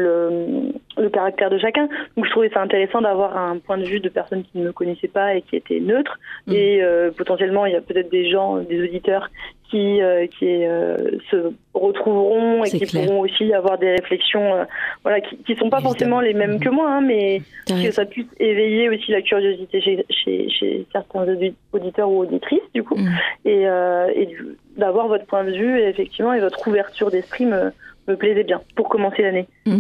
le, 0.98 1.10
caractère 1.10 1.50
de 1.50 1.58
chacun. 1.58 1.88
Donc 2.16 2.26
je 2.26 2.32
trouvais 2.32 2.50
ça 2.50 2.62
intéressant 2.62 3.02
d'avoir 3.02 3.38
un 3.38 3.58
point 3.58 3.78
de 3.78 3.86
vue 3.86 4.00
de 4.00 4.10
personnes 4.10 4.44
qui 4.44 4.58
ne 4.60 4.66
me 4.66 4.72
connaissaient 4.72 5.08
pas 5.08 5.36
et 5.36 5.42
qui 5.42 5.56
étaient 5.56 5.80
neutres. 5.80 6.20
Mmh. 6.48 6.54
Et 6.54 6.82
potentiellement, 7.18 7.66
il 7.66 7.74
y 7.74 7.76
a 7.76 7.82
peut-être 7.82 8.12
des 8.12 8.30
gens, 8.30 8.58
des 8.58 8.84
auditeurs 8.84 9.30
qui, 9.74 10.02
euh, 10.04 10.28
qui 10.28 10.46
euh, 10.46 11.18
se 11.32 11.52
retrouveront 11.74 12.64
et 12.64 12.70
qui 12.70 12.86
pourront 12.86 13.22
aussi 13.22 13.52
avoir 13.54 13.80
des 13.80 13.90
réflexions 13.90 14.54
euh, 14.54 14.66
voilà, 15.02 15.20
qui 15.20 15.52
ne 15.52 15.56
sont 15.56 15.72
pas 15.72 15.82
forcément 15.82 16.22
les 16.22 16.36
mêmes 16.36 16.60
que 16.60 16.70
moi, 16.70 16.92
hein, 16.92 17.02
mais 17.02 17.42
que 17.68 17.90
ça 17.90 18.06
puisse 18.06 18.28
éveiller 18.40 18.88
aussi 18.90 19.12
la 19.12 19.24
curiosité 19.24 19.82
chez, 19.82 20.06
chez, 20.12 20.48
chez 20.50 20.86
certains 20.92 21.26
auditeurs 21.72 22.12
ou 22.12 22.20
auditrices, 22.20 22.62
du 22.76 22.84
coup, 22.84 22.96
mm. 22.96 23.10
et, 23.46 23.64
et 23.64 24.38
d'avoir 24.78 25.08
votre 25.08 25.26
point 25.26 25.44
de 25.44 25.52
vue 25.52 25.80
et 25.80 25.88
effectivement 25.88 26.34
et 26.34 26.40
votre 26.40 26.68
ouverture 26.68 27.10
d'esprit 27.10 27.46
me, 27.48 27.72
me 28.08 28.18
plaisait 28.18 28.44
bien 28.44 28.62
pour 28.76 28.90
commencer 28.90 29.22
l'année. 29.22 29.48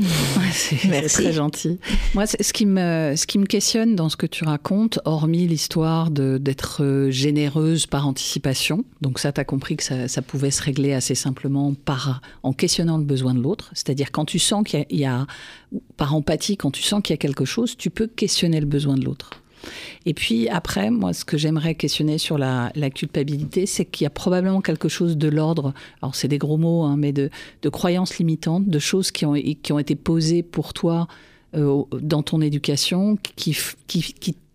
C'est 0.52 1.08
très 1.08 1.34
gentil. 1.34 1.80
Moi, 2.14 2.26
ce 2.26 2.54
qui, 2.54 2.66
me, 2.66 3.16
ce 3.16 3.28
qui 3.28 3.40
me 3.40 3.46
questionne 3.46 3.96
dans 3.96 4.10
ce 4.10 4.18
que 4.18 4.26
tu 4.26 4.44
racontes, 4.44 5.00
hormis 5.06 5.48
l'histoire 5.48 6.10
d'être 6.12 6.84
euh, 6.84 7.12
généreuse 7.12 7.86
par 7.86 8.08
anticipation, 8.08 8.86
donc 9.02 9.20
ça, 9.20 9.32
tu 9.32 9.42
as 9.42 9.46
compris 9.46 9.76
que 9.76 9.84
ça, 9.84 10.08
ça, 10.08 10.22
pouvait 10.22 10.52
se 10.52 10.62
régler 10.62 10.94
assez 10.94 11.16
simplement 11.16 11.74
par, 11.74 12.22
en 12.44 12.54
questionnant 12.54 12.98
le 12.98 13.04
besoin 13.04 13.34
de 13.34 13.42
l'autre. 13.42 13.72
C'est-à-dire 13.74 14.12
quand 14.12 14.26
tu 14.26 14.40
sens 14.40 14.64
qu'il 14.64 14.86
y, 14.90 15.00
y, 15.00 15.06
a, 15.06 15.26
par 15.98 16.16
empathie, 16.16 16.58
quand 16.58 16.72
tu 16.72 16.84
sens 16.84 17.02
qu'il 17.02 17.14
y 17.14 17.16
a 17.16 17.18
quelque 17.18 17.46
chose, 17.46 17.76
tu 17.78 17.90
peux 17.90 18.08
questionner 18.08 18.60
le 18.60 18.66
besoin 18.66 18.96
de 18.96 19.04
l'autre. 19.04 19.43
Et 20.06 20.14
puis 20.14 20.50
après, 20.50 20.90
moi, 20.90 21.14
ce 21.14 21.26
que 21.26 21.38
j'aimerais 21.38 21.76
questionner 21.76 22.18
sur 22.18 22.38
la, 22.38 22.72
culpabilité, 22.94 23.66
c'est 23.66 23.86
qu'il 23.86 24.06
y 24.06 24.08
a 24.08 24.12
probablement 24.12 24.62
quelque 24.62 24.90
chose 24.90 25.18
de 25.18 25.28
l'ordre, 25.28 25.74
alors 26.02 26.16
c'est 26.16 26.28
des 26.28 26.38
gros 26.38 26.58
mots, 26.58 26.84
hein, 26.84 26.96
mais 26.98 27.12
de, 27.12 27.30
croyances 27.72 28.18
limitantes, 28.18 28.68
de 28.68 28.80
choses 28.80 29.12
qui 29.12 29.26
ont, 29.26 29.36
été 29.36 29.96
posées 29.96 30.44
pour 30.44 30.74
toi 30.74 31.08
euh, 31.56 31.84
dans 32.02 32.24
ton 32.24 32.42
éducation, 32.42 33.18
qui 33.36 33.56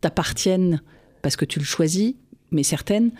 t'appartiennent 0.00 0.80
parce 1.22 1.36
que 1.36 1.44
tu 1.44 1.58
le 1.58 1.64
choisis, 1.64 2.14
mais 2.50 2.62
certaines, 2.62 3.10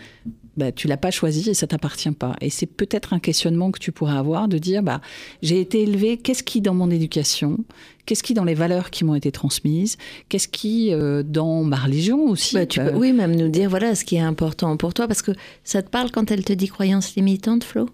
bah, 0.59 0.71
tu 0.71 0.87
l'as 0.87 0.97
pas 0.97 1.09
choisi 1.09 1.49
et 1.49 1.53
ça 1.53 1.65
t'appartient 1.65 2.11
pas. 2.11 2.35
Et 2.41 2.49
c'est 2.49 2.67
peut-être 2.67 3.13
un 3.13 3.19
questionnement 3.19 3.71
que 3.71 3.79
tu 3.79 3.91
pourrais 3.91 4.17
avoir 4.17 4.47
de 4.47 4.57
dire, 4.57 4.83
bah, 4.83 5.01
j'ai 5.41 5.59
été 5.59 5.81
élevé, 5.81 6.17
qu'est-ce 6.17 6.43
qui 6.43 6.61
dans 6.61 6.73
mon 6.73 6.91
éducation, 6.91 7.57
qu'est-ce 8.05 8.21
qui 8.21 8.33
dans 8.33 8.43
les 8.43 8.53
valeurs 8.53 8.91
qui 8.91 9.05
m'ont 9.05 9.15
été 9.15 9.31
transmises, 9.31 9.97
qu'est-ce 10.27 10.47
qui 10.47 10.93
euh, 10.93 11.23
dans 11.23 11.63
ma 11.63 11.77
religion 11.77 12.25
aussi. 12.25 12.55
Bah, 12.55 12.65
tu 12.65 12.79
peux, 12.79 12.93
oui, 12.93 13.13
même 13.13 13.35
nous 13.35 13.49
dire, 13.49 13.69
voilà, 13.69 13.95
ce 13.95 14.05
qui 14.05 14.17
est 14.17 14.21
important 14.21 14.77
pour 14.77 14.93
toi, 14.93 15.07
parce 15.07 15.21
que 15.21 15.31
ça 15.63 15.81
te 15.81 15.89
parle 15.89 16.11
quand 16.11 16.29
elle 16.29 16.43
te 16.43 16.53
dit 16.53 16.67
croyance 16.67 17.15
limitante, 17.15 17.63
Flo? 17.63 17.87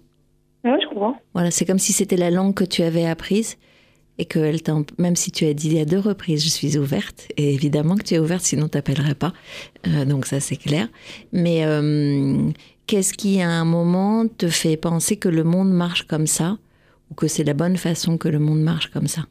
Oui, 0.64 0.72
je 0.82 0.88
comprends. 0.88 1.16
Voilà, 1.32 1.50
c'est 1.50 1.64
comme 1.64 1.78
si 1.78 1.92
c'était 1.92 2.16
la 2.16 2.30
langue 2.30 2.54
que 2.54 2.64
tu 2.64 2.82
avais 2.82 3.06
apprise 3.06 3.56
et 4.18 4.24
que 4.24 4.38
elle 4.38 4.60
même 4.98 5.16
si 5.16 5.30
tu 5.30 5.44
as 5.46 5.54
dit 5.54 5.78
à 5.78 5.84
deux 5.84 5.98
reprises 5.98 6.42
je 6.44 6.48
suis 6.48 6.78
ouverte. 6.78 7.28
Et 7.36 7.54
évidemment 7.54 7.96
que 7.96 8.02
tu 8.02 8.14
es 8.14 8.18
ouverte 8.18 8.44
sinon 8.44 8.68
t'appellerais 8.68 9.14
pas. 9.14 9.32
Euh, 9.86 10.04
donc 10.04 10.26
ça 10.26 10.40
c'est 10.40 10.56
clair. 10.56 10.88
Mais 11.32 11.64
euh, 11.64 12.50
qu'est-ce 12.86 13.14
qui 13.14 13.40
à 13.40 13.50
un 13.50 13.64
moment 13.64 14.26
te 14.26 14.48
fait 14.48 14.76
penser 14.76 15.16
que 15.16 15.28
le 15.28 15.44
monde 15.44 15.70
marche 15.70 16.06
comme 16.06 16.26
ça 16.26 16.58
ou 17.10 17.14
que 17.14 17.28
c'est 17.28 17.44
la 17.44 17.54
bonne 17.54 17.76
façon 17.76 18.18
que 18.18 18.28
le 18.28 18.38
monde 18.38 18.62
marche 18.62 18.90
comme 18.90 19.06
ça? 19.06 19.26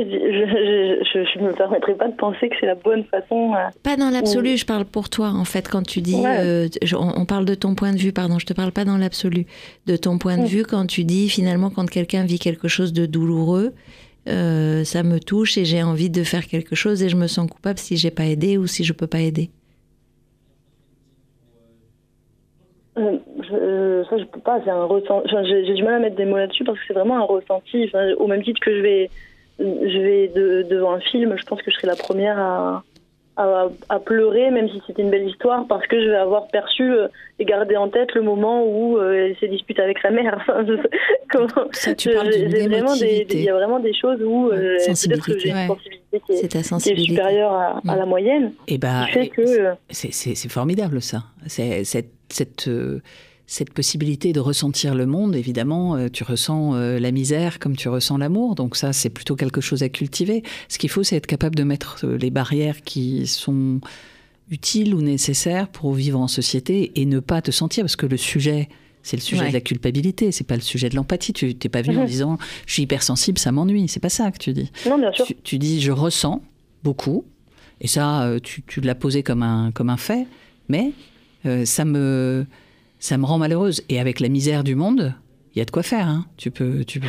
Je, 0.00 1.38
ne 1.38 1.48
me 1.48 1.52
permettrai 1.52 1.94
pas 1.94 2.08
de 2.08 2.16
penser 2.16 2.48
que 2.48 2.54
c'est 2.60 2.66
la 2.66 2.74
bonne 2.74 3.04
façon. 3.04 3.54
Euh, 3.54 3.68
pas 3.82 3.96
dans 3.96 4.10
l'absolu, 4.10 4.56
je 4.56 4.64
parle 4.64 4.84
pour 4.84 5.08
toi 5.08 5.28
en 5.28 5.44
fait. 5.44 5.68
Quand 5.68 5.82
tu 5.82 6.00
dis, 6.00 6.22
euh, 6.26 6.68
on, 6.98 7.24
parle 7.24 7.44
de 7.44 7.54
ton 7.54 7.74
point 7.74 7.92
de 7.92 7.98
vue, 7.98 8.12
pardon, 8.12 8.38
je 8.38 8.46
te 8.46 8.52
parle 8.52 8.72
pas 8.72 8.84
dans 8.84 8.96
l'absolu. 8.96 9.46
De 9.86 9.96
ton 9.96 10.18
point 10.18 10.38
de 10.38 10.46
vue, 10.46 10.64
quand 10.64 10.86
tu 10.86 11.04
dis 11.04 11.28
finalement, 11.28 11.70
quand 11.70 11.88
quelqu'un 11.88 12.24
vit 12.24 12.38
quelque 12.38 12.68
chose 12.68 12.92
de 12.92 13.06
douloureux, 13.06 13.72
euh, 14.28 14.84
ça 14.84 15.02
me 15.02 15.18
touche 15.18 15.58
et 15.58 15.64
j'ai 15.64 15.82
envie 15.82 16.10
de 16.10 16.22
faire 16.22 16.46
quelque 16.46 16.74
chose 16.74 17.02
et 17.02 17.08
je 17.08 17.16
me 17.16 17.26
sens 17.26 17.50
coupable 17.50 17.78
si 17.78 17.96
j'ai 17.96 18.10
pas 18.10 18.24
aidé 18.24 18.58
ou 18.58 18.66
si 18.66 18.84
je 18.84 18.92
peux 18.92 19.08
pas 19.08 19.20
aider. 19.20 19.50
je, 22.96 24.04
ça, 24.08 24.18
je 24.18 24.24
peux 24.24 24.40
pas. 24.40 24.60
C'est 24.64 24.70
un 24.70 24.84
ressenti. 24.84 25.28
j'ai 25.48 25.74
du 25.74 25.82
mal 25.82 25.94
à 25.94 25.98
mettre 25.98 26.16
des 26.16 26.24
mots 26.24 26.36
là-dessus 26.36 26.64
parce 26.64 26.78
que 26.78 26.84
c'est 26.86 26.94
vraiment 26.94 27.16
un 27.16 27.24
ressenti. 27.24 27.90
au 28.18 28.26
même 28.26 28.42
titre 28.42 28.60
que 28.60 28.74
je 28.76 28.80
vais 28.80 29.10
je 29.62 29.98
vais 29.98 30.28
devant 30.68 30.92
un 30.92 31.00
film, 31.00 31.36
je 31.36 31.44
pense 31.44 31.62
que 31.62 31.70
je 31.70 31.76
serai 31.76 31.86
la 31.86 31.96
première 31.96 32.38
à, 32.38 32.82
à, 33.36 33.98
pleurer, 33.98 34.50
même 34.50 34.68
si 34.68 34.82
c'était 34.86 35.02
une 35.02 35.10
belle 35.10 35.28
histoire, 35.28 35.66
parce 35.66 35.86
que 35.86 36.02
je 36.02 36.08
vais 36.08 36.16
avoir 36.16 36.48
perçu 36.48 36.82
euh, 36.82 37.08
et 37.38 37.44
gardé 37.44 37.76
en 37.76 37.88
tête 37.88 38.14
le 38.14 38.22
moment 38.22 38.64
où 38.64 38.98
euh, 38.98 39.28
elle 39.28 39.36
s'est 39.38 39.48
disputée 39.48 39.82
avec 39.82 39.98
sa 40.00 40.10
mère. 40.10 40.38
Ça, 41.72 41.94
tu 41.94 42.10
parles 42.10 42.30
Il 42.34 43.42
y 43.42 43.48
a 43.48 43.54
vraiment 43.54 43.80
des 43.80 43.94
choses 43.94 44.22
où 44.22 44.48
euh, 44.48 44.76
peut-être 44.86 45.24
que 45.24 45.38
j'ai 45.38 45.50
une 45.50 45.66
sensibilité 45.66 46.20
qui 46.26 46.32
est, 46.32 46.48
qui 46.48 46.90
est 46.90 46.96
supérieure 46.96 47.52
à, 47.52 47.80
à, 47.88 47.96
la 47.96 48.04
moyenne. 48.04 48.52
Et 48.68 48.76
bah, 48.76 49.06
c'est 49.90 50.48
formidable 50.50 51.00
ça. 51.00 51.22
C'est 51.46 51.84
cette, 51.84 52.68
cette 53.52 53.74
possibilité 53.74 54.32
de 54.32 54.40
ressentir 54.40 54.94
le 54.94 55.04
monde, 55.04 55.36
évidemment, 55.36 55.94
euh, 55.94 56.08
tu 56.10 56.24
ressens 56.24 56.74
euh, 56.74 56.98
la 56.98 57.10
misère 57.10 57.58
comme 57.58 57.76
tu 57.76 57.90
ressens 57.90 58.16
l'amour. 58.16 58.54
Donc 58.54 58.76
ça, 58.76 58.94
c'est 58.94 59.10
plutôt 59.10 59.36
quelque 59.36 59.60
chose 59.60 59.82
à 59.82 59.90
cultiver. 59.90 60.42
Ce 60.70 60.78
qu'il 60.78 60.88
faut, 60.88 61.02
c'est 61.02 61.16
être 61.16 61.26
capable 61.26 61.54
de 61.54 61.62
mettre 61.62 61.98
euh, 62.04 62.16
les 62.16 62.30
barrières 62.30 62.80
qui 62.80 63.26
sont 63.26 63.80
utiles 64.50 64.94
ou 64.94 65.02
nécessaires 65.02 65.68
pour 65.68 65.92
vivre 65.92 66.18
en 66.18 66.28
société 66.28 66.92
et 66.98 67.04
ne 67.04 67.20
pas 67.20 67.42
te 67.42 67.50
sentir, 67.50 67.84
parce 67.84 67.94
que 67.94 68.06
le 68.06 68.16
sujet, 68.16 68.70
c'est 69.02 69.18
le 69.18 69.22
sujet 69.22 69.48
de 69.48 69.52
la 69.52 69.60
culpabilité, 69.60 70.32
c'est 70.32 70.46
pas 70.46 70.56
le 70.56 70.62
sujet 70.62 70.88
de 70.88 70.96
l'empathie. 70.96 71.34
Tu 71.34 71.54
t'es 71.54 71.68
pas 71.68 71.82
venu 71.82 71.98
en 71.98 72.02
mhm. 72.02 72.06
disant 72.06 72.38
je 72.64 72.72
suis 72.72 72.84
hypersensible, 72.84 73.38
ça 73.38 73.52
m'ennuie. 73.52 73.86
C'est 73.86 74.00
pas 74.00 74.08
ça 74.08 74.30
que 74.30 74.38
tu 74.38 74.54
dis. 74.54 74.72
Non, 74.88 74.96
bien 74.96 75.12
sûr. 75.12 75.26
Tu, 75.44 75.58
dis 75.58 75.82
je 75.82 75.92
ressens 75.92 76.40
beaucoup, 76.82 77.26
et 77.82 77.86
ça, 77.86 78.34
tu, 78.42 78.62
tu 78.62 78.80
l'as 78.80 78.94
posé 78.94 79.22
comme 79.22 79.42
un, 79.42 79.72
comme 79.72 79.90
un 79.90 79.98
fait, 79.98 80.26
mais 80.70 80.92
ça 81.66 81.84
me 81.84 82.46
ça 83.02 83.18
me 83.18 83.26
rend 83.26 83.36
malheureuse. 83.36 83.82
Et 83.88 83.98
avec 83.98 84.20
la 84.20 84.28
misère 84.28 84.62
du 84.62 84.76
monde, 84.76 85.14
il 85.54 85.58
y 85.58 85.62
a 85.62 85.64
de 85.64 85.72
quoi 85.72 85.82
faire. 85.82 86.06
Hein. 86.06 86.24
Tu 86.36 86.52
peux, 86.52 86.84
tu, 86.84 87.00
peux, 87.00 87.08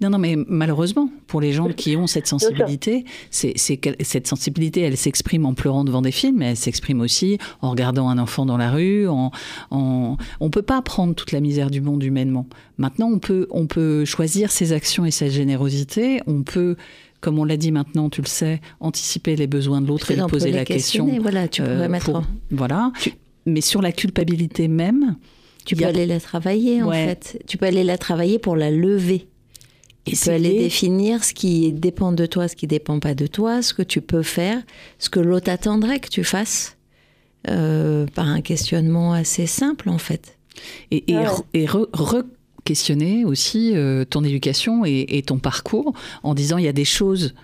non, 0.00 0.10
non, 0.10 0.18
mais 0.18 0.34
malheureusement, 0.48 1.08
pour 1.28 1.40
les 1.40 1.52
gens 1.52 1.68
qui 1.68 1.96
ont 1.96 2.08
cette 2.08 2.26
sensibilité, 2.26 3.04
c'est, 3.30 3.54
cette 3.56 4.26
sensibilité, 4.26 4.80
elle 4.80 4.96
s'exprime 4.96 5.46
en 5.46 5.54
pleurant 5.54 5.84
devant 5.84 6.02
des 6.02 6.10
films, 6.10 6.38
mais 6.38 6.46
elle 6.46 6.56
s'exprime 6.56 7.00
aussi 7.00 7.38
en 7.62 7.70
regardant 7.70 8.08
un 8.08 8.18
enfant 8.18 8.46
dans 8.46 8.56
la 8.56 8.72
rue. 8.72 9.06
En, 9.06 9.30
en... 9.70 10.16
On 10.40 10.50
peut 10.50 10.62
pas 10.62 10.82
prendre 10.82 11.14
toute 11.14 11.30
la 11.30 11.40
misère 11.40 11.70
du 11.70 11.80
monde 11.80 12.02
humainement. 12.02 12.48
Maintenant, 12.76 13.08
on 13.08 13.20
peut, 13.20 13.46
on 13.52 13.68
peut 13.68 14.04
choisir 14.04 14.50
ses 14.50 14.72
actions 14.72 15.04
et 15.04 15.12
sa 15.12 15.28
générosité. 15.28 16.20
On 16.26 16.42
peut 16.42 16.74
comme 17.20 17.38
on 17.38 17.44
l'a 17.44 17.56
dit 17.56 17.72
maintenant, 17.72 18.10
tu 18.10 18.20
le 18.20 18.26
sais, 18.26 18.60
anticiper 18.78 19.36
les 19.36 19.46
besoins 19.46 19.80
de 19.80 19.86
l'autre 19.86 20.10
et 20.10 20.16
lui 20.16 20.22
poser 20.28 20.52
la 20.52 20.64
question. 20.64 21.08
Voilà, 21.20 21.48
tu 21.48 21.62
pourrais 21.62 21.86
euh, 21.86 21.88
mettre. 21.88 22.22
voilà 22.50 22.92
mais 23.46 23.60
sur 23.60 23.80
la 23.80 23.92
culpabilité 23.92 24.68
même. 24.68 25.16
Tu 25.64 25.74
peux 25.74 25.84
aller 25.84 26.06
la 26.06 26.20
travailler, 26.20 26.82
en 26.82 26.92
fait. 26.92 27.42
Tu 27.46 27.56
peux 27.56 27.66
aller 27.66 27.84
la 27.84 27.98
travailler 27.98 28.38
pour 28.38 28.56
la 28.56 28.70
lever. 28.70 29.26
Et 30.06 30.12
tu 30.12 30.24
peux 30.24 30.30
aller 30.30 30.58
définir 30.58 31.24
ce 31.24 31.34
qui 31.34 31.72
dépend 31.72 32.12
de 32.12 32.26
toi, 32.26 32.46
ce 32.46 32.54
qui 32.54 32.66
ne 32.66 32.70
dépend 32.70 33.00
pas 33.00 33.14
de 33.14 33.26
toi, 33.26 33.62
ce 33.62 33.74
que 33.74 33.82
tu 33.82 34.00
peux 34.00 34.22
faire, 34.22 34.62
ce 35.00 35.10
que 35.10 35.18
l'autre 35.18 35.50
attendrait 35.50 35.98
que 35.98 36.08
tu 36.08 36.22
fasses, 36.22 36.76
euh, 37.48 38.06
par 38.14 38.28
un 38.28 38.40
questionnement 38.40 39.12
assez 39.12 39.46
simple, 39.46 39.88
en 39.88 39.98
fait. 39.98 40.38
Et, 40.92 41.12
et, 41.52 41.66
re-questionner 41.66 43.24
aussi 43.24 43.72
euh, 43.74 44.04
ton 44.04 44.22
éducation 44.22 44.84
et, 44.84 45.04
et, 45.08 45.22
ton 45.22 45.38
parcours 45.38 45.92
en 46.22 46.34
disant 46.34 46.58
il 46.58 46.64
y 46.64 46.68
a 46.68 46.72
des 46.72 46.84
choses 46.84 47.34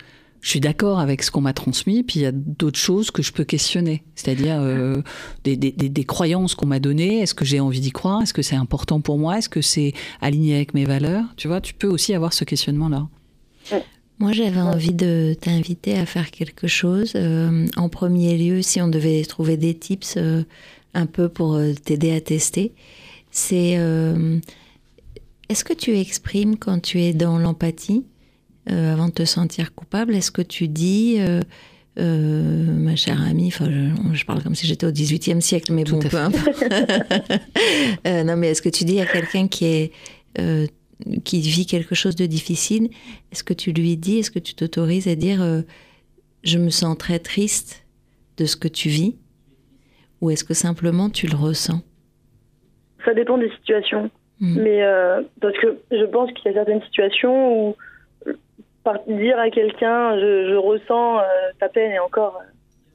je 0.43 0.49
suis 0.49 0.59
d'accord 0.59 0.99
avec 0.99 1.23
ce 1.23 1.31
qu'on 1.31 1.39
m'a 1.39 1.53
transmis, 1.53 2.03
puis 2.03 2.19
il 2.19 2.23
y 2.23 2.25
a 2.25 2.33
d'autres 2.33 2.77
choses 2.77 3.11
que 3.11 3.23
je 3.23 3.31
peux 3.31 3.45
questionner, 3.45 4.03
c'est-à-dire 4.13 4.59
euh, 4.59 5.01
des, 5.45 5.55
des, 5.55 5.71
des, 5.71 6.03
croyances 6.03 6.53
qu'on 6.53 6.65
m'a 6.67 6.79
données. 6.79 7.19
Est-ce 7.19 7.33
que 7.33 7.45
j'ai 7.45 7.61
envie 7.61 7.79
d'y 7.79 7.91
croire? 7.91 8.21
Est-ce 8.21 8.33
que 8.33 8.41
c'est 8.41 8.57
important 8.57 8.99
pour 8.99 9.17
moi? 9.17 9.37
Est-ce 9.37 9.47
que 9.47 9.61
c'est 9.61 9.93
aligné 10.19 10.55
avec 10.55 10.73
mes 10.73 10.83
valeurs? 10.83 11.23
Tu 11.37 11.47
vois, 11.47 11.61
tu 11.61 11.73
peux 11.73 11.87
aussi 11.87 12.13
avoir 12.13 12.33
ce 12.33 12.43
questionnement-là. 12.43 13.07
Moi, 14.19 14.33
j'avais 14.33 14.59
envie 14.59 14.93
de 14.93 15.33
t'inviter 15.39 15.97
à 15.97 16.05
faire 16.05 16.29
quelque 16.29 16.67
chose. 16.67 17.13
Euh, 17.15 17.65
en 17.77 17.87
premier 17.87 18.37
lieu, 18.37 18.61
si 18.61 18.81
on 18.81 18.89
devait 18.89 19.23
trouver 19.23 19.55
des 19.55 19.73
tips 19.73 20.15
euh, 20.17 20.43
un 20.93 21.05
peu 21.05 21.29
pour 21.29 21.57
t'aider 21.85 22.13
à 22.13 22.19
tester, 22.19 22.73
c'est 23.31 23.79
est-ce 25.49 25.63
que 25.63 25.73
tu 25.73 25.97
exprimes 25.97 26.57
quand 26.57 26.81
tu 26.81 27.01
es 27.01 27.13
dans 27.13 27.37
l'empathie? 27.37 28.03
Euh, 28.71 28.93
avant 28.93 29.07
de 29.07 29.13
te 29.13 29.25
sentir 29.25 29.75
coupable 29.75 30.15
Est-ce 30.15 30.31
que 30.31 30.41
tu 30.41 30.69
dis, 30.69 31.17
euh, 31.19 31.41
euh, 31.99 32.65
ma 32.71 32.95
chère 32.95 33.21
amie, 33.21 33.51
je, 33.51 34.25
parle 34.25 34.41
comme 34.41 34.55
si 34.55 34.67
j'étais 34.67 34.85
au 34.85 34.91
XVIIIe 34.91 35.41
siècle, 35.41 35.73
mais 35.73 35.83
bon, 35.83 35.99
peu 35.99 36.15
importe. 36.15 36.63
non, 38.05 38.37
mais 38.37 38.51
est-ce 38.51 38.61
que 38.61 38.69
tu 38.69 38.85
dis 38.85 39.01
à 39.01 39.05
quelqu'un 39.05 39.47
qui 39.47 39.65
est 39.65 39.91
qui 41.25 41.41
vit 41.41 41.65
quelque 41.65 41.95
chose 41.95 42.15
de 42.15 42.25
difficile, 42.25 42.89
est-ce 43.31 43.43
que 43.43 43.53
tu 43.53 43.73
lui 43.73 43.97
dis, 43.97 44.19
est-ce 44.19 44.31
que 44.31 44.39
tu 44.39 44.55
t'autorises 44.55 45.09
à 45.09 45.15
dire, 45.15 45.43
je 46.43 46.57
me 46.57 46.69
sens 46.69 46.97
très 46.97 47.19
triste 47.19 47.85
de 48.37 48.45
ce 48.45 48.55
que 48.55 48.69
tu 48.69 48.87
vis, 48.87 49.17
ou 50.21 50.31
est-ce 50.31 50.45
que 50.45 50.53
simplement 50.53 51.09
tu 51.09 51.27
le 51.27 51.35
ressens? 51.35 51.81
Ça 53.03 53.13
dépend 53.13 53.37
des 53.37 53.51
situations. 53.57 54.09
Hmm. 54.39 54.61
Mais 54.61 54.81
parce 55.41 55.57
que 55.57 55.77
je 55.91 56.05
pense 56.05 56.31
qu'il 56.31 56.45
y 56.45 56.49
a 56.49 56.53
certaines 56.53 56.81
situations 56.83 57.67
où 57.69 57.75
dire 59.07 59.39
à 59.39 59.49
quelqu'un 59.49 60.17
je, 60.19 60.55
ressens 60.55 61.19
euh, 61.19 61.23
ta 61.59 61.69
peine 61.69 61.91
et 61.91 61.99
encore 61.99 62.39
euh, 62.41 62.45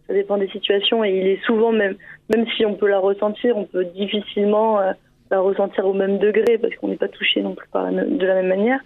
ça 0.07 0.15
dépend 0.15 0.37
des 0.37 0.49
situations 0.49 1.05
et 1.05 1.11
il 1.11 1.27
est 1.27 1.43
souvent 1.45 1.73
même 1.73 1.97
même 2.31 2.47
si 2.57 2.65
on 2.67 2.75
peut 2.75 2.89
la 2.89 2.99
ressentir 2.99 3.57
on 3.57 3.65
peut 3.65 3.85
difficilement 3.85 4.81
euh, 4.81 4.93
la 5.31 5.41
ressentir 5.41 5.87
au 5.87 5.93
même 5.93 6.19
degré 6.19 6.59
parce 6.59 6.75
qu'on 6.77 6.89
n'est 6.89 6.97
pas 6.97 7.09
touché 7.09 7.43
non 7.43 7.55
plus 7.55 7.69
par 7.69 7.91
de 7.91 8.27
la 8.27 8.35
même 8.35 8.49
manière. 8.49 8.81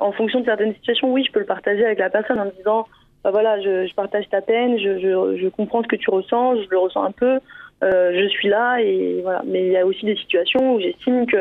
En 0.00 0.12
fonction 0.12 0.40
de 0.40 0.44
certaines 0.44 0.74
situations 0.74 1.10
oui 1.10 1.24
je 1.26 1.32
peux 1.32 1.40
le 1.40 1.46
partager 1.46 1.84
avec 1.84 1.98
la 1.98 2.10
personne 2.10 2.38
en 2.38 2.44
me 2.44 2.50
disant 2.50 2.86
bah 3.24 3.30
voilà 3.30 3.58
je, 3.60 3.94
partage 3.94 4.28
ta 4.28 4.42
peine 4.42 4.78
je, 4.78 5.48
comprends 5.48 5.82
ce 5.82 5.88
que 5.88 5.96
tu 5.96 6.10
ressens 6.10 6.56
je 6.56 6.68
le 6.70 6.78
ressens 6.78 7.04
un 7.04 7.12
peu 7.12 7.40
je 7.80 8.28
suis 8.28 8.48
là 8.48 8.76
et 8.82 9.20
voilà. 9.22 9.42
Mais 9.46 9.66
il 9.66 9.72
y 9.72 9.78
a 9.78 9.86
aussi 9.86 10.04
des 10.04 10.16
situations 10.16 10.74
où 10.74 10.80
j'estime 10.80 11.24
que 11.24 11.38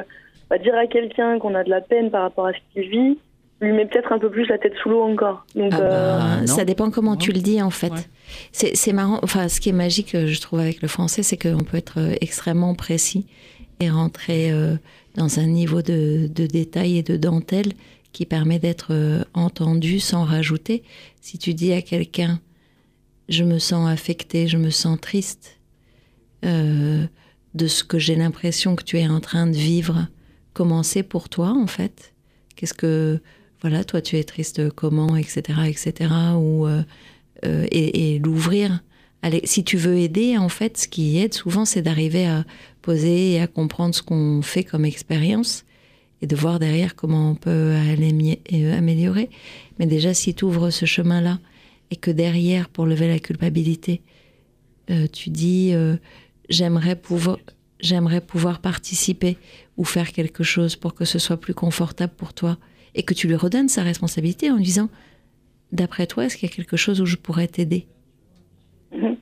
bah, 0.49 0.57
dire 0.57 0.75
à 0.75 0.87
quelqu'un 0.87 1.37
qu'on 1.37 1.53
a 1.53 1.65
de 1.65 1.69
la 1.69 1.81
peine 1.81 2.11
par 2.11 2.21
rapport 2.21 2.47
à 2.47 2.53
ce 2.53 2.59
qu'il 2.73 2.89
vit 2.89 3.17
lui 3.61 3.73
met 3.73 3.85
peut-être 3.85 4.11
un 4.11 4.19
peu 4.19 4.29
plus 4.29 4.47
la 4.47 4.57
tête 4.57 4.73
sous 4.81 4.89
l'eau 4.89 5.03
encore. 5.03 5.45
Donc, 5.55 5.71
ah 5.73 5.79
bah, 5.79 6.41
euh, 6.41 6.45
ça 6.47 6.65
dépend 6.65 6.89
comment 6.89 7.15
tu 7.15 7.31
le 7.31 7.39
dis 7.39 7.61
en 7.61 7.69
fait. 7.69 8.09
C'est 8.51 8.93
marrant. 8.93 9.19
Enfin, 9.21 9.47
ce 9.47 9.61
qui 9.61 9.69
est 9.69 9.73
magique, 9.73 10.17
je 10.17 10.41
trouve, 10.41 10.59
avec 10.59 10.81
le 10.81 10.87
français, 10.87 11.23
c'est 11.23 11.37
qu'on 11.37 11.63
peut 11.63 11.77
être 11.77 11.99
euh, 11.99 12.15
extrêmement 12.21 12.73
précis 12.73 13.27
et 13.79 13.89
rentrer 13.89 14.51
euh, 14.51 14.75
dans 15.15 15.39
un 15.39 15.45
niveau 15.45 15.81
de, 15.81 16.27
de, 16.27 16.47
détail 16.47 16.97
et 16.97 17.03
de 17.03 17.17
dentelle 17.17 17.73
qui 18.11 18.25
permet 18.25 18.59
d'être 18.59 18.93
entendu 19.33 20.01
sans 20.01 20.25
rajouter. 20.25 20.83
Si 21.21 21.37
tu 21.37 21.53
dis 21.53 21.71
à 21.71 21.81
quelqu'un, 21.81 22.39
je 23.29 23.45
me 23.45 23.57
sens 23.57 23.89
affecté, 23.89 24.47
je 24.47 24.57
me 24.57 24.69
sens 24.69 24.99
triste 24.99 25.59
de 26.43 27.67
ce 27.67 27.83
que 27.85 27.99
j'ai 27.99 28.15
l'impression 28.15 28.75
que 28.75 28.83
tu 28.83 28.99
es 28.99 29.07
en 29.07 29.21
train 29.21 29.47
de 29.47 29.55
vivre, 29.55 30.07
comment 30.53 30.83
c'est 30.83 31.03
pour 31.03 31.29
toi 31.29 31.53
en 31.55 31.67
fait? 31.67 32.13
Qu'est-ce 32.57 32.73
que 32.73 33.21
voilà, 33.61 33.83
toi 33.83 34.01
tu 34.01 34.17
es 34.17 34.23
triste 34.23 34.69
comment, 34.71 35.15
etc., 35.15 35.59
etc., 35.67 36.11
ou, 36.35 36.65
euh, 36.65 36.83
euh, 37.45 37.65
et, 37.71 38.19
l'ouvrir. 38.19 38.83
Si 39.43 39.63
tu 39.63 39.77
veux 39.77 39.97
aider, 39.97 40.35
en 40.39 40.49
fait, 40.49 40.79
ce 40.79 40.87
qui 40.87 41.19
aide 41.19 41.35
souvent, 41.35 41.63
c'est 41.63 41.83
d'arriver 41.83 42.25
à 42.25 42.43
poser 42.81 43.33
et 43.33 43.39
à 43.39 43.45
comprendre 43.45 43.93
ce 43.93 44.01
qu'on 44.01 44.41
fait 44.41 44.63
comme 44.63 44.83
expérience 44.83 45.63
et 46.23 46.27
de 46.27 46.35
voir 46.35 46.57
derrière 46.57 46.95
comment 46.95 47.29
on 47.29 47.35
peut 47.35 47.75
euh, 47.75 48.77
améliorer. 48.77 49.29
Mais 49.77 49.85
déjà, 49.85 50.15
si 50.15 50.33
tu 50.33 50.45
ouvres 50.45 50.71
ce 50.71 50.87
chemin-là 50.87 51.39
et 51.91 51.97
que 51.97 52.09
derrière, 52.09 52.67
pour 52.67 52.87
lever 52.87 53.07
la 53.07 53.19
culpabilité, 53.19 54.01
tu 55.13 55.29
dis 55.29 55.73
j'aimerais 56.49 56.99
j'aimerais 57.79 58.21
pouvoir 58.21 58.59
participer 58.59 59.37
ou 59.77 59.85
faire 59.85 60.11
quelque 60.11 60.43
chose 60.43 60.75
pour 60.75 60.95
que 60.95 61.05
ce 61.05 61.17
soit 61.17 61.37
plus 61.37 61.53
confortable 61.53 62.13
pour 62.17 62.33
toi 62.33 62.57
et 62.95 63.03
que 63.03 63.13
tu 63.13 63.27
lui 63.27 63.35
redonnes 63.35 63.69
sa 63.69 63.83
responsabilité 63.83 64.51
en 64.51 64.57
lui 64.57 64.63
disant 64.63 64.89
D'après 65.71 66.05
toi, 66.05 66.25
est-ce 66.25 66.35
qu'il 66.35 66.49
y 66.49 66.51
a 66.51 66.55
quelque 66.55 66.75
chose 66.77 66.99
où 67.01 67.05
je 67.05 67.15
pourrais 67.15 67.47
t'aider? 67.47 67.87
Mhm. 68.93 69.15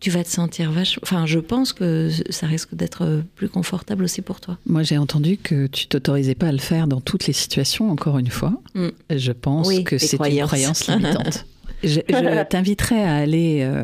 Tu 0.00 0.10
vas 0.10 0.22
te 0.22 0.28
sentir 0.28 0.70
vachement. 0.70 1.00
Enfin, 1.02 1.26
je 1.26 1.40
pense 1.40 1.72
que 1.72 2.08
ça 2.30 2.46
risque 2.46 2.74
d'être 2.74 3.22
plus 3.34 3.48
confortable 3.48 4.04
aussi 4.04 4.22
pour 4.22 4.40
toi. 4.40 4.56
Moi, 4.64 4.84
j'ai 4.84 4.96
entendu 4.96 5.36
que 5.36 5.66
tu 5.66 5.88
t'autorisais 5.88 6.36
pas 6.36 6.48
à 6.48 6.52
le 6.52 6.58
faire 6.58 6.86
dans 6.86 7.00
toutes 7.00 7.26
les 7.26 7.32
situations, 7.32 7.90
encore 7.90 8.18
une 8.18 8.30
fois. 8.30 8.54
Mm. 8.74 8.88
Je 9.10 9.32
pense 9.32 9.68
que 9.80 9.98
c'est 9.98 10.16
une 10.16 10.46
croyance 10.46 10.86
limitante. 10.88 11.46
je, 11.82 12.00
t'inviterais 12.48 13.02
à 13.02 13.16
aller 13.16 13.58
euh, 13.62 13.82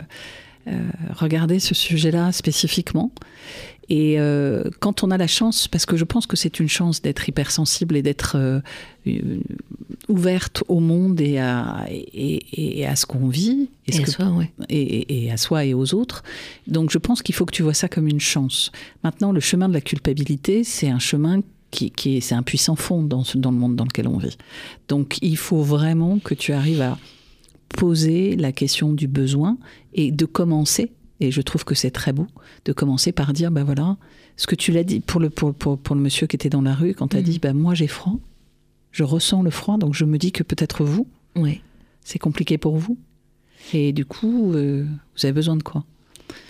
euh, 0.69 0.79
regarder 1.11 1.59
ce 1.59 1.75
sujet-là 1.75 2.33
spécifiquement 2.33 3.11
et 3.89 4.19
euh, 4.19 4.65
quand 4.81 5.03
on 5.03 5.11
a 5.11 5.19
la 5.19 5.27
chance, 5.27 5.69
parce 5.69 5.87
que 5.87 5.97
je 5.97 6.05
pense 6.05 6.27
que 6.27 6.37
c'est 6.37 6.61
une 6.61 6.69
chance 6.69 7.03
d'être 7.03 7.29
hypersensible 7.29 7.97
et 7.97 8.03
d'être 8.03 8.37
euh, 8.37 8.61
ouverte 10.09 10.65
au 10.69 10.81
monde 10.81 11.21
et 11.21 11.39
à, 11.39 11.87
et, 11.91 12.87
à 12.87 12.97
ce 12.97 13.07
qu'on 13.07 13.29
vit. 13.29 13.69
Et, 13.87 14.03
à 14.03 14.07
soi, 14.07 14.29
ouais. 14.31 14.51
et, 14.71 15.31
à 15.31 15.37
soi 15.37 15.65
et 15.65 15.75
aux 15.75 15.95
autres. 15.95 16.23
Donc 16.67 16.91
je 16.91 16.99
pense 16.99 17.23
qu'il 17.23 17.35
faut 17.35 17.45
que 17.45 17.55
tu 17.55 17.63
vois 17.63 17.75
ça 17.75 17.89
comme 17.89 18.09
une 18.09 18.21
chance. 18.21 18.73
Maintenant, 19.03 19.33
le 19.33 19.41
chemin 19.41 19.69
de 19.69 19.75
la 19.75 19.83
culpabilité, 19.83 20.65
c'est 20.65 20.89
un 20.89 20.99
chemin 20.99 21.41
qui, 21.71 21.91
qui 21.91 22.17
est, 22.17 22.21
c'est 22.21 22.35
un 22.35 22.43
puissant 22.43 22.77
fond 22.77 23.03
dans, 23.03 23.25
dans 23.35 23.51
le 23.51 23.59
monde 23.59 23.77
dans 23.77 23.85
lequel 23.85 24.09
on 24.09 24.17
vit. 24.17 24.39
Donc 24.89 25.19
il 25.21 25.37
faut 25.37 25.63
vraiment 25.63 26.19
que 26.19 26.35
tu 26.35 26.53
arrives 26.53 26.81
à 26.81 26.99
poser 27.69 28.37
la 28.37 28.53
question 28.53 28.93
du 28.93 29.09
besoin 29.09 29.59
et 29.93 30.13
de 30.13 30.25
commencer 30.25 30.93
et 31.21 31.31
je 31.31 31.41
trouve 31.41 31.65
que 31.65 31.75
c'est 31.75 31.91
très 31.91 32.13
beau 32.13 32.27
de 32.65 32.73
commencer 32.73 33.13
par 33.13 33.33
dire, 33.33 33.51
ben 33.51 33.65
voilà, 33.65 33.97
ce 34.37 34.47
que 34.47 34.55
tu 34.55 34.73
l'as 34.73 34.85
dit 34.85 35.01
pour 35.01 35.21
le, 35.21 35.31
pour, 35.31 35.55
pour, 35.55 35.95
le 35.95 36.01
monsieur 36.01 36.27
qui 36.27 36.37
était 36.37 36.51
dans 36.51 36.63
la 36.63 36.75
rue, 36.75 36.95
quand 36.95 37.09
tu 37.09 37.17
as 37.17 37.21
mm. 37.21 37.25
dit, 37.25 37.39
ben 37.39 37.55
moi 37.55 37.75
j'ai 37.75 37.87
froid, 37.87 38.17
je 38.91 39.05
ressens 39.05 39.43
le 39.43 39.51
froid, 39.51 39.79
donc 39.79 39.95
je 39.95 40.05
me 40.05 40.19
dis 40.19 40.33
que 40.33 40.43
peut-être 40.43 40.85
vous, 40.85 41.07
oui. 41.37 41.61
c'est 42.03 42.19
compliqué 42.19 42.59
pour 42.59 42.77
vous. 42.77 42.99
Et 43.73 43.93
du 43.93 44.05
coup, 44.05 44.53
euh, 44.53 44.85
vous 45.17 45.27
avez 45.27 45.33
besoin 45.33 45.57
de 45.57 45.63
quoi? 45.63 45.85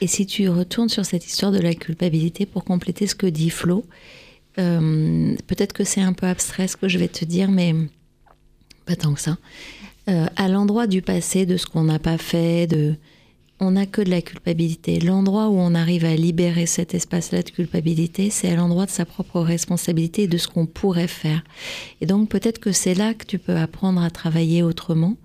Et 0.00 0.06
si 0.06 0.26
tu 0.26 0.48
retournes 0.48 0.88
sur 0.88 1.04
cette 1.04 1.26
histoire 1.26 1.52
de 1.52 1.58
la 1.58 1.74
culpabilité 1.74 2.46
pour 2.46 2.64
compléter 2.64 3.06
ce 3.06 3.14
que 3.14 3.26
dit 3.26 3.50
Flo, 3.50 3.84
euh, 4.58 5.34
peut-être 5.46 5.72
que 5.72 5.84
c'est 5.84 6.00
un 6.00 6.12
peu 6.12 6.26
abstrait 6.26 6.68
ce 6.68 6.76
que 6.76 6.88
je 6.88 6.98
vais 6.98 7.08
te 7.08 7.24
dire, 7.24 7.50
mais 7.50 7.74
pas 8.86 8.96
tant 8.96 9.14
que 9.14 9.20
ça. 9.20 9.36
Euh, 10.08 10.26
à 10.36 10.48
l'endroit 10.48 10.86
du 10.86 11.02
passé, 11.02 11.46
de 11.46 11.56
ce 11.56 11.66
qu'on 11.66 11.84
n'a 11.84 11.98
pas 11.98 12.18
fait, 12.18 12.66
de, 12.66 12.94
on 13.64 13.72
n'a 13.72 13.86
que 13.86 14.02
de 14.02 14.10
la 14.10 14.22
culpabilité. 14.22 15.00
L'endroit 15.00 15.48
où 15.48 15.58
on 15.58 15.74
arrive 15.74 16.04
à 16.04 16.14
libérer 16.14 16.66
cet 16.66 16.94
espace-là 16.94 17.42
de 17.42 17.50
culpabilité, 17.50 18.30
c'est 18.30 18.50
à 18.50 18.56
l'endroit 18.56 18.86
de 18.86 18.90
sa 18.90 19.04
propre 19.04 19.40
responsabilité 19.40 20.22
et 20.24 20.28
de 20.28 20.36
ce 20.36 20.48
qu'on 20.48 20.66
pourrait 20.66 21.08
faire. 21.08 21.42
Et 22.00 22.06
donc 22.06 22.28
peut-être 22.28 22.58
que 22.58 22.72
c'est 22.72 22.94
là 22.94 23.14
que 23.14 23.24
tu 23.24 23.38
peux 23.38 23.56
apprendre 23.56 24.02
à 24.02 24.10
travailler 24.10 24.62
autrement 24.62 25.16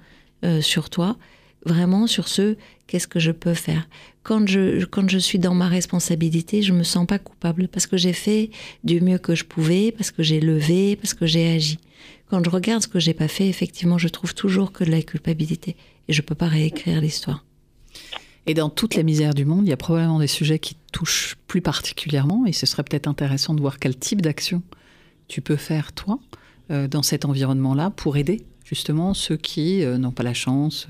euh, 0.46 0.62
sur 0.62 0.90
toi, 0.90 1.18
vraiment 1.66 2.08
sur 2.08 2.28
ce 2.28 2.56
qu'est-ce 2.88 3.08
que 3.08 3.20
je 3.20 3.32
peux 3.32 3.54
faire. 3.54 3.88
Quand 4.24 4.48
je, 4.48 4.86
quand 4.86 5.10
je 5.10 5.18
suis 5.18 5.40
dans 5.40 5.54
ma 5.54 5.68
responsabilité, 5.68 6.62
je 6.62 6.74
me 6.74 6.84
sens 6.84 7.06
pas 7.06 7.20
coupable 7.20 7.68
parce 7.68 7.88
que 7.88 7.98
j'ai 7.98 8.14
fait 8.14 8.50
du 8.84 9.02
mieux 9.02 9.18
que 9.18 9.36
je 9.36 9.44
pouvais, 9.44 9.92
parce 9.92 10.12
que 10.12 10.24
j'ai 10.24 10.40
levé, 10.40 10.96
parce 10.96 11.14
que 11.14 11.26
j'ai 11.26 11.52
agi. 11.52 11.78
Quand 12.30 12.44
je 12.44 12.50
regarde 12.50 12.84
ce 12.84 12.88
que 12.88 13.00
j'ai 13.00 13.14
pas 13.14 13.28
fait, 13.28 13.50
effectivement, 13.50 13.98
je 13.98 14.08
trouve 14.08 14.34
toujours 14.34 14.72
que 14.72 14.84
de 14.84 14.92
la 14.92 15.02
culpabilité 15.02 15.76
et 16.08 16.14
je 16.14 16.22
peux 16.22 16.36
pas 16.36 16.48
réécrire 16.48 17.02
l'histoire. 17.02 17.44
Et 18.46 18.54
dans 18.54 18.70
toute 18.70 18.96
la 18.96 19.04
misère 19.04 19.34
du 19.34 19.46
monde, 19.46 19.68
il 19.68 19.70
y 19.70 19.74
a 19.74 19.78
probablement 19.78 20.20
des 20.20 20.28
sujets 20.28 20.60
qui 20.60 20.76
touchent 20.92 21.38
plus 21.48 21.62
particulièrement, 21.62 22.46
et 22.46 22.54
ce 22.54 22.66
serait 22.66 22.84
peut-être 22.84 23.08
intéressant 23.08 23.54
de 23.54 23.62
voir 23.62 23.80
quel 23.80 23.98
type 23.98 24.22
d'action 24.22 24.64
tu 25.28 25.42
peux 25.42 25.56
faire, 25.56 25.94
toi, 25.94 26.20
euh, 26.72 26.88
dans 26.88 27.04
cet 27.04 27.26
environnement-là, 27.26 27.92
pour 27.92 28.18
aider 28.18 28.44
justement 28.66 29.14
ceux 29.14 29.38
qui 29.38 29.84
euh, 29.84 29.98
n'ont 29.98 30.12
pas 30.12 30.24
la 30.24 30.34
chance 30.34 30.88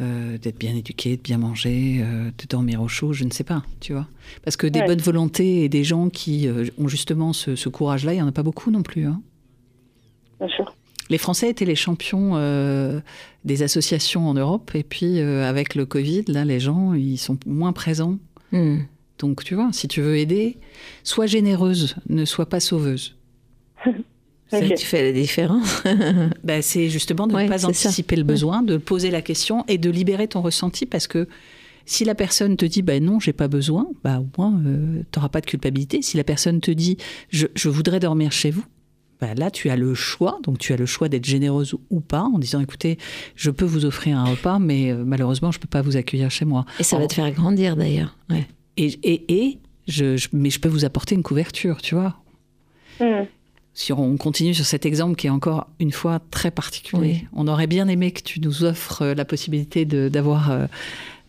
euh, 0.00 0.38
d'être 0.38 0.58
bien 0.58 0.74
éduqués, 0.74 1.16
de 1.16 1.22
bien 1.22 1.38
manger, 1.38 2.02
de 2.02 2.46
dormir 2.48 2.82
au 2.82 2.88
chaud, 2.88 3.12
je 3.12 3.24
ne 3.24 3.30
sais 3.30 3.44
pas, 3.44 3.62
tu 3.80 3.92
vois. 3.92 4.08
Parce 4.44 4.56
que 4.56 4.66
des 4.66 4.82
bonnes 4.82 5.00
volontés 5.00 5.64
et 5.64 5.68
des 5.68 5.84
gens 5.84 6.10
qui 6.10 6.48
ont 6.78 6.88
justement 6.88 7.32
ce, 7.32 7.56
ce 7.56 7.68
courage-là, 7.68 8.12
il 8.12 8.16
n'y 8.16 8.22
en 8.22 8.28
a 8.28 8.32
pas 8.32 8.42
beaucoup 8.42 8.70
non 8.70 8.82
plus. 8.82 9.06
Hein. 9.06 9.22
Bien 10.40 10.48
sûr. 10.48 10.74
Les 11.12 11.18
Français 11.18 11.50
étaient 11.50 11.66
les 11.66 11.76
champions 11.76 12.36
euh, 12.36 12.98
des 13.44 13.62
associations 13.62 14.26
en 14.26 14.32
Europe. 14.32 14.70
Et 14.72 14.82
puis, 14.82 15.20
euh, 15.20 15.46
avec 15.46 15.74
le 15.74 15.84
Covid, 15.84 16.24
là, 16.28 16.46
les 16.46 16.58
gens, 16.58 16.94
ils 16.94 17.18
sont 17.18 17.38
moins 17.44 17.74
présents. 17.74 18.16
Hmm. 18.50 18.78
Donc, 19.18 19.44
tu 19.44 19.54
vois, 19.54 19.68
si 19.72 19.88
tu 19.88 20.00
veux 20.00 20.16
aider, 20.16 20.56
sois 21.04 21.26
généreuse, 21.26 21.96
ne 22.08 22.24
sois 22.24 22.46
pas 22.46 22.60
sauveuse. 22.60 23.14
C'est 24.48 24.70
que 24.70 24.74
tu 24.74 24.86
fais 24.86 25.02
la 25.02 25.12
différence. 25.12 25.82
ben, 26.44 26.62
c'est 26.62 26.88
justement 26.88 27.26
de 27.26 27.34
ne 27.34 27.46
pas 27.46 27.66
anticiper 27.66 28.16
le 28.16 28.24
besoin, 28.24 28.62
de 28.62 28.78
poser 28.78 29.10
la 29.10 29.20
question 29.20 29.66
et 29.68 29.76
de 29.76 29.90
libérer 29.90 30.28
ton 30.28 30.40
ressenti 30.40 30.86
parce 30.86 31.06
que 31.06 31.28
si 31.84 32.06
la 32.06 32.14
personne 32.14 32.56
te 32.56 32.64
dit 32.64 32.80
ben 32.80 33.04
non, 33.04 33.20
j'ai 33.20 33.32
pas 33.34 33.48
besoin, 33.48 33.86
bah 34.02 34.20
au 34.20 34.28
moins 34.38 34.58
euh, 34.64 35.02
tu 35.10 35.18
n'auras 35.18 35.28
pas 35.28 35.40
de 35.42 35.46
culpabilité. 35.46 36.00
Si 36.00 36.16
la 36.16 36.24
personne 36.24 36.60
te 36.60 36.70
dit 36.70 36.96
je, 37.28 37.48
je 37.54 37.68
voudrais 37.68 37.98
dormir 37.98 38.30
chez 38.30 38.50
vous, 38.50 38.64
bah 39.22 39.34
là 39.36 39.52
tu 39.52 39.70
as 39.70 39.76
le 39.76 39.94
choix, 39.94 40.40
donc 40.42 40.58
tu 40.58 40.72
as 40.72 40.76
le 40.76 40.84
choix 40.84 41.08
d'être 41.08 41.24
généreuse 41.24 41.76
ou 41.90 42.00
pas 42.00 42.22
en 42.22 42.40
disant 42.40 42.58
écoutez, 42.58 42.98
je 43.36 43.52
peux 43.52 43.64
vous 43.64 43.84
offrir 43.84 44.18
un 44.18 44.24
repas, 44.24 44.58
mais 44.58 44.90
euh, 44.90 45.04
malheureusement 45.06 45.52
je 45.52 45.60
peux 45.60 45.68
pas 45.68 45.80
vous 45.80 45.96
accueillir 45.96 46.28
chez 46.28 46.44
moi. 46.44 46.66
Et 46.80 46.82
ça 46.82 46.98
va 46.98 47.06
te 47.06 47.14
faire 47.14 47.30
grandir 47.30 47.76
d'ailleurs. 47.76 48.16
Ouais. 48.28 48.48
Et, 48.76 48.86
et, 49.04 49.32
et 49.32 49.58
je, 49.86 50.26
mais 50.32 50.50
je 50.50 50.58
peux 50.58 50.68
vous 50.68 50.84
apporter 50.84 51.14
une 51.14 51.22
couverture, 51.22 51.80
tu 51.80 51.94
vois. 51.94 52.16
Mmh 53.00 53.26
si 53.74 53.92
on 53.92 54.18
continue 54.18 54.52
sur 54.52 54.66
cet 54.66 54.84
exemple 54.84 55.16
qui 55.16 55.28
est 55.28 55.30
encore 55.30 55.66
une 55.78 55.92
fois 55.92 56.20
très 56.30 56.50
particulier, 56.50 57.26
on 57.32 57.48
aurait 57.48 57.66
bien 57.66 57.88
aimé 57.88 58.10
que 58.10 58.20
tu 58.20 58.38
nous 58.38 58.64
offres 58.64 59.00
euh, 59.00 59.14
la 59.14 59.24
possibilité 59.24 59.86
d'avoir 59.86 60.50
euh, 60.50 60.66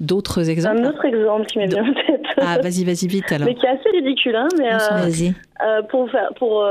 d'autres 0.04 0.50
exemples. 0.50 0.82
Un 0.82 0.90
autre 0.90 1.06
exemple 1.06 1.46
qui 1.46 1.60
m'est 1.60 1.68
bien 1.68 1.84
en 1.84 1.94
tête. 1.94 2.22
Ah, 2.38 2.58
vas-y, 2.62 2.84
vas-y, 2.84 3.08
vite 3.08 3.32
alors. 3.32 3.48
Mais 3.48 3.56
qui 3.56 3.66
est 3.66 3.70
assez 3.70 3.90
ridicule, 3.90 4.36
hein, 4.36 4.48
mais 4.58 4.74
euh, 4.74 5.32
euh, 5.66 5.82
pour, 5.84 6.10
faire, 6.10 6.30
pour 6.36 6.66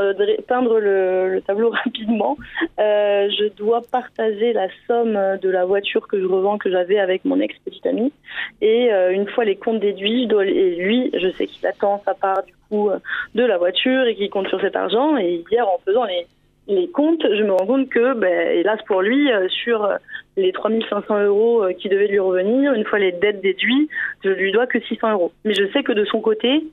peindre 0.49 0.79
le, 0.79 1.43
tableau 1.47 1.71
rapidement, 1.85 2.37
je 2.79 3.49
dois 3.57 3.81
partager 3.91 4.53
la 4.53 4.69
somme 4.87 5.19
de 5.41 5.49
la 5.49 5.65
voiture 5.65 6.09
que 6.09 6.21
je 6.21 6.27
revends, 6.27 6.59
que 6.59 6.71
j'avais 6.71 6.99
avec 6.99 7.25
mon 7.25 7.41
ex-petite 7.41 7.87
amie. 7.87 8.13
Et 8.61 8.91
une 9.11 9.29
fois 9.29 9.45
les 9.45 9.57
comptes 9.57 9.81
déduits, 9.81 10.25
je 10.25 10.29
dois, 10.29 10.45
et 10.45 10.77
lui, 10.77 11.11
je 11.15 11.31
sais 11.31 11.47
qu'il 11.47 11.67
attend 11.67 12.03
sa 12.05 12.15
part 12.15 12.43
du 12.43 12.53
euh, 12.73 12.99
de 13.35 13.45
la 13.45 13.59
voiture 13.59 14.05
et 14.05 14.15
qui 14.15 14.29
compte 14.29 14.49
sur 14.49 14.61
cet 14.61 14.77
argent. 14.77 15.17
Et 15.17 15.45
hier, 15.51 15.67
en 15.67 15.79
faisant 15.85 16.05
les, 16.05 16.27
les 16.69 16.89
comptes, 16.89 17.23
je 17.23 17.43
me 17.43 17.53
rends 17.53 17.67
compte 17.67 17.89
que, 17.89 18.15
ben, 18.15 18.59
hélas 18.59 18.79
pour 18.87 19.03
lui, 19.03 19.31
euh, 19.31 19.49
sur 19.49 19.85
euh, 19.85 19.97
les 20.37 20.53
3500 20.53 21.25
euros 21.25 21.65
qui 21.79 21.89
devaient 21.89 22.09
lui 22.09 22.19
revenir, 22.19 22.73
une 22.73 22.85
fois 22.85 22.99
les 22.99 23.13
dettes 23.13 23.43
déduites, 23.43 23.91
je 24.25 24.31
lui 24.31 24.53
dois 24.53 24.67
que 24.67 24.81
600 24.81 25.13
euros. 25.13 25.33
Mais 25.45 25.55
je 25.55 25.71
sais 25.73 25.83
que 25.83 25.93
de 25.93 26.05
son 26.05 26.21
côté, 26.21 26.65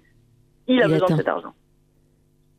il 0.68 0.82
a 0.82 0.88
besoin 0.88 1.10
de 1.10 1.16
cet 1.18 1.28
argent. 1.28 1.54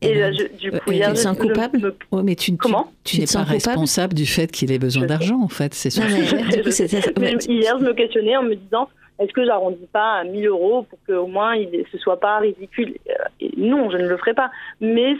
Et, 0.03 0.15
là, 0.15 0.31
du 0.31 0.71
coup, 0.71 0.91
tu 0.91 0.99
te 0.99 1.15
sens 1.15 1.37
coupable 1.37 1.93
mais 2.23 2.35
tu, 2.35 2.57
Comment 2.57 2.91
tu, 3.03 3.19
n'es 3.19 3.27
pas 3.31 3.43
responsable 3.43 4.15
du 4.15 4.25
fait 4.25 4.51
qu'il 4.51 4.71
ait 4.71 4.79
besoin 4.79 5.05
d'argent, 5.05 5.39
en 5.39 5.47
fait. 5.47 5.75
C'est 5.75 5.91
sûr. 5.91 6.03
Hier, 6.09 7.77
je 7.79 7.83
me 7.83 7.93
questionnais 7.93 8.35
en 8.35 8.43
me 8.43 8.55
disant 8.55 8.89
est-ce 9.21 9.33
que 9.33 9.45
j'arrondis 9.45 9.87
pas 9.91 10.19
à 10.19 10.23
1000 10.23 10.47
euros 10.47 10.83
pour 10.83 10.99
qu'au 11.05 11.27
moins 11.27 11.55
il, 11.55 11.85
ce 11.91 11.97
soit 11.97 12.19
pas 12.19 12.39
ridicule? 12.39 12.95
Euh, 13.09 13.47
Non, 13.57 13.89
je 13.89 13.97
ne 13.97 14.07
le 14.07 14.17
ferai 14.17 14.33
pas. 14.33 14.51
Mais 14.79 15.13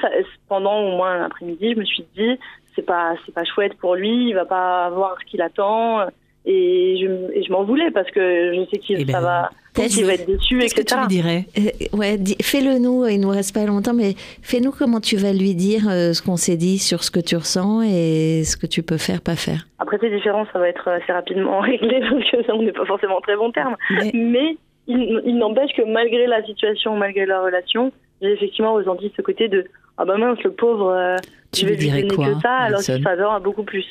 pendant 0.47 0.79
au 0.79 0.97
moins 0.97 1.17
l'après-midi, 1.19 1.73
je 1.73 1.79
me 1.79 1.85
suis 1.85 2.05
dit, 2.15 2.39
c'est 2.75 2.81
pas, 2.85 3.13
c'est 3.25 3.33
pas 3.33 3.43
chouette 3.43 3.77
pour 3.77 3.95
lui, 3.95 4.29
il 4.29 4.33
va 4.33 4.45
pas 4.45 4.85
avoir 4.85 5.17
ce 5.19 5.25
qu'il 5.25 5.41
attend. 5.41 6.07
Et 6.45 6.97
je, 6.99 7.41
je 7.43 7.51
m'en 7.51 7.63
voulais 7.63 7.91
parce 7.91 8.09
que 8.09 8.53
je 8.55 8.69
sais 8.71 8.79
qu'il 8.79 8.99
eh 8.99 9.05
ben, 9.05 9.19
va, 9.19 9.51
va 9.75 9.83
être 10.13 10.25
déçu, 10.25 10.57
etc. 10.63 10.73
Que 10.75 10.81
tu 10.81 10.99
lui 10.99 11.07
dirais 11.07 11.45
euh, 11.57 11.97
Ouais, 11.97 12.17
fais-le 12.41 12.79
nous, 12.79 13.05
il 13.07 13.19
nous 13.19 13.29
reste 13.29 13.53
pas 13.53 13.65
longtemps, 13.65 13.93
mais 13.93 14.15
fais-nous 14.41 14.71
comment 14.71 14.99
tu 14.99 15.17
vas 15.17 15.33
lui 15.33 15.53
dire 15.53 15.87
euh, 15.89 16.13
ce 16.13 16.21
qu'on 16.21 16.37
s'est 16.37 16.57
dit 16.57 16.79
sur 16.79 17.03
ce 17.03 17.11
que 17.11 17.19
tu 17.19 17.35
ressens 17.35 17.83
et 17.83 18.43
ce 18.43 18.57
que 18.57 18.65
tu 18.65 18.81
peux 18.81 18.97
faire, 18.97 19.21
pas 19.21 19.35
faire. 19.35 19.67
Après, 19.79 19.97
c'est 20.01 20.09
différent, 20.09 20.45
ça 20.51 20.59
va 20.59 20.67
être 20.67 20.87
assez 20.87 21.11
rapidement 21.11 21.59
réglé 21.61 22.01
parce 22.01 22.31
que 22.31 22.51
on 22.51 22.63
n'est 22.63 22.71
pas 22.71 22.85
forcément 22.85 23.17
en 23.17 23.21
très 23.21 23.35
bon 23.35 23.51
terme. 23.51 23.75
Mais, 24.13 24.57
il, 24.87 25.37
n'empêche 25.37 25.71
que 25.77 25.83
malgré 25.83 26.25
la 26.25 26.43
situation, 26.43 26.97
malgré 26.97 27.25
la 27.25 27.41
relation, 27.41 27.91
j'ai 28.21 28.33
effectivement 28.33 28.73
ressenti 28.73 29.13
ce 29.15 29.21
côté 29.21 29.47
de 29.47 29.65
ah 29.97 30.05
bah 30.05 30.17
mince, 30.17 30.41
le 30.43 30.51
pauvre, 30.51 30.89
euh, 30.89 31.15
tu 31.51 31.65
vais 31.65 31.75
lui 31.75 31.89
donner 31.89 32.07
que 32.07 32.39
ça, 32.41 32.55
alors 32.55 32.81
qu'il 32.81 33.01
s'adore 33.03 33.39
beaucoup 33.41 33.63
plus. 33.63 33.85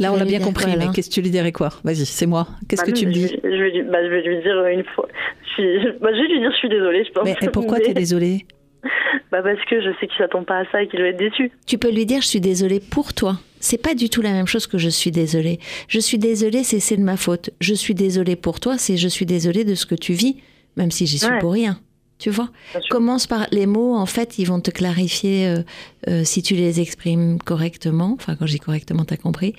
Là, 0.00 0.12
on 0.12 0.16
l'a 0.16 0.24
bien 0.24 0.40
compris, 0.40 0.76
mais 0.76 0.86
qu'est-ce 0.94 1.08
que 1.08 1.14
tu 1.14 1.22
lui 1.22 1.30
dirais 1.30 1.52
quoi? 1.52 1.70
Vas-y, 1.84 2.06
c'est 2.06 2.26
moi. 2.26 2.46
Qu'est-ce 2.68 2.82
que 2.82 2.90
bah, 2.90 2.96
tu 2.96 3.06
me 3.06 3.12
dis? 3.12 3.28
je, 3.28 3.48
vais 3.48 3.70
lui, 3.70 3.82
bah, 3.82 3.98
je 4.04 4.08
vais 4.08 4.22
lui 4.22 4.42
dire 4.42 4.66
une 4.66 4.84
fois. 4.84 5.08
Je, 5.56 5.98
bah, 6.00 6.10
je 6.12 6.20
vais 6.20 6.28
lui 6.28 6.40
dire 6.40 6.50
je 6.52 6.56
suis 6.56 6.68
désolée, 6.68 7.04
je 7.04 7.12
pense. 7.12 7.24
Mais 7.24 7.36
et 7.40 7.48
pourquoi 7.48 7.80
tu 7.80 7.90
es 7.90 7.94
désolée? 7.94 8.46
Bah 9.30 9.42
parce 9.42 9.62
que 9.68 9.82
je 9.82 9.90
sais 10.00 10.06
qu'il 10.06 10.16
s'attend 10.16 10.44
pas 10.44 10.60
à 10.60 10.64
ça 10.70 10.82
et 10.82 10.88
qu'il 10.88 11.00
va 11.02 11.08
être 11.08 11.18
déçu. 11.18 11.50
Tu 11.66 11.76
peux 11.76 11.90
lui 11.90 12.06
dire 12.06 12.22
je 12.22 12.28
suis 12.28 12.40
désolée 12.40 12.80
pour 12.80 13.12
toi. 13.12 13.34
C'est 13.60 13.82
pas 13.82 13.94
du 13.94 14.08
tout 14.08 14.22
la 14.22 14.32
même 14.32 14.46
chose 14.46 14.66
que 14.66 14.78
je 14.78 14.88
suis 14.88 15.10
désolée. 15.10 15.58
Je 15.88 15.98
suis 15.98 16.16
désolée, 16.16 16.62
c'est 16.62 16.80
c'est 16.80 16.96
de 16.96 17.02
ma 17.02 17.18
faute. 17.18 17.50
Je 17.60 17.74
suis 17.74 17.94
désolée 17.94 18.36
pour 18.36 18.58
toi, 18.58 18.78
c'est 18.78 18.96
je 18.96 19.08
suis 19.08 19.26
désolée 19.26 19.64
de 19.64 19.74
ce 19.74 19.84
que 19.84 19.94
tu 19.94 20.14
vis, 20.14 20.36
même 20.76 20.90
si 20.90 21.06
j'y 21.06 21.18
suis 21.18 21.38
pour 21.40 21.52
rien. 21.52 21.78
Tu 22.18 22.30
vois 22.30 22.50
Commence 22.90 23.26
par 23.26 23.46
les 23.52 23.66
mots, 23.66 23.94
en 23.94 24.06
fait, 24.06 24.38
ils 24.38 24.44
vont 24.44 24.60
te 24.60 24.72
clarifier 24.72 25.46
euh, 25.46 25.62
euh, 26.08 26.24
si 26.24 26.42
tu 26.42 26.54
les 26.54 26.80
exprimes 26.80 27.38
correctement. 27.38 28.16
Enfin, 28.18 28.34
quand 28.34 28.46
je 28.46 28.52
dis 28.52 28.58
correctement, 28.58 29.04
tu 29.04 29.14
as 29.14 29.16
compris. 29.16 29.54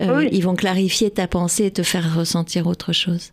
Euh, 0.00 0.28
ils 0.30 0.42
vont 0.42 0.54
clarifier 0.54 1.10
ta 1.10 1.26
pensée 1.26 1.66
et 1.66 1.70
te 1.72 1.82
faire 1.82 2.14
ressentir 2.16 2.68
autre 2.68 2.92
chose. 2.92 3.32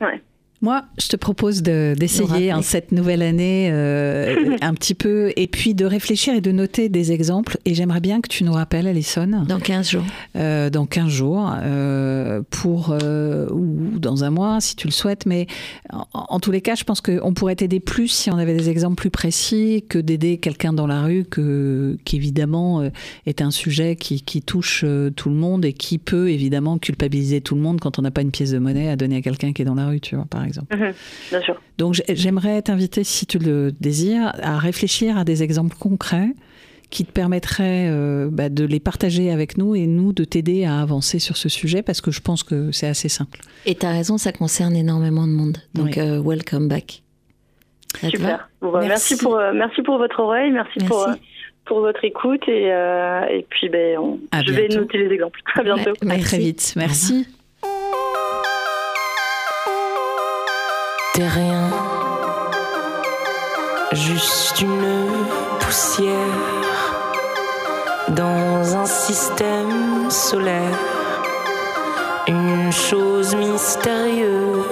Ouais. 0.00 0.22
Moi, 0.60 0.84
je 0.98 1.06
te 1.06 1.14
propose 1.14 1.62
d'essayer 1.62 2.52
en 2.52 2.62
cette 2.62 2.90
nouvelle 2.90 3.22
année 3.22 3.68
euh, 3.70 4.56
un 4.60 4.74
petit 4.74 4.94
peu, 4.94 5.32
et 5.36 5.46
puis 5.46 5.74
de 5.74 5.84
réfléchir 5.84 6.34
et 6.34 6.40
de 6.40 6.50
noter 6.50 6.88
des 6.88 7.12
exemples. 7.12 7.58
Et 7.64 7.74
j'aimerais 7.74 8.00
bien 8.00 8.20
que 8.20 8.28
tu 8.28 8.42
nous 8.42 8.52
rappelles, 8.52 8.88
Alison. 8.88 9.44
Dans 9.46 9.60
15 9.60 9.90
jours. 9.90 10.04
Euh, 10.34 10.68
dans 10.68 10.86
15 10.86 11.08
jours, 11.08 11.52
euh, 11.62 12.42
pour, 12.50 12.90
ou 12.90 13.98
dans 14.00 14.24
un 14.24 14.30
mois, 14.30 14.60
si 14.60 14.74
tu 14.74 14.88
le 14.88 14.92
souhaites. 14.92 15.26
Mais 15.26 15.46
en, 16.12 16.40
tous 16.40 16.50
les 16.50 16.60
cas, 16.60 16.74
je 16.74 16.82
pense 16.82 17.00
qu'on 17.00 17.32
pourrait 17.34 17.56
t'aider 17.56 17.78
plus 17.78 18.08
si 18.08 18.28
on 18.30 18.36
avait 18.36 18.56
des 18.56 18.68
exemples 18.68 18.96
plus 18.96 19.10
précis 19.10 19.84
que 19.88 19.98
d'aider 19.98 20.38
quelqu'un 20.38 20.72
dans 20.72 20.88
la 20.88 21.02
rue, 21.02 21.24
que, 21.24 21.96
qui 22.04 22.16
évidemment 22.16 22.82
est 23.26 23.42
un 23.42 23.52
sujet 23.52 23.94
qui, 23.94 24.22
qui 24.22 24.42
touche 24.42 24.84
tout 25.14 25.28
le 25.28 25.36
monde 25.36 25.64
et 25.64 25.72
qui 25.72 25.98
peut 25.98 26.30
évidemment 26.30 26.78
culpabiliser 26.78 27.40
tout 27.40 27.54
le 27.54 27.60
monde 27.60 27.78
quand 27.78 28.00
on 28.00 28.02
n'a 28.02 28.10
pas 28.10 28.22
une 28.22 28.32
pièce 28.32 28.50
de 28.50 28.58
monnaie 28.58 28.88
à 28.88 28.96
donner 28.96 29.16
à 29.16 29.22
quelqu'un 29.22 29.52
qui 29.52 29.62
est 29.62 29.64
dans 29.64 29.76
la 29.76 29.86
rue, 29.86 30.00
tu 30.00 30.16
vois, 30.16 30.24
par 30.24 30.42
exemple. 30.42 30.47
Mhm, 30.70 30.92
bien 31.30 31.40
sûr. 31.42 31.60
Donc 31.78 32.00
j'aimerais 32.08 32.62
t'inviter, 32.62 33.04
si 33.04 33.26
tu 33.26 33.38
le 33.38 33.72
désires, 33.72 34.32
à 34.42 34.58
réfléchir 34.58 35.16
à 35.18 35.24
des 35.24 35.42
exemples 35.42 35.76
concrets 35.76 36.30
qui 36.90 37.04
te 37.04 37.12
permettraient 37.12 37.88
euh, 37.90 38.28
bah, 38.30 38.48
de 38.48 38.64
les 38.64 38.80
partager 38.80 39.30
avec 39.30 39.58
nous 39.58 39.74
et 39.74 39.86
nous 39.86 40.12
de 40.12 40.24
t'aider 40.24 40.64
à 40.64 40.80
avancer 40.80 41.18
sur 41.18 41.36
ce 41.36 41.48
sujet 41.48 41.82
parce 41.82 42.00
que 42.00 42.10
je 42.10 42.20
pense 42.20 42.42
que 42.42 42.72
c'est 42.72 42.86
assez 42.86 43.08
simple. 43.08 43.40
Et 43.66 43.74
tu 43.74 43.84
as 43.84 43.90
raison, 43.90 44.16
ça 44.16 44.32
concerne 44.32 44.74
énormément 44.74 45.26
de 45.26 45.32
monde. 45.32 45.58
Donc, 45.74 45.98
euh, 45.98 46.20
welcome 46.22 46.68
back. 46.68 47.02
Super. 48.00 48.48
Bah, 48.60 48.80
merci. 48.86 49.16
pour, 49.16 49.36
euh, 49.36 49.52
merci 49.54 49.82
pour 49.82 49.98
votre 49.98 50.20
oreille, 50.20 50.50
merci, 50.50 50.78
Pour, 50.86 51.06
pour 51.64 51.80
votre 51.80 52.02
écoute 52.04 52.42
et, 52.48 52.68
et 52.68 53.46
puis 53.50 53.68
ben, 53.68 53.98
je 54.46 54.52
vais 54.52 54.68
noter 54.68 54.98
les 54.98 55.14
exemples. 55.14 55.40
À 55.54 55.62
bientôt. 55.62 55.92
à 56.08 56.18
très 56.18 56.38
vite. 56.38 56.72
Merci. 56.76 57.26
Juste 63.92 64.60
une 64.60 65.08
poussière 65.60 66.14
dans 68.08 68.76
un 68.76 68.86
système 68.86 70.10
solaire, 70.10 70.78
une 72.26 72.70
chose 72.72 73.34
mystérieuse. 73.34 74.64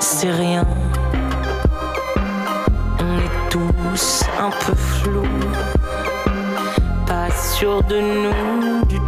C'est 0.00 0.30
rien, 0.30 0.64
on 3.00 3.18
est 3.18 3.50
tous 3.50 4.24
un 4.40 4.50
peu 4.50 4.74
flous, 4.74 5.22
pas 7.06 7.30
sûr 7.30 7.82
de 7.84 8.00
nous 8.00 8.84
du 8.86 8.98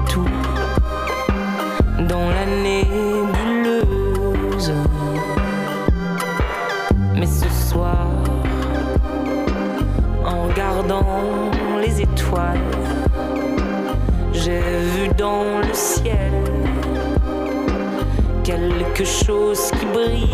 quelque 19.01 19.25
chose 19.25 19.71
qui 19.79 19.87
brille, 19.87 20.29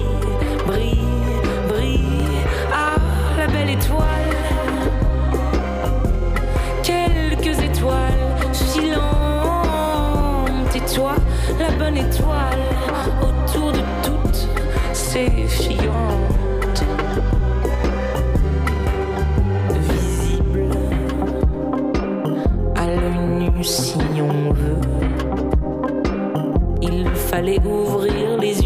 brille, 0.66 0.98
brille. 1.68 2.02
Ah, 2.72 2.96
la 3.38 3.46
belle 3.46 3.70
étoile. 3.70 4.06
Quelques 6.82 7.60
étoiles 7.62 8.12
filantes 8.72 9.86
et 10.74 10.94
toi, 10.94 11.14
la 11.60 11.70
bonne 11.78 11.96
étoile 11.96 12.58
autour 13.22 13.70
de 13.72 13.82
toutes 14.02 14.48
ces 14.92 15.30
filantes. 15.46 16.82
si 23.62 23.96
on 24.20 24.52
veut. 24.52 24.85
Fallait 27.36 27.60
ouvrir 27.66 28.38
les 28.38 28.65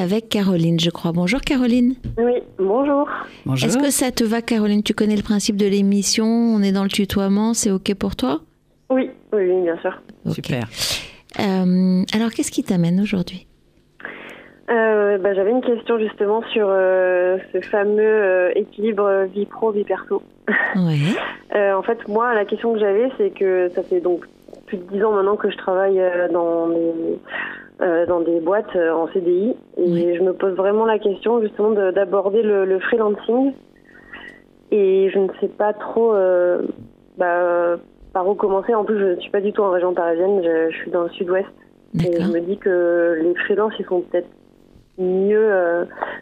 avec 0.00 0.28
Caroline, 0.28 0.80
je 0.80 0.90
crois. 0.90 1.12
Bonjour 1.12 1.40
Caroline. 1.40 1.94
Oui, 2.18 2.42
bonjour. 2.58 3.08
Bonjour. 3.44 3.68
Est-ce 3.68 3.78
que 3.78 3.90
ça 3.90 4.10
te 4.10 4.24
va 4.24 4.40
Caroline? 4.42 4.82
Tu 4.82 4.94
connais 4.94 5.16
le 5.16 5.22
principe 5.22 5.56
de 5.56 5.66
l'émission, 5.66 6.26
on 6.26 6.62
est 6.62 6.72
dans 6.72 6.82
le 6.82 6.88
tutoiement, 6.88 7.54
c'est 7.54 7.70
OK 7.70 7.94
pour 7.94 8.16
toi? 8.16 8.40
Oui, 8.88 9.10
oui, 9.32 9.42
oui, 9.48 9.62
bien 9.62 9.78
sûr. 9.80 10.00
Ok. 10.26 10.34
Super. 10.34 10.64
Euh, 11.38 12.02
alors 12.14 12.30
qu'est-ce 12.30 12.50
qui 12.50 12.64
t'amène 12.64 13.00
aujourd'hui? 13.00 13.46
Euh, 14.70 15.18
bah, 15.18 15.34
J'avais 15.34 15.50
une 15.50 15.62
question 15.62 15.98
justement 15.98 16.42
sur 16.52 16.66
euh, 16.68 17.38
ce 17.52 17.60
fameux 17.60 18.00
euh, 18.00 18.52
équilibre 18.54 19.26
vie 19.32 19.46
pro, 19.46 19.70
vie 19.72 19.84
perso. 19.84 20.22
Ouais. 20.76 20.98
Euh, 21.56 21.74
en 21.74 21.82
fait, 21.82 22.06
moi, 22.06 22.32
la 22.34 22.44
question 22.44 22.72
que 22.72 22.78
j'avais, 22.78 23.10
c'est 23.18 23.30
que 23.30 23.68
ça 23.74 23.82
fait 23.82 24.00
donc 24.00 24.24
plus 24.66 24.78
de 24.78 24.82
dix 24.84 25.02
ans 25.04 25.12
maintenant 25.12 25.36
que 25.36 25.50
je 25.50 25.56
travaille 25.56 26.00
euh, 26.00 26.28
dans 26.28 26.68
des, 26.68 27.18
euh, 27.82 28.06
dans 28.06 28.20
des 28.20 28.40
boîtes 28.40 28.74
euh, 28.76 28.92
en 28.92 29.08
CDI. 29.12 29.54
Et 29.76 29.82
Oui. 29.90 30.14
je 30.16 30.22
me 30.22 30.32
pose 30.32 30.54
vraiment 30.54 30.84
la 30.84 30.98
question 30.98 31.40
justement 31.40 31.70
de- 31.70 31.90
d'aborder 31.90 32.42
le, 32.42 32.64
le 32.64 32.78
freelancing. 32.80 33.52
Et 34.70 35.10
je 35.12 35.18
ne 35.18 35.28
sais 35.40 35.48
pas 35.48 35.72
trop 35.72 36.14
euh, 36.14 36.62
bah, 37.18 37.76
par 38.12 38.28
où 38.28 38.34
commencer. 38.34 38.74
En 38.74 38.84
plus, 38.84 38.98
je 38.98 39.04
ne 39.16 39.20
suis 39.20 39.30
pas 39.30 39.40
du 39.40 39.52
tout 39.52 39.62
en 39.62 39.70
région 39.70 39.94
parisienne, 39.94 40.42
je, 40.44 40.70
je 40.70 40.76
suis 40.76 40.90
dans 40.90 41.04
le 41.04 41.10
sud-ouest. 41.10 41.48
Et 41.98 42.20
je 42.20 42.28
me 42.28 42.40
dis 42.40 42.56
que 42.56 43.18
les 43.20 43.34
freelances, 43.34 43.72
ils 43.80 43.84
sont 43.86 44.02
peut-être 44.02 44.28
mieux, 44.96 45.50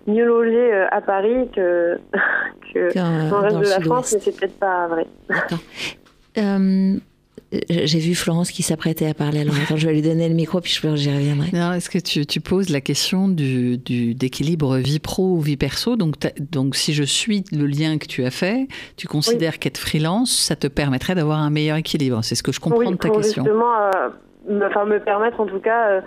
mieux 0.07 0.25
logés 0.25 0.73
à 0.91 1.03
Paris 1.03 1.49
que, 1.55 1.99
dans 2.75 3.41
le 3.41 3.43
reste 3.43 3.59
de 3.59 3.69
la 3.69 3.81
France, 3.81 4.15
mais 4.15 4.21
c'est 4.21 4.35
peut-être 4.39 4.59
pas 4.59 4.87
vrai. 4.87 5.07
D'accord. 7.53 7.77
Euh, 7.77 7.83
J'ai 7.85 7.99
vu 7.99 8.15
Florence 8.15 8.51
qui 8.51 8.63
s'apprêtait 8.63 9.07
à 9.07 9.15
parler. 9.15 9.41
Alors 9.41 9.55
attends, 9.63 9.77
je 9.77 9.87
vais 9.87 9.95
lui 9.95 10.03
donner 10.03 10.29
le 10.29 10.35
micro 10.35 10.61
puis 10.61 10.73
je 10.73 10.97
j'y 10.97 11.11
reviendrai. 11.11 11.51
Non, 11.53 11.73
est-ce 11.73 11.91
que 11.91 11.99
tu, 11.99 12.27
tu 12.27 12.41
poses 12.41 12.69
la 12.69 12.81
question 12.81 13.29
du, 13.29 13.79
d'équilibre 13.79 14.77
vie 14.77 14.99
pro 14.99 15.35
ou 15.35 15.41
vie 15.41 15.57
perso? 15.57 15.97
Donc, 15.97 16.15
donc, 16.53 16.77
si 16.77 16.93
je 16.93 17.05
suis 17.05 17.45
le 17.53 17.67
lien 17.67 17.99
que 17.99 18.07
tu 18.07 18.25
as 18.25 18.31
fait, 18.31 18.69
tu 18.97 19.07
considères 19.07 19.59
qu'être 19.59 19.79
freelance, 19.79 20.31
ça 20.31 20.57
te 20.57 20.67
permettrait 20.67 21.15
d'avoir 21.15 21.39
un 21.39 21.51
meilleur 21.51 21.77
équilibre. 21.77 22.23
C'est 22.23 22.35
ce 22.35 22.43
que 22.43 22.53
je 22.53 22.61
comprends 22.61 22.81
oui, 22.81 22.91
de 22.91 22.97
ta 22.97 23.09
pour 23.09 23.19
question. 23.19 23.45
justement 23.45 23.73
euh, 23.95 24.09
me, 24.49 24.67
enfin, 24.67 24.85
me 24.85 24.99
permettre 24.99 25.41
en 25.41 25.47
tout 25.47 25.61
cas 25.61 25.89
euh, 25.89 26.01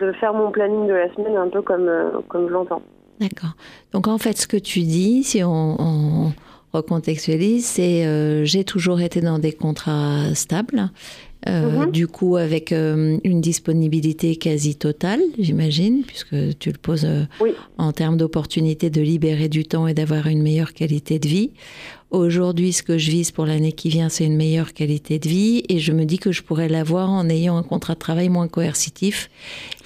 de 0.00 0.12
faire 0.12 0.32
mon 0.34 0.50
planning 0.50 0.86
de 0.86 0.92
la 0.94 1.12
semaine 1.14 1.36
un 1.36 1.48
peu 1.48 1.62
comme, 1.62 1.88
euh, 1.88 2.10
comme 2.28 2.48
je 2.48 2.52
l'entends. 2.52 2.82
D'accord. 3.20 3.54
Donc 3.92 4.08
en 4.08 4.18
fait, 4.18 4.36
ce 4.36 4.46
que 4.46 4.56
tu 4.58 4.80
dis, 4.80 5.24
si 5.24 5.42
on, 5.42 5.76
on 5.78 6.32
recontextualise, 6.76 7.64
c'est 7.64 8.06
euh, 8.06 8.44
j'ai 8.44 8.64
toujours 8.64 9.00
été 9.00 9.20
dans 9.20 9.38
des 9.38 9.52
contrats 9.52 10.34
stables. 10.34 10.90
euh, 11.48 11.86
Mhm. 11.86 11.92
Du 11.92 12.06
coup, 12.08 12.36
avec 12.36 12.72
euh, 12.72 13.18
une 13.22 13.40
disponibilité 13.40 14.34
quasi 14.36 14.74
totale, 14.74 15.20
j'imagine, 15.38 16.02
puisque 16.04 16.34
tu 16.58 16.70
le 16.72 16.78
poses 16.78 17.06
Oui. 17.40 17.50
en 17.78 17.92
termes 17.92 18.16
d'opportunité 18.16 18.90
de 18.90 19.00
libérer 19.00 19.48
du 19.48 19.64
temps 19.64 19.86
et 19.86 19.94
d'avoir 19.94 20.26
une 20.26 20.42
meilleure 20.42 20.72
qualité 20.72 21.18
de 21.20 21.28
vie. 21.28 21.50
Aujourd'hui, 22.10 22.72
ce 22.72 22.84
que 22.84 22.98
je 22.98 23.10
vise 23.10 23.32
pour 23.32 23.46
l'année 23.46 23.72
qui 23.72 23.88
vient, 23.88 24.08
c'est 24.08 24.24
une 24.24 24.36
meilleure 24.36 24.72
qualité 24.74 25.18
de 25.18 25.28
vie 25.28 25.64
et 25.68 25.80
je 25.80 25.90
me 25.92 26.04
dis 26.04 26.18
que 26.18 26.30
je 26.30 26.42
pourrais 26.42 26.68
l'avoir 26.68 27.10
en 27.10 27.28
ayant 27.28 27.56
un 27.56 27.64
contrat 27.64 27.94
de 27.94 27.98
travail 27.98 28.28
moins 28.28 28.46
coercitif. 28.46 29.28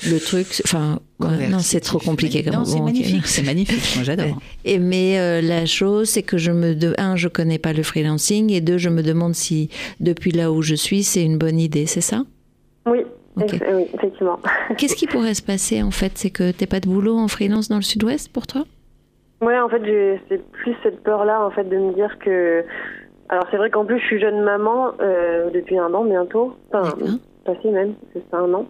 Le 0.06 0.18
truc, 0.20 0.60
enfin, 0.64 1.00
ouais, 1.18 1.48
non, 1.48 1.60
c'est 1.60 1.80
trop 1.80 1.98
compliqué 1.98 2.42
comme 2.42 2.52
Non, 2.56 2.64
c'est 2.66 2.76
bon, 2.78 2.84
magnifique, 2.84 3.26
c'est 3.26 3.42
magnifique. 3.42 3.94
Moi, 3.96 4.04
j'adore. 4.04 4.38
Et 4.66 4.78
mais 4.78 5.18
euh, 5.18 5.40
la 5.40 5.64
chose, 5.64 6.10
c'est 6.10 6.22
que 6.22 6.36
je 6.36 6.50
me 6.52 6.74
de 6.74 6.94
un, 6.98 7.16
je 7.16 7.28
connais 7.28 7.58
pas 7.58 7.72
le 7.72 7.82
freelancing 7.82 8.52
et 8.52 8.60
deux, 8.60 8.76
je 8.76 8.90
me 8.90 9.02
demande 9.02 9.34
si 9.34 9.70
depuis 10.00 10.30
là 10.30 10.52
où 10.52 10.60
je 10.60 10.74
suis, 10.74 11.02
c'est 11.02 11.24
une 11.24 11.38
bonne 11.38 11.58
idée, 11.58 11.86
c'est 11.86 12.02
ça? 12.02 12.24
Oui, 12.86 12.98
Ok. 13.36 13.54
eff- 13.54 13.62
oui 13.76 13.84
effectivement. 13.94 14.38
Qu'est-ce 14.76 14.94
qui 14.94 15.06
pourrait 15.06 15.34
se 15.34 15.42
passer 15.42 15.80
en 15.82 15.90
fait? 15.90 16.12
C'est 16.16 16.30
que 16.30 16.50
t'es 16.50 16.66
pas 16.66 16.80
de 16.80 16.88
boulot 16.88 17.16
en 17.16 17.28
freelance 17.28 17.68
dans 17.68 17.76
le 17.76 17.82
Sud-Ouest 17.82 18.28
pour 18.28 18.46
toi? 18.46 18.66
Ouais, 19.40 19.58
en 19.58 19.68
fait, 19.68 19.82
c'est 20.28 20.42
plus 20.50 20.74
cette 20.82 21.02
peur-là, 21.02 21.44
en 21.44 21.50
fait, 21.50 21.64
de 21.64 21.76
me 21.76 21.92
dire 21.94 22.18
que. 22.18 22.64
Alors, 23.28 23.44
c'est 23.50 23.56
vrai 23.56 23.70
qu'en 23.70 23.84
plus, 23.84 23.98
je 24.00 24.04
suis 24.06 24.20
jeune 24.20 24.42
maman 24.42 24.92
euh, 25.00 25.50
depuis 25.50 25.78
un 25.78 25.94
an 25.94 26.04
bientôt. 26.04 26.56
Enfin, 26.72 26.94
passé 27.44 27.70
même, 27.70 27.94
c'est 28.12 28.22
ça 28.30 28.38
un 28.38 28.52
an. 28.52 28.66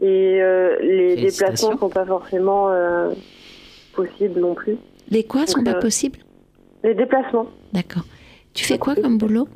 Et 0.00 0.42
euh, 0.42 0.76
les 0.80 1.16
déplacements 1.16 1.78
sont 1.78 1.88
pas 1.88 2.04
forcément 2.04 2.70
euh, 2.70 3.10
possibles 3.94 4.40
non 4.40 4.54
plus. 4.54 4.76
Les 5.08 5.24
quoi 5.24 5.46
sont 5.46 5.62
Donc, 5.62 5.74
pas 5.74 5.80
possibles? 5.80 6.18
Les 6.82 6.94
déplacements. 6.94 7.46
D'accord. 7.72 8.02
Tu 8.52 8.64
fais 8.64 8.78
quoi 8.78 8.96
comme 8.96 9.16
boulot? 9.16 9.48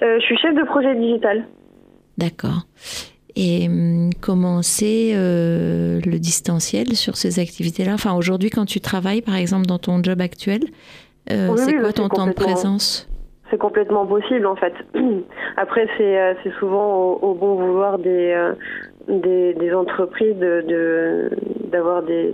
Je 0.00 0.20
suis 0.20 0.36
chef 0.38 0.54
de 0.54 0.62
projet 0.64 0.94
digital. 0.94 1.46
D'accord. 2.16 2.66
Et 3.36 3.66
hum, 3.68 4.10
comment 4.20 4.62
c'est 4.62 5.10
euh, 5.14 6.00
le 6.04 6.18
distanciel 6.18 6.94
sur 6.96 7.16
ces 7.16 7.38
activités-là? 7.38 7.92
Enfin, 7.94 8.14
aujourd'hui, 8.16 8.50
quand 8.50 8.64
tu 8.64 8.80
travailles, 8.80 9.20
par 9.22 9.36
exemple, 9.36 9.66
dans 9.66 9.78
ton 9.78 10.02
job 10.02 10.20
actuel, 10.20 10.60
euh, 11.30 11.48
Oui, 11.50 11.58
c'est 11.58 11.74
quoi 11.74 11.92
ton 11.92 12.08
temps 12.08 12.26
de 12.26 12.32
présence? 12.32 13.08
C'est 13.50 13.58
complètement 13.58 14.06
possible 14.06 14.46
en 14.46 14.56
fait. 14.56 14.72
Après, 15.56 15.86
c'est 15.96 16.18
euh, 16.18 16.34
souvent 16.58 16.96
au, 16.96 17.18
au 17.30 17.34
bon 17.34 17.54
vouloir 17.54 17.98
des, 17.98 18.34
des, 19.08 19.54
des 19.54 19.72
entreprises 19.72 20.36
de 20.36 20.64
de- 20.66 21.30
d'avoir 21.70 22.02
des 22.02 22.32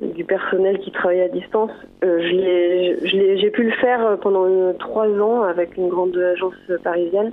du 0.00 0.24
personnel 0.24 0.78
qui 0.80 0.90
travaille 0.90 1.20
à 1.20 1.28
distance. 1.28 1.70
Euh, 2.04 2.18
je 2.20 3.36
J'ai 3.40 3.50
pu 3.50 3.62
le 3.62 3.70
faire 3.72 4.18
pendant 4.20 4.46
trois 4.78 5.08
ans 5.08 5.42
avec 5.42 5.76
une 5.76 5.88
grande 5.88 6.16
agence 6.16 6.54
parisienne. 6.82 7.32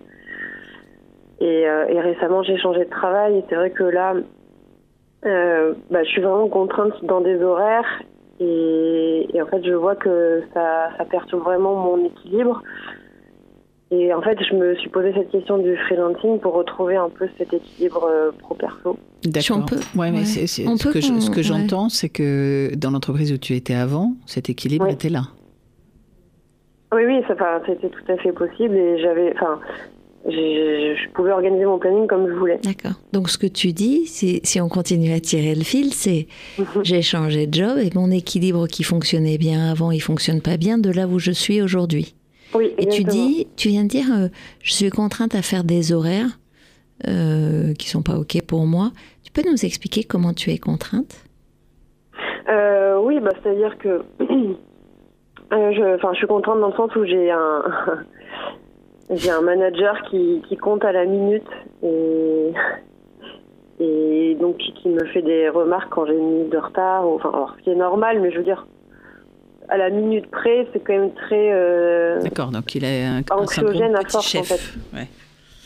Et, 1.41 1.67
euh, 1.67 1.87
et 1.89 1.99
récemment, 1.99 2.43
j'ai 2.43 2.57
changé 2.57 2.85
de 2.85 2.89
travail. 2.89 3.37
Et 3.39 3.43
c'est 3.49 3.55
vrai 3.55 3.71
que 3.71 3.83
là, 3.83 4.13
euh, 5.25 5.73
bah, 5.89 6.03
je 6.03 6.09
suis 6.09 6.21
vraiment 6.21 6.47
contrainte 6.47 6.93
dans 7.03 7.19
des 7.21 7.41
horaires. 7.41 8.01
Et, 8.39 9.27
et 9.33 9.41
en 9.41 9.47
fait, 9.47 9.63
je 9.65 9.73
vois 9.73 9.95
que 9.95 10.41
ça, 10.53 10.89
ça 10.97 11.05
perturbe 11.05 11.43
vraiment 11.43 11.75
mon 11.75 12.05
équilibre. 12.05 12.61
Et 13.93 14.13
en 14.13 14.21
fait, 14.21 14.37
je 14.49 14.55
me 14.55 14.73
suis 14.75 14.89
posé 14.89 15.11
cette 15.13 15.29
question 15.31 15.57
du 15.57 15.75
freelancing 15.75 16.39
pour 16.39 16.53
retrouver 16.53 16.95
un 16.95 17.09
peu 17.09 17.27
cet 17.37 17.53
équilibre 17.53 18.05
euh, 18.09 18.31
pro-perso. 18.39 18.97
D'accord. 19.25 19.65
Ouais, 19.97 20.11
mais 20.11 20.19
ouais. 20.19 20.25
c'est- 20.25 20.47
c'est- 20.47 20.65
On 20.67 20.77
ce 20.77 20.87
que 20.89 21.01
je- 21.01 21.07
ce 21.19 21.27
qu'on- 21.27 21.33
que 21.33 21.37
ouais. 21.37 21.43
j'entends, 21.43 21.89
c'est 21.89 22.07
que 22.09 22.73
dans 22.75 22.91
l'entreprise 22.91 23.33
où 23.33 23.37
tu 23.37 23.53
étais 23.53 23.73
avant, 23.75 24.13
cet 24.27 24.49
équilibre 24.49 24.87
était 24.87 25.09
là. 25.09 25.23
Oui, 26.93 27.03
oui, 27.05 27.21
ça, 27.27 27.35
c'était 27.65 27.89
tout 27.89 28.11
à 28.11 28.17
fait 28.17 28.31
possible 28.31 28.75
et 28.75 28.97
j'avais, 29.01 29.33
enfin, 29.35 29.59
je 30.27 31.09
pouvais 31.13 31.31
organiser 31.31 31.65
mon 31.65 31.79
planning 31.79 32.07
comme 32.07 32.27
je 32.27 32.33
voulais. 32.33 32.59
D'accord. 32.63 32.99
Donc, 33.13 33.29
ce 33.29 33.37
que 33.37 33.47
tu 33.47 33.73
dis, 33.73 34.05
si, 34.05 34.39
si 34.43 34.61
on 34.61 34.69
continue 34.69 35.11
à 35.13 35.19
tirer 35.19 35.55
le 35.55 35.63
fil, 35.63 35.93
c'est 35.93 36.27
j'ai 36.83 37.01
changé 37.01 37.47
de 37.47 37.53
job 37.53 37.77
et 37.77 37.89
mon 37.95 38.11
équilibre 38.11 38.67
qui 38.67 38.83
fonctionnait 38.83 39.37
bien 39.37 39.71
avant, 39.71 39.91
il 39.91 40.01
fonctionne 40.01 40.41
pas 40.41 40.57
bien 40.57 40.77
de 40.77 40.91
là 40.91 41.07
où 41.07 41.19
je 41.19 41.31
suis 41.31 41.61
aujourd'hui. 41.61 42.15
Oui, 42.53 42.73
Et 42.77 42.85
tu 42.85 43.01
exactement. 43.01 43.27
dis, 43.27 43.47
tu 43.55 43.69
viens 43.69 43.83
de 43.83 43.87
dire, 43.87 44.07
euh, 44.13 44.27
je 44.61 44.73
suis 44.73 44.89
contrainte 44.89 45.35
à 45.35 45.41
faire 45.41 45.63
des 45.63 45.93
horaires 45.93 46.37
euh, 47.07 47.73
qui 47.73 47.89
sont 47.89 48.03
pas 48.03 48.17
ok 48.17 48.41
pour 48.45 48.65
moi. 48.65 48.91
Tu 49.23 49.31
peux 49.31 49.49
nous 49.49 49.65
expliquer 49.65 50.03
comment 50.03 50.33
tu 50.33 50.51
es 50.51 50.57
contrainte? 50.57 51.25
Euh, 52.49 52.99
oui, 53.01 53.19
bah, 53.19 53.31
c'est-à-dire 53.41 53.77
que 53.77 54.03
euh, 54.19 55.71
je, 55.71 55.97
je 56.01 56.17
suis 56.17 56.27
contente 56.27 56.59
dans 56.59 56.67
le 56.67 56.75
sens 56.75 56.95
où 56.95 57.05
j'ai 57.05 57.31
un 57.31 57.63
j'ai 59.11 59.29
un 59.29 59.41
manager 59.41 60.01
qui, 60.09 60.41
qui 60.47 60.57
compte 60.57 60.83
à 60.85 60.91
la 60.91 61.05
minute 61.05 61.47
et 61.83 62.53
et 63.79 64.37
donc 64.39 64.57
qui, 64.57 64.89
me 64.89 65.03
fait 65.05 65.23
des 65.23 65.49
remarques 65.49 65.89
quand 65.89 66.05
j'ai 66.05 66.13
une 66.13 66.29
minute 66.29 66.51
de 66.51 66.57
retard. 66.57 67.07
Enfin, 67.07 67.29
alors, 67.33 67.55
ce 67.57 67.63
qui 67.63 67.71
est 67.71 67.75
normal, 67.75 68.19
mais 68.21 68.31
je 68.31 68.37
veux 68.37 68.43
dire 68.43 68.67
à 69.69 69.77
la 69.77 69.89
minute 69.89 70.29
près, 70.29 70.67
c'est 70.71 70.79
quand 70.79 70.93
même 70.93 71.13
très 71.13 71.51
euh, 71.53 72.21
D'accord, 72.21 72.51
donc 72.51 72.75
il 72.75 72.83
est 72.83 73.05
un, 73.05 73.21
anxiogène 73.31 73.95
à 73.95 74.01
force 74.01 74.35
en 74.35 74.43
chef. 74.43 74.47
fait. 74.47 74.97
Ouais. 74.97 75.07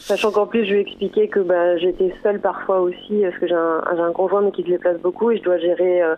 Sachant 0.05 0.31
qu'en 0.31 0.45
plus, 0.45 0.65
je 0.65 0.71
lui 0.71 0.77
ai 0.77 0.81
expliqué 0.81 1.27
que 1.27 1.39
bah, 1.39 1.77
j'étais 1.77 2.13
seule 2.21 2.39
parfois 2.39 2.79
aussi, 2.81 3.21
parce 3.23 3.35
que 3.37 3.47
j'ai 3.47 3.55
un, 3.55 4.11
conjoint 4.13 4.43
mais 4.43 4.51
qui 4.51 4.61
se 4.61 4.67
déplace 4.67 4.99
beaucoup 4.99 5.31
et 5.31 5.37
je 5.37 5.43
dois 5.43 5.57
gérer 5.57 6.03
euh, 6.03 6.15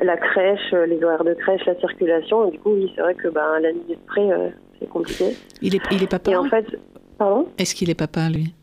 la 0.00 0.16
crèche, 0.16 0.72
euh, 0.72 0.86
les 0.86 1.02
horaires 1.02 1.24
de 1.24 1.34
crèche, 1.34 1.66
la 1.66 1.74
circulation. 1.80 2.46
Et 2.46 2.52
du 2.52 2.60
coup, 2.60 2.70
oui, 2.70 2.92
c'est 2.94 3.02
vrai 3.02 3.14
que 3.14 3.26
bah, 3.26 3.54
à 3.56 3.60
la 3.60 3.72
minute 3.72 3.98
près, 4.06 4.30
euh, 4.30 4.48
c'est 4.80 4.88
compliqué. 4.88 5.36
Il 5.62 5.74
est, 5.74 5.80
il 5.90 6.02
est 6.02 6.06
papa 6.06 6.30
Et 6.30 6.36
en 6.36 6.44
fait, 6.44 6.66
pardon 7.18 7.46
Est-ce 7.58 7.74
qu'il 7.74 7.90
est 7.90 7.94
papa, 7.94 8.28
lui? 8.30 8.54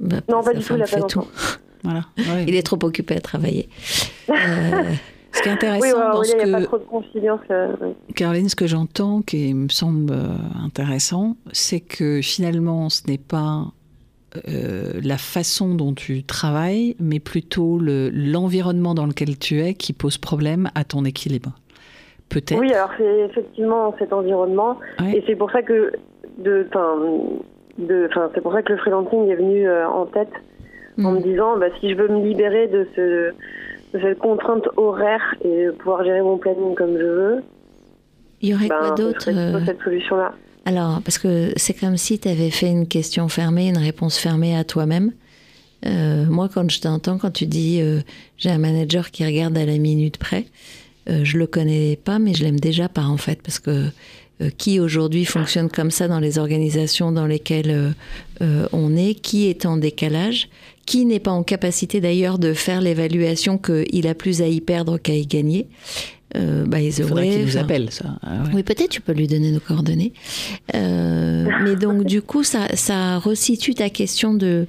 Bah, 0.00 0.16
Non, 0.28 0.42
pas 0.42 0.52
du 0.54 0.62
tout, 0.64 0.74
il 0.76 0.82
a 0.82 0.86
pas 0.86 1.02
tout. 1.02 1.24
Voilà. 1.84 2.06
Ouais. 2.16 2.44
Il 2.48 2.54
est 2.54 2.62
trop 2.62 2.78
occupé 2.82 3.14
à 3.14 3.20
travailler. 3.20 3.68
Euh, 4.30 4.32
Ce 5.32 5.42
qui 5.42 5.48
est 5.48 5.52
intéressant 5.52 5.82
Oui, 5.86 5.92
dans 5.92 6.20
oui, 6.20 6.26
ce 6.28 6.32
il 6.32 6.44
n'y 6.48 6.54
a 6.54 6.56
pas 6.56 6.60
que, 6.62 6.66
trop 6.66 6.78
de 6.78 6.84
confidence. 6.84 7.40
euh. 7.50 7.74
Caroline, 8.16 8.48
ce 8.48 8.56
que 8.56 8.66
j'entends, 8.66 9.20
qui 9.20 9.52
me 9.52 9.68
semble 9.68 10.10
euh, 10.12 10.28
intéressant, 10.64 11.36
c'est 11.52 11.80
que 11.80 12.22
finalement, 12.22 12.88
ce 12.88 13.02
n'est 13.06 13.18
pas 13.18 13.66
euh, 14.48 14.98
la 15.02 15.18
façon 15.18 15.74
dont 15.74 15.92
tu 15.92 16.22
travailles, 16.24 16.96
mais 17.00 17.20
plutôt 17.20 17.78
le- 17.78 18.08
l'environnement 18.10 18.94
dans 18.94 19.04
lequel 19.06 19.38
tu 19.38 19.60
es 19.60 19.74
qui 19.74 19.92
pose 19.92 20.16
problème 20.16 20.70
à 20.74 20.84
ton 20.84 21.04
équilibre. 21.04 21.52
Peut-être. 22.34 22.58
Oui, 22.60 22.72
alors 22.74 22.90
c'est 22.98 23.20
effectivement 23.30 23.94
cet 23.98 24.12
environnement. 24.12 24.78
Ouais. 25.00 25.18
Et 25.18 25.24
c'est 25.26 25.36
pour 25.36 25.50
ça 25.50 25.62
que 25.62 25.92
de, 26.38 26.66
c'est 28.34 28.40
pour 28.42 28.52
ça 28.52 28.62
que 28.62 28.72
le 28.72 28.78
freelancing 28.78 29.28
est 29.30 29.36
venu 29.36 29.68
euh, 29.68 29.88
en 29.88 30.06
tête 30.06 30.32
en 30.98 31.12
Mm. 31.12 31.14
me 31.16 31.22
disant, 31.22 31.58
bah, 31.58 31.66
si 31.80 31.90
je 31.90 31.96
veux 31.96 32.08
me 32.08 32.24
libérer 32.24 32.68
de, 32.68 32.86
ce, 32.94 33.32
de 33.94 34.00
cette 34.00 34.18
contrainte 34.18 34.64
horaire 34.76 35.34
et 35.44 35.66
pouvoir 35.78 36.04
gérer 36.04 36.22
mon 36.22 36.38
planning 36.38 36.74
comme 36.74 36.96
je 36.96 37.04
veux, 37.04 37.42
Il 38.40 38.50
y 38.50 38.54
aurait 38.54 38.68
ben, 38.68 38.78
quoi 38.78 38.90
d'autre 38.92 39.28
euh, 39.28 39.58
cette 39.66 39.80
solution-là. 39.82 40.34
Alors, 40.66 41.00
parce 41.04 41.18
que 41.18 41.50
c'est 41.56 41.74
comme 41.78 41.96
si 41.96 42.18
tu 42.18 42.28
avais 42.28 42.50
fait 42.50 42.70
une 42.70 42.86
question 42.86 43.28
fermée, 43.28 43.68
une 43.68 43.78
réponse 43.78 44.18
fermée 44.18 44.56
à 44.56 44.64
toi-même. 44.64 45.12
Euh, 45.84 46.24
moi, 46.26 46.48
quand 46.52 46.70
je 46.70 46.80
t'entends, 46.80 47.18
quand 47.18 47.32
tu 47.32 47.46
dis 47.46 47.80
euh, 47.82 48.00
j'ai 48.38 48.50
un 48.50 48.58
manager 48.58 49.10
qui 49.10 49.26
regarde 49.26 49.56
à 49.58 49.66
la 49.66 49.76
minute 49.78 50.16
près, 50.16 50.44
euh, 51.08 51.24
je 51.24 51.38
le 51.38 51.46
connais 51.46 51.96
pas, 51.96 52.18
mais 52.18 52.34
je 52.34 52.44
l'aime 52.44 52.60
déjà 52.60 52.88
pas 52.88 53.04
en 53.04 53.16
fait, 53.16 53.40
parce 53.42 53.58
que 53.58 53.90
euh, 54.42 54.50
qui 54.58 54.80
aujourd'hui 54.80 55.24
fonctionne 55.24 55.70
comme 55.70 55.92
ça 55.92 56.08
dans 56.08 56.18
les 56.18 56.38
organisations 56.38 57.12
dans 57.12 57.26
lesquelles 57.26 57.70
euh, 57.70 57.90
euh, 58.42 58.66
on 58.72 58.96
est, 58.96 59.14
qui 59.14 59.46
est 59.46 59.64
en 59.64 59.76
décalage, 59.76 60.48
qui 60.86 61.04
n'est 61.04 61.20
pas 61.20 61.30
en 61.30 61.44
capacité 61.44 62.00
d'ailleurs 62.00 62.40
de 62.40 62.52
faire 62.52 62.80
l'évaluation 62.80 63.58
qu'il 63.58 64.08
a 64.08 64.14
plus 64.16 64.42
à 64.42 64.48
y 64.48 64.60
perdre 64.60 64.98
qu'à 64.98 65.14
y 65.14 65.24
gagner. 65.24 65.68
Euh, 66.34 66.64
by 66.66 66.90
the 66.90 66.98
Il 66.98 67.04
faudrait 67.04 67.28
way, 67.28 67.36
qu'il 67.36 67.44
nous 67.44 67.56
appelle, 67.56 67.92
ça. 67.92 68.18
Ah 68.22 68.42
ouais. 68.42 68.50
oui, 68.54 68.62
peut-être 68.64 68.88
tu 68.88 69.00
peux 69.00 69.12
lui 69.12 69.28
donner 69.28 69.52
nos 69.52 69.60
coordonnées. 69.60 70.12
Euh, 70.74 71.48
mais 71.62 71.76
donc, 71.76 72.02
du 72.02 72.20
coup, 72.20 72.42
ça, 72.42 72.66
ça 72.74 73.18
resitue 73.20 73.74
ta 73.74 73.88
question 73.88 74.34
de. 74.34 74.66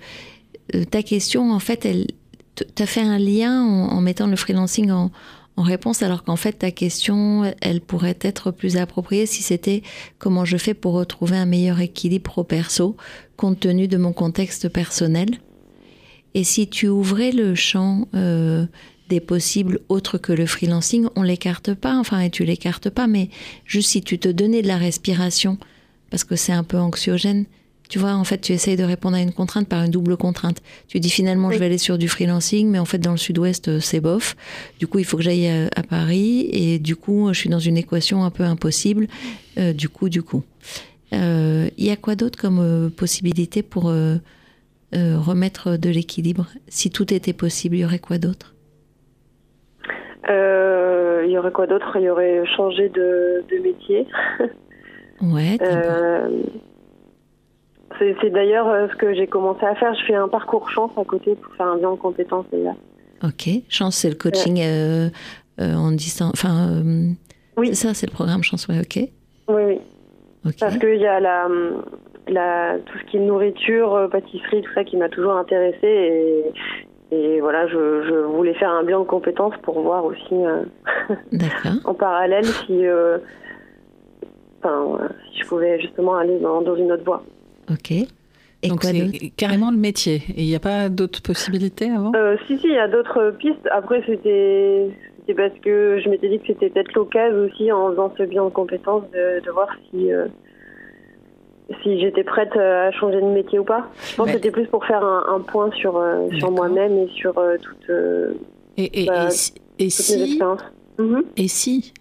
ta 0.92 1.02
question, 1.02 1.52
en 1.52 1.60
fait, 1.60 1.86
elle. 1.86 2.06
Tu 2.54 2.84
as 2.84 2.86
fait 2.86 3.02
un 3.02 3.18
lien 3.18 3.64
en, 3.64 3.90
en 3.94 4.00
mettant 4.00 4.28
le 4.28 4.36
freelancing 4.36 4.92
en, 4.92 5.12
en 5.58 5.64
réponse, 5.64 6.04
alors 6.04 6.24
qu'en 6.24 6.36
fait, 6.36 6.54
ta 6.54 6.72
question, 6.72 7.54
elle 7.62 7.80
pourrait 7.80 8.18
être 8.22 8.52
plus 8.52 8.76
appropriée 8.76 9.26
si 9.26 9.42
c'était 9.42 9.84
comment 10.18 10.44
je 10.44 10.58
fais 10.58 10.74
pour 10.74 10.94
retrouver 10.94 11.38
un 11.38 11.46
meilleur 11.46 11.80
équilibre 11.80 12.24
pro-perso, 12.24 12.98
compte 13.38 13.62
tenu 13.62 13.88
de 13.88 13.98
mon 13.98 14.12
contexte 14.12 14.68
personnel. 14.68 15.30
Et 16.34 16.44
si 16.44 16.68
tu 16.68 16.90
ouvrais 16.90 17.32
le 17.32 17.56
champ 17.56 18.10
euh, 18.16 18.66
des 19.08 19.22
possibles 19.22 19.80
autres 19.88 20.18
que 20.18 20.34
le 20.34 20.46
freelancing, 20.46 21.08
on 21.16 21.24
l'écarte 21.24 21.74
pas, 21.74 21.98
enfin, 21.98 22.20
et 22.20 22.30
tu 22.30 22.44
l'écartes 22.44 22.90
pas, 22.90 23.08
mais 23.08 23.30
juste 23.64 23.92
si 23.92 24.02
tu 24.02 24.20
te 24.20 24.28
donnais 24.28 24.62
de 24.62 24.68
la 24.68 24.78
respiration, 24.78 25.58
parce 26.10 26.26
que 26.26 26.36
c'est 26.36 26.52
un 26.52 26.66
peu 26.66 26.78
anxiogène, 26.78 27.46
tu 27.90 28.00
vois, 28.00 28.14
en 28.14 28.24
fait, 28.24 28.40
tu 28.40 28.54
essayes 28.54 28.76
de 28.76 28.84
répondre 28.84 29.16
à 29.16 29.22
une 29.22 29.32
contrainte 29.32 29.68
par 29.68 29.84
une 29.84 29.92
double 29.92 30.18
contrainte. 30.18 30.62
Tu 30.88 31.00
dis 31.00 31.10
finalement, 31.10 31.52
je 31.52 31.58
vais 31.58 31.66
aller 31.66 31.78
sur 31.78 31.98
du 31.98 32.08
freelancing, 32.08 32.70
mais 32.70 32.80
en 32.80 32.86
fait, 32.86 33.00
dans 33.00 33.12
le 33.12 33.18
sud-ouest, 33.18 33.68
euh, 33.68 33.80
c'est 33.80 34.00
bof. 34.00 34.36
Du 34.80 34.88
coup, 34.88 35.00
il 35.00 35.06
faut 35.06 35.18
que 35.18 35.24
j'aille 35.24 35.48
à, 35.48 35.68
à 35.76 35.84
Paris, 35.84 36.50
et 36.52 36.80
du 36.80 36.96
coup, 36.96 37.30
je 37.34 37.40
suis 37.40 37.50
dans 37.50 37.60
une 37.60 37.78
équation 37.78 38.24
un 38.24 38.32
peu 38.32 38.44
impossible. 38.44 39.08
Euh, 39.58 39.74
du 39.74 39.90
coup, 39.90 40.10
du 40.10 40.22
coup. 40.22 40.44
Euh, 41.14 41.70
Il 41.78 41.86
y 41.86 41.92
a 41.92 41.96
quoi 41.96 42.16
d'autre 42.16 42.38
comme 42.38 42.60
euh, 42.60 42.90
possibilité 42.90 43.62
pour 43.62 43.90
euh, 43.90 44.16
euh, 44.96 45.18
remettre 45.20 45.78
de 45.78 45.90
l'équilibre? 45.90 46.48
Si 46.68 46.90
tout 46.90 47.14
était 47.14 47.32
possible, 47.32 47.76
il 47.76 47.80
y 47.80 47.86
aurait 47.86 48.00
quoi 48.00 48.18
d'autre? 48.18 48.54
Euh, 50.28 51.24
il 51.26 51.32
y 51.32 51.38
aurait 51.38 51.52
quoi 51.52 51.68
d'autre? 51.68 51.96
Il 51.96 52.02
y 52.02 52.10
aurait 52.10 52.44
changé 52.58 52.90
de, 52.90 53.44
de 53.50 53.58
métier. 53.62 54.08
Ouais. 55.22 55.58
Euh, 55.62 56.42
c'est 58.00 58.30
d'ailleurs 58.30 58.68
euh, 58.68 58.88
ce 58.90 58.96
que 58.96 59.14
j'ai 59.14 59.28
commencé 59.28 59.66
à 59.66 59.76
faire. 59.76 59.94
Je 59.96 60.06
fais 60.06 60.16
un 60.16 60.28
parcours 60.28 60.70
chance 60.70 60.92
à 60.98 61.04
côté 61.04 61.36
pour 61.36 61.54
faire 61.56 61.68
un 61.68 61.78
bilan 61.78 61.96
de 61.96 62.00
compétences 62.00 62.46
déjà. 62.52 62.72
Ok. 63.24 63.50
Chance, 63.70 63.96
c'est 63.96 64.10
le 64.10 64.16
coaching 64.16 64.60
euh, 64.62 65.10
euh, 65.60 65.74
en 65.74 65.92
distance. 65.92 66.32
Enfin, 66.34 66.70
euh, 66.70 67.10
Oui. 67.58 67.70
c'est 67.70 67.88
ça, 67.88 67.94
c'est 67.94 68.08
le 68.08 68.12
programme 68.14 68.44
Chance, 68.44 68.68
ouais, 68.68 68.80
ok. 68.80 69.00
Oui, 69.48 69.80
oui. 70.44 70.52
Parce 70.60 70.78
qu'il 70.78 70.98
y 71.00 71.08
a 71.08 71.20
la, 71.20 71.48
la, 72.28 72.78
tout 72.86 72.98
ce 73.00 73.04
qui 73.10 73.18
est 73.18 73.22
nourriture, 73.22 74.08
pâtisserie, 74.12 74.62
tout 74.62 74.74
ça 74.76 74.84
qui 74.84 74.96
m'a 74.98 75.10
toujours 75.10 75.34
intéressée. 75.38 75.78
Et, 75.82 76.44
et 77.12 77.40
voilà, 77.42 77.66
je, 77.68 78.04
je 78.08 78.14
voulais 78.26 78.54
faire 78.54 78.70
un 78.70 78.84
bilan 78.84 79.00
de 79.02 79.06
compétences 79.08 79.56
pour 79.64 79.80
voir 79.82 80.06
aussi 80.06 80.36
en 81.86 81.94
parallèle 81.96 82.46
si, 82.46 82.66
si 82.66 82.84
je 85.40 85.46
pouvais 85.48 85.80
justement 85.80 86.16
aller 86.16 86.40
dans, 86.40 86.62
dans 86.62 86.76
une 86.76 86.92
autre 86.92 87.04
voie. 87.04 87.24
Ok. 87.72 87.92
Et 87.92 88.68
Donc 88.70 88.84
c'est 88.84 89.32
carrément 89.38 89.70
le 89.72 89.78
métier. 89.78 90.24
Et 90.36 90.42
il 90.44 90.46
n'y 90.48 90.56
a 90.56 90.60
pas 90.60 90.90
d'autres 90.90 91.22
possibilités 91.22 91.90
avant? 91.92 92.12
Euh, 92.16 92.36
si, 92.48 92.58
si, 92.58 92.68
il 92.68 92.74
y 92.74 92.78
a 92.78 92.88
d'autres 92.88 93.32
pistes. 93.38 93.68
Après, 93.72 94.02
c'était 94.08 94.88
parce 95.36 95.54
que 95.64 96.00
je 96.04 96.10
m'étais 96.10 96.30
dit 96.30 96.40
que 96.40 96.48
c'était 96.48 96.70
peut-être 96.70 96.94
l'occasion 96.94 97.40
aussi, 97.46 97.72
en 97.72 97.90
faisant 97.92 98.14
ce 98.18 98.24
bilan 98.24 98.46
de 98.46 98.50
compétences, 98.52 99.04
de, 99.14 99.44
de 99.44 99.52
voir 99.52 99.68
si, 99.92 100.12
euh, 100.12 100.28
si 101.84 102.00
j'étais 102.00 102.24
prête 102.24 102.56
euh, 102.56 102.88
à 102.88 102.92
changer 102.92 103.20
de 103.22 103.26
métier 103.26 103.60
ou 103.60 103.64
pas. 103.64 103.90
Je 104.10 104.16
pense 104.16 104.28
Mais- 104.28 104.34
que 104.34 104.38
c'était 104.38 104.52
plus 104.52 104.68
pour 104.68 104.86
faire 104.86 105.04
un, 105.04 105.26
un 105.36 105.40
point 105.42 105.72
sur, 105.72 105.98
euh, 105.98 106.28
sur 106.38 106.52
moi-même 106.52 106.94
et 106.98 107.08
sur 107.16 107.38
euh, 107.38 107.58
toute, 107.62 107.90
euh, 107.90 108.34
Et, 108.78 109.04
et, 109.04 109.06
Bah, 109.08 109.28
et 109.28 109.32
si- 109.32 109.52
et 109.54 109.58
toutes 109.58 109.80
mes 109.80 109.90
si 109.90 110.24
expériences. 110.24 110.62
Mhm. 111.00 111.24
Et 111.38 111.48
si 111.48 111.94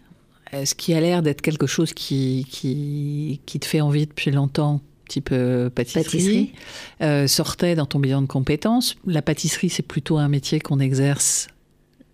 euh, 0.52 0.64
ce 0.64 0.74
qui 0.74 0.94
a 0.94 1.00
l'air 1.00 1.22
d'être 1.22 1.40
quelque 1.40 1.66
chose 1.66 1.92
qui, 1.94 2.46
qui, 2.50 3.40
qui 3.46 3.58
te 3.58 3.66
fait 3.66 3.80
envie 3.80 4.06
depuis 4.06 4.30
longtemps, 4.30 4.80
type 5.08 5.30
euh, 5.32 5.70
pâtisserie, 5.70 6.02
Pâtisserie. 6.04 6.52
euh, 7.02 7.26
sortait 7.26 7.74
dans 7.74 7.86
ton 7.86 7.98
bilan 7.98 8.22
de 8.22 8.26
compétences, 8.26 8.96
la 9.06 9.22
pâtisserie, 9.22 9.70
c'est 9.70 9.82
plutôt 9.86 10.18
un 10.18 10.28
métier 10.28 10.60
qu'on 10.60 10.80
exerce 10.80 11.48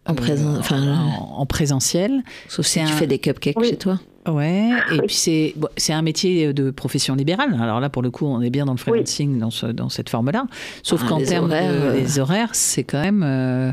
En 0.06 0.14
présent, 0.14 0.56
enfin, 0.58 0.80
en, 0.96 1.40
en 1.40 1.46
présentiel. 1.46 2.22
sauf 2.48 2.66
si 2.66 2.72
c'est 2.80 2.84
tu 2.86 2.92
un- 2.92 2.96
fais 2.96 3.06
des 3.06 3.18
cupcakes 3.18 3.58
Oui. 3.58 3.68
chez 3.70 3.76
toi. 3.76 4.00
Ouais, 4.28 4.70
et 4.92 4.98
puis 4.98 5.14
c'est 5.14 5.54
bon, 5.56 5.68
c'est 5.78 5.94
un 5.94 6.02
métier 6.02 6.52
de 6.52 6.70
profession 6.70 7.14
libérale. 7.14 7.56
Alors 7.60 7.80
là, 7.80 7.88
pour 7.88 8.02
le 8.02 8.10
coup, 8.10 8.26
on 8.26 8.42
est 8.42 8.50
bien 8.50 8.66
dans 8.66 8.72
le 8.72 8.78
freelancing 8.78 9.38
dans, 9.38 9.50
ce, 9.50 9.64
dans 9.64 9.88
cette 9.88 10.10
forme-là. 10.10 10.46
Sauf 10.82 11.00
Ah, 11.04 11.08
qu'en 11.08 11.22
termes 11.22 11.46
horaires, 11.46 11.72
de 11.72 11.78
euh. 11.78 11.94
les 11.94 12.18
horaires, 12.18 12.50
c'est 12.54 12.84
quand 12.84 13.00
même. 13.00 13.22
euh, 13.24 13.72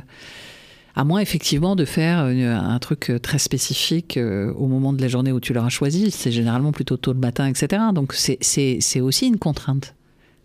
à 1.00 1.04
moins 1.04 1.20
effectivement 1.20 1.76
de 1.76 1.86
faire 1.86 2.28
une- 2.28 2.44
un 2.46 2.80
truc 2.80 3.12
très 3.22 3.38
spécifique 3.38 4.18
euh, 4.18 4.52
au 4.54 4.68
moment 4.68 4.94
de 4.94 5.02
la 5.02 5.08
journée 5.08 5.32
où 5.32 5.40
tu 5.40 5.54
l'auras 5.54 5.70
choisi, 5.70 6.12
c'est 6.12 6.32
généralement 6.32 6.72
plutôt 6.72 6.98
tôt 6.98 7.14
le 7.14 7.20
matin, 7.20 7.46
etc. 7.48 7.82
Donc 7.94 8.14
c'est- 8.14 8.38
c'est 8.42 8.78
c'est 8.82 9.00
aussi 9.02 9.28
une 9.28 9.38
contrainte. 9.38 9.94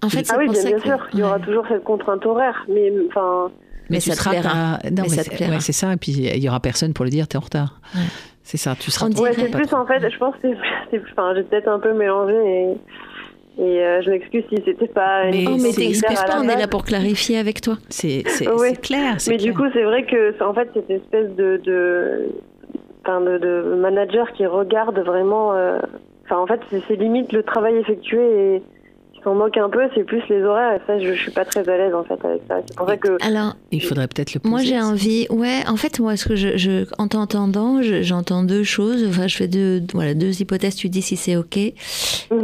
En 0.03 0.09
fait, 0.09 0.25
c'est 0.27 0.33
Ah 0.35 0.39
oui, 0.39 0.49
bien, 0.49 0.61
ça 0.61 0.69
bien 0.69 0.77
que- 0.79 0.83
sûr, 0.85 0.99
il 1.13 1.19
y 1.21 1.23
aura 1.23 1.37
ouais. 1.39 1.45
toujours 1.45 1.65
cette 1.69 1.85
contrainte 1.85 2.27
horaire. 2.27 2.65
Mais 2.69 2.93
enfin, 3.09 3.51
Mais 3.89 4.01
ça 4.01 4.15
te 4.17 4.29
plaira. 4.29 4.79
ta- 4.83 4.91
Non, 4.91 4.97
Mais 4.97 5.03
mais 5.03 5.09
ça 5.09 5.25
te 5.25 5.31
c'est 5.31 5.37
plaira. 5.37 5.53
ouais, 5.55 5.61
c'est 5.61 5.73
ça. 5.73 5.93
Et 5.93 5.97
puis 5.97 6.13
il 6.13 6.43
y 6.45 6.49
aura 6.49 6.61
personne 6.61 6.93
pour 6.93 7.05
le 7.05 7.11
dire, 7.11 7.29
t'es 7.29 7.39
en 7.39 7.41
retard. 7.41 7.81
Ouais. 7.95 8.01
C'est 8.43 8.57
ça. 8.59 8.75
Tu 8.79 8.91
seras. 8.91 9.09
Ouais, 9.11 9.33
c'est 9.35 9.49
plus 9.51 9.73
en 9.73 9.87
fait, 9.87 10.01
je 10.11 10.19
pense 10.19 10.35
que 10.35 10.41
c'est- 10.43 10.57
c'est, 10.91 11.01
enfin, 11.13 11.33
j'ai 11.37 11.45
peut-être 11.45 11.69
un 11.69 11.79
peu 11.79 11.95
mélangé 11.97 12.35
et, 12.35 12.75
et 13.59 13.63
euh, 13.85 14.01
je 14.03 14.11
m'excuse 14.11 14.45
si 14.49 14.63
c'était 14.65 14.87
pas. 14.89 15.25
Mais 15.31 15.45
Oh, 15.47 15.57
mais 15.61 15.73
t'excuses 15.73 16.03
pas, 16.27 16.41
on 16.41 16.49
est 16.49 16.57
là 16.59 16.69
pour 16.69 16.85
clarifier 16.85 17.39
avec 17.39 17.61
toi. 17.61 17.75
C'est 17.89 18.25
Ouais. 18.49 18.75
clair. 18.75 19.17
Mais 19.29 19.37
du 19.37 19.53
coup, 19.55 19.65
c'est 19.73 19.83
vrai 19.85 20.05
que, 20.05 20.33
c'est- 20.37 20.43
en 20.45 20.55
fait, 20.55 20.69
cette 20.75 20.91
espèce 20.91 21.31
de, 21.37 21.61
de, 21.65 22.29
de, 23.25 23.39
de 23.39 23.75
manager 23.77 24.33
qui 24.33 24.47
regarde 24.47 24.99
vraiment. 25.01 25.55
euh, 25.55 25.79
Enfin, 26.25 26.39
en 26.41 26.47
fait, 26.47 26.61
c'est, 26.71 26.95
limite 26.97 27.33
le 27.33 27.43
travail 27.43 27.77
effectué 27.77 28.19
et 28.21 28.63
s'en 29.25 29.35
moque 29.35 29.57
un 29.57 29.69
peu, 29.69 29.81
c'est 29.95 30.05
plus 30.05 30.23
les 30.29 30.43
horaires. 30.43 30.75
Et 30.75 30.81
ça, 30.87 30.99
je, 30.99 31.13
je 31.15 31.21
suis 31.21 31.31
pas 31.31 31.45
très 31.45 31.69
à 31.69 31.77
l'aise 31.77 31.95
en 31.95 32.05
fait 32.05 32.23
avec 32.25 32.43
ça. 32.49 32.57
C'est 32.67 32.77
pour 32.77 32.89
ça 32.89 32.97
que. 32.97 33.17
Alors, 33.25 33.57
il 33.71 33.83
faudrait 33.83 34.09
peut-être 34.09 34.35
le. 34.35 34.41
Moi, 34.45 34.59
poser, 34.61 34.71
j'ai 34.75 34.81
ça. 34.81 34.87
envie. 34.87 35.27
Ouais, 35.31 35.61
en 35.69 35.77
fait, 35.77 35.99
moi, 36.01 36.17
ce 36.17 36.27
que 36.29 36.37
je, 36.37 36.57
je 36.57 36.85
en 36.99 37.09
t'entendant, 37.09 37.83
je- 37.83 38.03
j'entends 38.03 38.43
deux 38.43 38.65
choses. 38.65 39.05
Enfin, 39.09 39.27
je 39.29 39.37
fais 39.37 39.49
deux, 39.49 39.83
voilà, 39.93 40.15
deux 40.15 40.41
hypothèses. 40.41 40.77
Tu 40.77 40.89
dis 40.89 41.03
si 41.03 41.17
c'est 41.17 41.37
ok. 41.37 41.57
Mhm. 41.57 41.73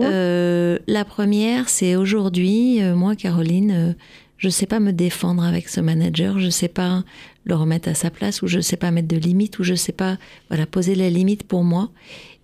Euh, 0.03 0.79
la 0.87 1.05
première, 1.05 1.69
c'est 1.69 1.97
aujourd'hui, 1.97 2.83
euh, 2.83 2.95
moi, 2.95 3.15
Caroline, 3.17 3.71
euh, 3.71 3.93
je 4.37 4.49
sais 4.49 4.67
pas 4.67 4.79
me 4.81 4.93
défendre 4.93 5.45
avec 5.45 5.69
ce 5.69 5.81
manager. 5.81 6.39
Je 6.39 6.49
sais 6.51 6.69
pas 6.69 7.03
le 7.45 7.55
remettre 7.55 7.89
à 7.89 7.95
sa 7.95 8.11
place, 8.11 8.43
ou 8.43 8.47
je 8.47 8.61
sais 8.61 8.77
pas 8.77 8.91
mettre 8.91 9.09
de 9.09 9.17
limite, 9.17 9.59
ou 9.59 9.63
je 9.65 9.75
sais 9.75 9.93
pas, 9.93 10.17
voilà, 10.51 10.67
poser 10.67 10.95
la 10.95 11.09
limite 11.09 11.45
pour 11.45 11.65
moi. 11.65 11.89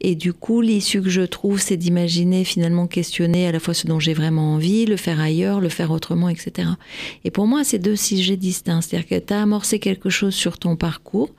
Et 0.00 0.14
du 0.14 0.32
coup, 0.32 0.60
l'issue 0.60 1.00
que 1.00 1.08
je 1.08 1.22
trouve, 1.22 1.60
c'est 1.60 1.76
d'imaginer 1.76 2.44
finalement 2.44 2.86
questionner 2.86 3.46
à 3.46 3.52
la 3.52 3.60
fois 3.60 3.74
ce 3.74 3.86
dont 3.86 4.00
j'ai 4.00 4.12
vraiment 4.12 4.54
envie, 4.54 4.86
le 4.86 4.96
faire 4.96 5.20
ailleurs, 5.20 5.60
le 5.60 5.68
faire 5.68 5.90
autrement, 5.90 6.28
etc. 6.28 6.68
Et 7.24 7.30
pour 7.30 7.46
moi, 7.46 7.64
c'est 7.64 7.78
deux 7.78 7.96
sujets 7.96 8.36
distincts. 8.36 8.82
C'est-à-dire 8.82 9.08
que 9.08 9.24
tu 9.24 9.32
as 9.32 9.40
amorcé 9.40 9.78
quelque 9.78 10.10
chose 10.10 10.34
sur 10.34 10.58
ton 10.58 10.76
parcours 10.76 11.30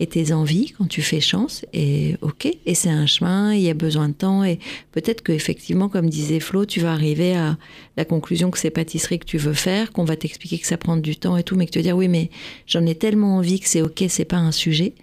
et 0.00 0.06
tes 0.06 0.32
envies 0.32 0.72
quand 0.76 0.88
tu 0.88 1.02
fais 1.02 1.20
chance, 1.20 1.64
et 1.72 2.16
ok, 2.20 2.46
et 2.66 2.74
c'est 2.74 2.90
un 2.90 3.06
chemin, 3.06 3.54
il 3.54 3.62
y 3.62 3.70
a 3.70 3.74
besoin 3.74 4.08
de 4.08 4.14
temps, 4.14 4.42
et 4.42 4.58
peut-être 4.90 5.22
que 5.22 5.30
effectivement, 5.30 5.88
comme 5.88 6.10
disait 6.10 6.40
Flo, 6.40 6.64
tu 6.64 6.80
vas 6.80 6.92
arriver 6.92 7.36
à 7.36 7.56
la 7.96 8.04
conclusion 8.04 8.50
que 8.50 8.58
c'est 8.58 8.70
pâtisserie 8.70 9.20
que 9.20 9.24
tu 9.24 9.38
veux 9.38 9.52
faire, 9.52 9.92
qu'on 9.92 10.04
va 10.04 10.16
t'expliquer 10.16 10.58
que 10.58 10.66
ça 10.66 10.78
prend 10.78 10.96
du 10.96 11.16
temps 11.16 11.36
et 11.36 11.44
tout, 11.44 11.54
mais 11.54 11.66
que 11.66 11.70
tu 11.70 11.78
vas 11.78 11.84
dire 11.84 11.96
oui, 11.96 12.08
mais 12.08 12.30
j'en 12.66 12.84
ai 12.86 12.96
tellement 12.96 13.36
envie 13.36 13.60
que 13.60 13.68
c'est 13.68 13.82
ok, 13.82 14.04
c'est 14.08 14.24
pas 14.24 14.38
un 14.38 14.52
sujet. 14.52 14.94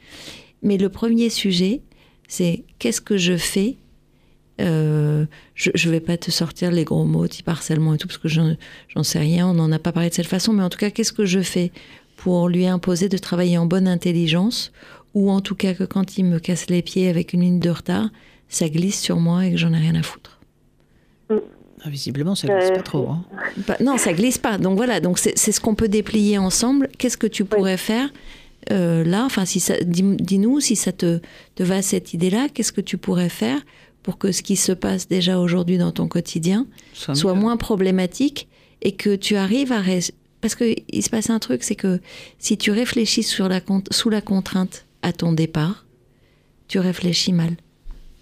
Mais 0.62 0.78
le 0.78 0.90
premier 0.90 1.30
sujet, 1.30 1.82
c'est 2.32 2.64
qu'est-ce 2.80 3.02
que 3.02 3.18
je 3.18 3.36
fais 3.36 3.76
euh, 4.62 5.26
je 5.56 5.72
ne 5.88 5.92
vais 5.92 6.00
pas 6.00 6.18
te 6.18 6.30
sortir 6.30 6.72
les 6.72 6.84
gros 6.84 7.04
mots, 7.04 7.28
type 7.28 7.50
harcèlement 7.50 7.96
et 7.96 7.98
tout, 7.98 8.08
parce 8.08 8.20
que 8.20 8.28
j'en 8.28 9.04
sais 9.04 9.20
rien, 9.20 9.48
on 9.48 9.54
n'en 9.54 9.72
a 9.72 9.80
pas 9.80 9.92
parlé 9.92 10.10
de 10.10 10.14
cette 10.14 10.28
façon, 10.28 10.54
mais 10.54 10.62
en 10.62 10.70
tout 10.70 10.78
cas, 10.78 10.92
qu'est-ce 10.92 11.14
que 11.14 11.26
je 11.26 11.42
fais 11.42 11.72
pour 12.18 12.48
lui 12.48 12.68
imposer 12.68 13.10
de 13.10 13.18
travailler 13.18 13.58
en 13.58 13.66
bonne 13.66 13.88
intelligence, 13.88 14.72
ou 15.14 15.32
en 15.32 15.42
tout 15.42 15.56
cas 15.56 15.74
que 15.74 15.84
quand 15.84 16.18
il 16.18 16.26
me 16.26 16.40
casse 16.40 16.70
les 16.70 16.84
pieds 16.84 17.10
avec 17.10 17.34
une 17.34 17.42
ligne 17.42 17.60
de 17.60 17.70
retard, 17.70 18.10
ça 18.50 18.70
glisse 18.70 19.02
sur 19.02 19.18
moi 19.20 19.46
et 19.46 19.52
que 19.52 19.58
j'en 19.58 19.74
ai 19.74 19.80
rien 19.80 19.96
à 19.96 20.04
foutre. 20.04 20.40
Ah, 21.30 21.90
visiblement, 21.90 22.36
ça 22.36 22.48
glisse 22.48 22.70
pas 22.70 22.84
trop. 22.84 23.10
Hein. 23.10 23.26
Bah, 23.68 23.78
non, 23.80 23.98
ça 23.98 24.14
glisse 24.14 24.38
pas. 24.38 24.60
Donc 24.60 24.78
voilà, 24.78 25.00
donc 25.00 25.18
c'est 25.18 25.36
ce 25.36 25.60
qu'on 25.60 25.74
peut 25.74 25.88
déplier 25.88 26.38
ensemble. 26.38 26.88
Qu'est-ce 27.00 27.18
que 27.18 27.28
tu 27.28 27.44
pourrais 27.44 27.78
faire 27.78 28.10
euh, 28.70 29.04
là 29.04 29.26
Enfin, 29.26 29.46
si 29.46 29.64
dis-nous 29.84 30.60
si 30.60 30.76
ça 30.76 30.92
te, 30.92 31.20
te 31.56 31.64
va 31.64 31.82
cette 31.82 32.14
idée-là. 32.14 32.48
Qu'est-ce 32.50 32.72
que 32.72 32.82
tu 32.82 32.98
pourrais 32.98 33.30
faire 33.30 33.60
pour 34.04 34.18
que 34.18 34.32
ce 34.32 34.42
qui 34.42 34.56
se 34.56 34.72
passe 34.72 35.08
déjà 35.08 35.40
aujourd'hui 35.40 35.78
dans 35.78 35.92
ton 35.92 36.08
quotidien 36.08 36.66
soit, 36.94 37.34
moins 37.34 37.58
problématique 37.58 38.48
et 38.82 38.94
que 38.94 39.16
tu 39.16 39.36
arrives 39.36 39.72
à 39.72 39.82
parce 40.42 40.56
qu'il 40.56 41.04
se 41.04 41.10
passe 41.10 41.30
un 41.30 41.40
truc, 41.40 41.64
c'est 41.64 41.76
que 41.76 42.02
si 42.40 42.58
tu 42.58 42.72
réfléchis 42.72 43.24
sur 43.24 43.48
la, 43.48 43.62
sous 43.92 44.10
la 44.10 44.22
contrainte 44.22 44.86
à 45.04 45.14
ton 45.14 45.34
départ, 45.34 45.86
tu 46.68 46.80
réfléchis 46.80 47.32
mal, 47.32 47.56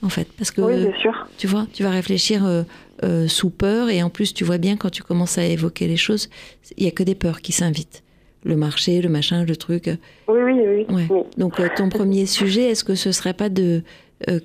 en 0.01 0.09
fait. 0.09 0.27
Parce 0.37 0.51
que, 0.51 0.61
oui, 0.61 0.91
sûr. 1.01 1.27
tu 1.37 1.47
vois, 1.47 1.65
tu 1.71 1.83
vas 1.83 1.91
réfléchir 1.91 2.45
euh, 2.45 2.63
euh, 3.03 3.27
sous 3.29 3.49
peur, 3.49 3.89
et 3.89 4.03
en 4.03 4.09
plus, 4.09 4.33
tu 4.33 4.43
vois 4.43 4.57
bien 4.57 4.75
quand 4.75 4.89
tu 4.89 5.01
commences 5.01 5.37
à 5.37 5.45
évoquer 5.45 5.87
les 5.87 5.97
choses, 5.97 6.29
il 6.77 6.83
n'y 6.83 6.89
a 6.89 6.91
que 6.91 7.03
des 7.03 7.15
peurs 7.15 7.41
qui 7.41 7.53
s'invitent. 7.53 8.03
Le 8.43 8.55
marché, 8.55 9.01
le 9.01 9.09
machin, 9.09 9.43
le 9.43 9.55
truc. 9.55 9.89
Oui, 10.27 10.39
oui, 10.41 10.85
oui. 10.89 10.95
Ouais. 10.95 11.25
Donc, 11.37 11.59
euh, 11.59 11.67
ton 11.75 11.89
premier 11.89 12.25
sujet, 12.25 12.69
est-ce 12.69 12.83
que 12.83 12.95
ce 12.95 13.11
serait 13.11 13.33
pas 13.33 13.49
de 13.49 13.83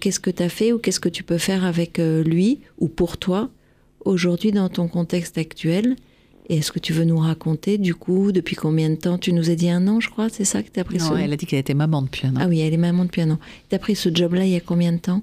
qu'est-ce 0.00 0.20
que 0.20 0.30
tu 0.30 0.42
as 0.42 0.48
fait 0.48 0.72
ou 0.72 0.78
qu'est-ce 0.78 1.00
que 1.00 1.08
tu 1.08 1.22
peux 1.24 1.38
faire 1.38 1.64
avec 1.64 1.98
lui 1.98 2.60
ou 2.78 2.88
pour 2.88 3.18
toi 3.18 3.50
aujourd'hui 4.04 4.52
dans 4.52 4.68
ton 4.68 4.88
contexte 4.88 5.36
actuel? 5.38 5.96
Et 6.48 6.58
est-ce 6.58 6.72
que 6.72 6.78
tu 6.78 6.92
veux 6.92 7.04
nous 7.04 7.16
raconter, 7.18 7.78
du 7.78 7.94
coup, 7.94 8.30
depuis 8.30 8.54
combien 8.54 8.90
de 8.90 8.96
temps? 8.96 9.16
Tu 9.16 9.32
nous 9.32 9.48
as 9.50 9.54
dit 9.54 9.70
un 9.70 9.88
an, 9.88 9.98
je 10.00 10.10
crois, 10.10 10.28
c'est 10.28 10.44
ça 10.44 10.62
que 10.62 10.68
tu 10.70 10.78
as 10.78 10.84
pris 10.84 10.98
Non, 10.98 11.16
elle 11.16 11.32
a 11.32 11.36
dit 11.36 11.46
qu'elle 11.46 11.58
était 11.60 11.72
maman 11.74 12.02
depuis 12.02 12.26
un 12.26 12.36
an. 12.36 12.40
Ah 12.42 12.46
oui, 12.48 12.60
elle 12.60 12.74
est 12.74 12.76
maman 12.76 13.04
depuis 13.06 13.22
un 13.22 13.30
an. 13.30 13.38
Tu 13.70 13.74
as 13.74 13.78
pris 13.78 13.94
ce 13.96 14.10
job-là 14.14 14.44
il 14.44 14.50
y 14.50 14.56
a 14.56 14.60
combien 14.60 14.92
de 14.92 14.98
temps? 14.98 15.22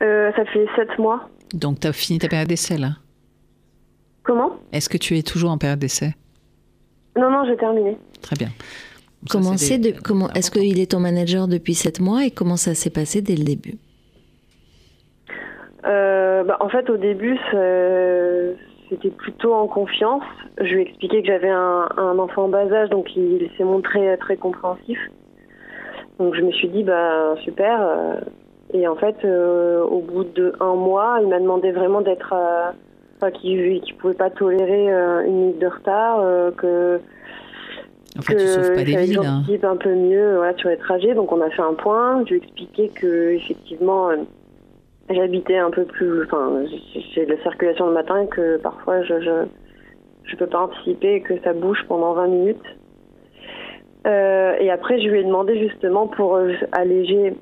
Euh, 0.00 0.30
Ça 0.36 0.44
fait 0.46 0.66
sept 0.76 0.96
mois. 0.98 1.28
Donc 1.54 1.80
tu 1.80 1.88
as 1.88 1.92
fini 1.92 2.18
ta 2.20 2.28
période 2.28 2.48
d'essai, 2.48 2.78
là 2.78 2.96
Comment? 4.22 4.52
Est-ce 4.72 4.88
que 4.88 4.96
tu 4.96 5.18
es 5.18 5.22
toujours 5.22 5.50
en 5.50 5.58
période 5.58 5.80
d'essai? 5.80 6.14
Non, 7.16 7.30
non, 7.30 7.44
j'ai 7.46 7.56
terminé. 7.56 7.96
Très 8.20 8.36
bien. 8.36 8.48
comment 9.30 9.56
c'est 9.56 9.78
de, 9.78 9.92
comment, 10.02 10.30
Est-ce 10.30 10.50
qu'il 10.50 10.80
est 10.80 10.92
ton 10.92 11.00
manager 11.00 11.48
depuis 11.48 11.74
sept 11.74 12.00
mois 12.00 12.24
et 12.24 12.30
comment 12.30 12.56
ça 12.56 12.74
s'est 12.74 12.90
passé 12.90 13.22
dès 13.22 13.36
le 13.36 13.44
début? 13.44 13.78
Euh, 15.84 16.44
bah, 16.44 16.56
En 16.60 16.68
fait, 16.68 16.88
au 16.88 16.96
début, 16.96 17.38
c'était 18.88 19.10
plutôt 19.10 19.54
en 19.54 19.66
confiance. 19.66 20.24
Je 20.58 20.74
lui 20.74 20.82
ai 20.82 20.88
expliqué 20.88 21.22
que 21.22 21.28
j'avais 21.28 21.50
un, 21.50 22.18
enfant 22.18 22.44
en 22.44 22.48
bas 22.48 22.70
âge, 22.72 22.90
donc 22.90 23.14
il, 23.16 23.50
s'est 23.56 23.64
montré 23.64 24.16
très 24.18 24.36
compréhensif. 24.36 24.98
Donc 26.18 26.34
je 26.34 26.42
me 26.42 26.52
suis 26.52 26.68
dit, 26.68 26.82
bah 26.82 27.34
super. 27.42 27.80
Euh, 27.80 28.20
et 28.74 28.86
en 28.86 28.96
fait, 28.96 29.16
euh, 29.24 29.82
au 29.82 30.00
bout 30.00 30.24
de 30.24 30.54
un 30.60 30.74
mois, 30.74 31.18
il 31.22 31.28
m'a 31.28 31.40
demandé 31.40 31.72
vraiment 31.72 32.00
d'être, 32.00 32.32
euh, 32.34 32.70
enfin, 33.22 33.30
qu'il 33.30 33.56
ne 33.58 33.94
pouvait 33.98 34.14
pas 34.14 34.30
tolérer 34.30 34.88
une 35.26 35.34
minute 35.34 35.58
de 35.58 35.66
retard, 35.66 36.54
que 36.56 37.00
en 38.18 38.22
fait, 38.22 38.36
tu 38.36 38.46
sauves 38.46 38.74
pas 38.74 38.84
des 38.84 38.96
vies, 38.96 39.14
là. 39.14 39.70
un 39.70 39.76
peu 39.76 39.94
mieux 39.94 40.36
voilà, 40.36 40.56
sur 40.58 40.68
les 40.68 40.76
trajets. 40.76 41.14
Donc 41.14 41.32
on 41.32 41.40
a 41.40 41.48
fait 41.50 41.62
un 41.62 41.74
point. 41.74 42.22
Je 42.26 42.34
lui 42.34 42.40
ai 42.40 42.42
expliqué 42.42 42.88
que 42.88 43.30
effectivement 43.30 44.10
j'habitais 45.08 45.56
un 45.56 45.70
peu 45.70 45.84
plus. 45.84 46.24
Enfin, 46.24 46.64
j'ai 47.14 47.24
de 47.24 47.32
la 47.32 47.42
circulation 47.42 47.86
le 47.86 47.94
matin 47.94 48.22
et 48.22 48.28
que 48.28 48.58
parfois 48.58 49.02
je, 49.02 49.20
je, 49.20 49.46
je 50.24 50.36
peux 50.36 50.46
pas 50.46 50.62
anticiper 50.62 51.20
que 51.20 51.34
ça 51.42 51.52
bouge 51.52 51.84
pendant 51.88 52.14
20 52.14 52.28
minutes. 52.28 52.76
Euh, 54.06 54.54
et 54.58 54.70
après, 54.70 55.00
je 55.00 55.08
lui 55.08 55.20
ai 55.20 55.24
demandé 55.24 55.58
justement 55.58 56.06
pour 56.08 56.36
euh, 56.36 56.52
alléger 56.72 57.34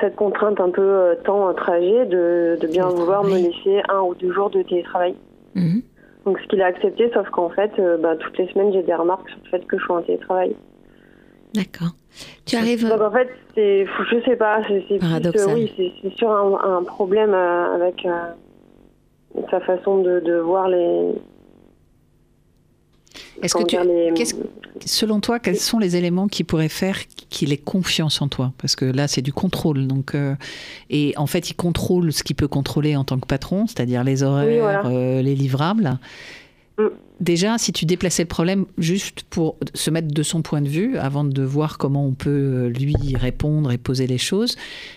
cette 0.00 0.16
contrainte 0.16 0.60
un 0.60 0.70
peu 0.70 0.82
euh, 0.82 1.14
temps 1.24 1.52
trajet 1.54 2.06
de, 2.06 2.58
de 2.60 2.66
bien 2.66 2.88
vouloir 2.88 3.22
me 3.22 3.36
laisser 3.36 3.82
un 3.88 4.00
ou 4.00 4.14
deux 4.14 4.32
jours 4.32 4.50
de 4.50 4.62
télétravail. 4.62 5.14
Mhm. 5.54 5.82
Donc 6.24 6.40
ce 6.40 6.46
qu'il 6.48 6.62
a 6.62 6.66
accepté, 6.66 7.10
sauf 7.12 7.28
qu'en 7.30 7.50
fait, 7.50 7.70
bah, 8.00 8.16
toutes 8.16 8.38
les 8.38 8.48
semaines, 8.48 8.72
j'ai 8.72 8.82
des 8.82 8.94
remarques 8.94 9.28
sur 9.28 9.38
le 9.44 9.50
fait 9.50 9.66
que 9.66 9.78
je 9.78 9.84
sois 9.84 9.98
en 9.98 10.02
télétravail. 10.02 10.56
D'accord. 11.54 11.94
Tu 12.46 12.56
arrives. 12.56 12.86
Donc 12.88 13.00
en 13.00 13.10
fait, 13.10 13.28
c'est, 13.54 13.86
je 14.10 14.20
sais 14.24 14.36
pas, 14.36 14.60
c'est, 14.68 14.98
paradoxal. 14.98 15.54
oui, 15.54 15.72
c'est, 16.02 16.14
sûr 16.16 16.30
un, 16.30 16.82
problème 16.82 17.32
euh, 17.32 17.74
avec 17.74 18.04
euh, 18.04 19.40
sa 19.50 19.60
façon 19.60 19.98
de, 19.98 20.38
voir 20.38 20.68
les. 20.68 21.12
Est-ce 23.42 23.54
que 23.54 23.64
tu, 23.64 23.76
selon 24.86 25.20
toi, 25.20 25.38
quels 25.38 25.58
sont 25.58 25.78
les 25.78 25.96
éléments 25.96 26.28
qui 26.28 26.44
pourraient 26.44 26.68
faire 26.68 26.98
qu'il 27.30 27.52
ait 27.52 27.56
confiance 27.56 28.22
en 28.22 28.28
toi? 28.28 28.52
Parce 28.58 28.76
que 28.76 28.84
là, 28.84 29.08
c'est 29.08 29.22
du 29.22 29.32
contrôle. 29.32 29.86
Donc, 29.86 30.14
euh, 30.14 30.34
et 30.90 31.14
en 31.16 31.26
fait, 31.26 31.50
il 31.50 31.54
contrôle 31.54 32.12
ce 32.12 32.22
qu'il 32.22 32.36
peut 32.36 32.48
contrôler 32.48 32.96
en 32.96 33.04
tant 33.04 33.18
que 33.18 33.26
patron, 33.26 33.66
c'est-à-dire 33.66 34.04
les 34.04 34.22
horaires, 34.22 34.88
les 34.88 35.34
livrables. 35.34 35.98
Mm. 36.78 36.86
Déjà, 37.20 37.58
si 37.58 37.72
tu 37.72 37.84
déplaçais 37.84 38.24
le 38.24 38.28
problème 38.28 38.66
juste 38.76 39.22
pour 39.30 39.56
se 39.72 39.90
mettre 39.90 40.08
de 40.08 40.22
son 40.22 40.42
point 40.42 40.60
de 40.60 40.68
vue, 40.68 40.98
avant 40.98 41.24
de 41.24 41.42
voir 41.42 41.78
comment 41.78 42.04
on 42.04 42.12
peut 42.12 42.30
euh, 42.30 42.68
lui 42.68 42.96
répondre 43.14 43.70
et 43.70 43.78
poser 43.78 44.06
les 44.06 44.18
choses, 44.18 44.56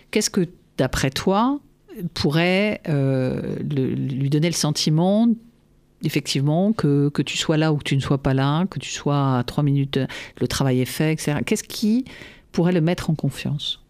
qu'est-ce 0.10 0.32
que, 0.32 0.48
d'après 0.78 1.12
toi, 1.12 1.60
pourrait 2.14 2.82
euh, 2.90 3.56
lui 3.60 4.30
donner 4.30 4.48
le 4.48 4.56
sentiment 4.56 5.28
effectivement, 6.04 6.74
que, 6.74 7.10
que, 7.10 7.22
tu 7.22 7.38
sois 7.38 7.58
là 7.58 7.74
ou 7.74 7.78
que 7.78 7.84
tu 7.84 7.96
ne 7.96 8.02
sois 8.02 8.18
pas 8.18 8.34
là, 8.34 8.66
que 8.66 8.80
tu 8.80 8.90
sois 8.90 9.38
à 9.38 9.44
trois 9.44 9.64
minutes, 9.64 10.00
le 10.40 10.48
travail 10.48 10.82
est 10.82 10.86
fait, 10.86 11.14
etc. 11.14 11.40
Qu'est-ce 11.46 11.64
qui 11.64 12.06
pourrait 12.52 12.74
le 12.74 12.82
mettre 12.82 13.10
en 13.10 13.16
confiance? 13.16 13.84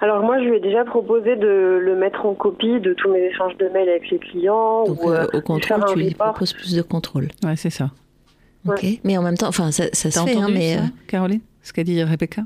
Alors 0.00 0.22
moi, 0.22 0.38
je 0.38 0.44
lui 0.44 0.56
ai 0.56 0.60
déjà 0.60 0.84
proposé 0.84 1.34
de 1.34 1.78
le 1.82 1.96
mettre 1.96 2.24
en 2.24 2.34
copie 2.34 2.80
de 2.80 2.94
tous 2.94 3.10
mes 3.10 3.24
échanges 3.24 3.56
de 3.56 3.68
mails 3.68 3.88
avec 3.88 4.08
les 4.10 4.18
clients. 4.18 4.84
Donc 4.84 5.02
ou, 5.02 5.10
euh, 5.10 5.26
au 5.32 5.40
contrôle, 5.40 5.84
tu 5.92 5.98
lui 5.98 6.14
proposes 6.14 6.52
plus 6.52 6.74
de 6.74 6.82
contrôle. 6.82 7.28
Ouais, 7.44 7.56
c'est 7.56 7.70
ça. 7.70 7.90
Ok. 8.66 8.84
Mais 9.04 9.18
en 9.18 9.22
même 9.22 9.36
temps, 9.36 9.48
enfin, 9.48 9.72
ça, 9.72 9.84
ça 9.92 10.10
se 10.10 10.20
fait, 10.20 10.36
hein, 10.36 10.48
mais 10.52 10.76
ça, 10.76 10.82
euh, 10.82 10.86
Caroline, 11.08 11.40
ce 11.62 11.72
qu'a 11.72 11.82
dit 11.82 12.02
Rebecca? 12.02 12.42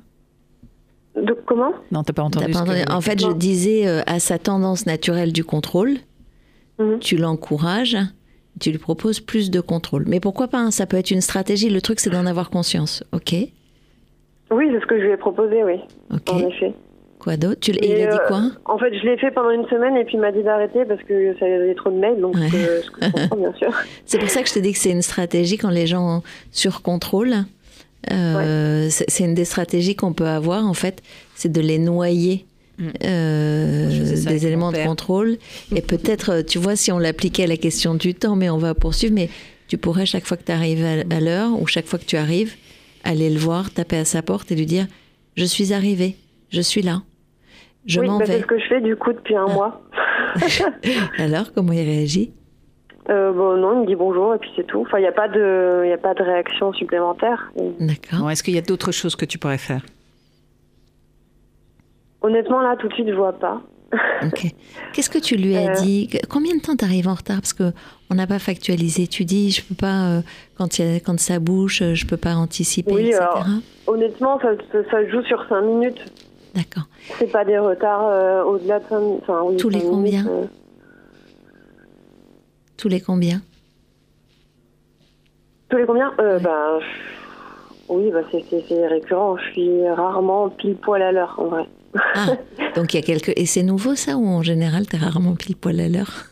De, 1.15 1.37
comment? 1.45 1.73
Non, 1.91 2.05
t'as 2.05 2.15
pas 2.15 2.23
entendu. 2.23 2.53
pas 2.53 2.61
entendu. 2.61 2.81
En 2.91 3.01
fait, 3.03 3.21
je 3.21 3.33
disais 3.33 3.87
euh, 3.87 4.01
à 4.07 4.19
sa 4.19 4.39
tendance 4.39 4.87
naturelle 4.87 5.33
du 5.33 5.45
contrôle, 5.45 5.99
mhm. 6.83 6.99
tu 6.99 7.17
l'encourages, 7.17 7.97
tu 8.61 8.71
lui 8.71 8.79
proposes 8.79 9.21
plus 9.21 9.51
de 9.51 9.61
contrôle. 9.61 10.05
Mais 10.07 10.21
pourquoi 10.21 10.49
pas 10.49 10.59
hein, 10.59 10.71
Ça 10.71 10.87
peut 10.87 10.97
être 10.97 11.11
une 11.11 11.21
stratégie. 11.21 11.71
Le 11.71 11.81
truc, 11.81 12.01
c'est 12.01 12.11
d'en 12.11 12.27
avoir 12.27 12.51
conscience. 12.51 13.03
Ok? 13.13 13.35
Oui, 14.51 14.69
c'est 14.73 14.81
ce 14.81 14.87
que 14.87 14.99
je 14.99 15.05
lui 15.05 15.13
ai 15.13 15.17
proposé, 15.17 15.65
oui. 15.65 15.77
Ok. 16.13 16.31
En 16.31 16.39
effet. 16.49 16.75
Quoi 17.19 17.37
d'autre? 17.37 17.61
Tu, 17.61 17.71
Il 17.71 17.93
a 18.03 18.11
dit 18.13 18.19
quoi? 18.27 18.39
euh, 18.39 18.51
En 18.65 18.79
fait, 18.79 18.93
je 18.99 19.05
l'ai 19.05 19.17
fait 19.17 19.31
pendant 19.31 19.51
une 19.51 19.67
semaine 19.69 19.97
et 19.97 20.05
puis 20.05 20.15
il 20.15 20.21
m'a 20.21 20.33
dit 20.33 20.43
d'arrêter 20.43 20.85
parce 20.85 21.03
que 21.05 21.37
ça 21.39 21.47
avait 21.47 21.75
trop 21.77 21.91
de 21.91 21.97
mails, 21.97 22.21
donc 22.21 22.35
euh, 22.37 22.83
ce 22.83 22.91
que 22.91 23.05
je 23.07 23.11
comprends 23.13 23.37
bien 23.37 23.53
sûr. 23.55 23.71
C'est 24.07 24.19
pour 24.19 24.29
ça 24.29 24.43
que 24.43 24.49
je 24.49 24.55
te 24.55 24.59
dis 24.59 24.73
que 24.73 24.79
c'est 24.79 24.91
une 24.91 25.03
stratégie 25.03 25.57
quand 25.57 25.71
les 25.71 25.87
gens 25.87 26.23
sur 26.51 26.83
contrôle. 26.83 27.35
Euh, 28.11 28.89
C'est 28.91 29.23
une 29.25 29.35
des 29.35 29.45
stratégies 29.45 29.95
qu'on 29.95 30.13
peut 30.13 30.27
avoir 30.27 30.67
en 30.67 30.75
fait, 30.75 31.01
c'est 31.37 31.51
de 31.53 31.61
les 31.61 31.79
noyer. 31.79 32.45
Mm. 32.79 32.89
Euh, 33.05 33.89
des 34.27 34.47
éléments 34.47 34.73
de 34.73 34.79
contrôle 34.79 35.37
et 35.75 35.83
peut-être 35.83 36.41
tu 36.41 36.59
vois 36.59 36.75
si 36.75 36.91
on 36.91 36.99
l'appliquait 36.99 37.45
à 37.45 37.47
la 37.47 37.59
question 37.59 37.95
du 37.95 38.15
temps 38.15 38.35
mais 38.35 38.49
on 38.49 38.57
va 38.57 38.75
poursuivre 38.75 39.15
mais 39.15 39.29
tu 39.69 39.77
pourrais 39.77 40.07
chaque 40.07 40.25
fois 40.25 40.39
que 40.39 40.45
tu 40.45 40.53
arrives 40.53 40.83
à, 40.85 41.21
l'heure 41.21 41.51
ou 41.61 41.67
chaque 41.67 41.85
fois 41.85 41.99
que 41.99 42.07
tu 42.07 42.17
arrives 42.17 42.55
aller 43.05 43.29
le 43.29 43.39
voir 43.39 43.71
taper 43.71 43.99
à 43.99 44.07
sa 44.07 44.23
porte 44.23 44.51
et 44.53 44.55
lui 44.55 44.65
dire 44.65 44.87
je 45.37 45.45
suis 45.45 45.75
arrivé 45.75 46.17
je 46.49 46.63
suis 46.63 46.81
là 46.81 47.03
je 47.87 48.01
oui, 48.01 48.07
m'en 48.07 48.19
bah, 48.19 48.25
vais. 48.25 48.35
C'est 48.35 48.41
ce 48.43 48.47
que 48.47 48.59
je 48.59 48.67
fais 48.67 48.81
du 48.81 48.97
coup 48.97 49.13
depuis 49.13 49.37
un 49.37 49.47
mois. 49.47 49.83
Alors, 51.19 51.53
comment 51.53 51.73
il 51.73 51.83
réagit? 51.83 52.33
Euh, 53.11 53.33
bon, 53.33 53.57
non, 53.57 53.75
il 53.75 53.81
me 53.81 53.87
dit 53.87 53.97
bonjour 53.97 54.35
et 54.35 54.39
puis 54.39 54.51
c'est 54.55 54.67
tout. 54.67 54.83
Enfin, 54.83 54.99
il 54.99 55.03
n'y 55.03 55.09
a 55.09 55.13
pas 55.13 55.29
de, 55.29 55.83
il 55.85 55.91
y 55.91 55.93
a 55.93 55.99
pas 55.99 56.15
de 56.15 56.23
réaction 56.23 56.73
supplémentaire. 56.73 57.51
D'accord. 57.81 58.21
Bon, 58.21 58.29
Est-ce 58.29 58.45
qu'il 58.45 58.55
y 58.55 58.59
a 58.59 58.63
d'autres 58.63 58.93
choses 58.93 59.17
que 59.17 59.25
tu 59.25 59.39
pourrais 59.39 59.59
faire? 59.59 59.83
Honnêtement, 62.23 62.61
là, 62.61 62.77
tout 62.79 62.89
de 62.89 62.95
suite, 62.95 63.09
je 63.09 63.15
vois 63.15 63.33
pas. 63.33 63.61
Ok. 64.25 64.47
Qu'est-ce 64.93 65.11
que 65.11 65.19
tu 65.19 65.37
lui 65.37 65.57
as 65.57 65.71
Euh. 65.71 65.75
dit? 65.83 66.09
Combien 66.31 66.57
de 66.57 66.61
temps 66.63 66.77
t'arrives 66.77 67.09
en 67.09 67.15
retard? 67.15 67.37
Parce 67.41 67.53
que 67.53 67.73
on 68.11 68.15
n'a 68.15 68.27
pas 68.27 68.39
factualisé. 68.39 69.07
Tu 69.07 69.25
dis, 69.25 69.51
je 69.51 69.63
peux 69.65 69.75
pas 69.75 70.07
euh, 70.09 70.21
quand 70.57 70.79
il 70.79 70.87
y 70.87 70.97
a- 70.97 71.01
quand 71.01 71.19
ça 71.21 71.39
bouge, 71.41 71.83
euh, 71.83 71.95
je 71.95 72.07
peux 72.07 72.17
pas 72.17 72.35
anticiper, 72.35 72.93
Oui, 72.93 73.03
etc. 73.09 73.19
alors- 73.23 73.47
Honnêtement, 73.89 74.39
ça, 74.41 74.51
ça, 74.71 74.79
ça 74.91 75.05
se 75.05 75.11
joue 75.11 75.23
sur 75.25 75.45
5 75.49 75.61
minutes. 75.63 76.01
D'accord. 76.55 76.85
C'est 77.19 77.31
pas 77.33 77.45
des 77.45 77.59
retards 77.59 78.07
euh, 78.07 78.45
au-delà 78.45 78.79
de 78.79 78.85
5 78.89 79.01
minutes. 79.01 79.21
Enfin, 79.23 79.41
oui, 79.45 79.57
Tous 79.57 79.69
les 79.69 79.81
combien? 79.83 80.25
Tous 82.77 82.89
les 82.89 83.01
combien? 83.01 83.41
Tous 85.69 85.77
les 85.77 85.87
combien? 85.87 86.13
Bah, 86.19 86.79
Oui, 87.89 88.11
bah, 88.11 88.21
c'est 88.31 88.87
récurrent. 88.87 89.37
Je 89.39 89.51
suis 89.53 89.89
rarement 89.91 90.49
pile 90.51 90.77
poil 90.77 91.03
à 91.03 91.13
l'heure, 91.13 91.35
en 91.39 91.47
vrai. 91.47 91.67
Ah, 92.15 92.27
donc 92.75 92.95
il 92.95 92.97
y 92.97 93.01
a 93.01 93.03
quelques 93.03 93.33
et 93.37 93.47
c'est 93.47 93.63
nouveau 93.63 93.95
ça 93.95 94.17
ou 94.17 94.27
en 94.27 94.43
général 94.43 94.87
t'es 94.87 94.97
rarement 94.97 95.35
pile 95.35 95.57
poil 95.57 95.79
à 95.81 95.89
l'heure? 95.89 96.25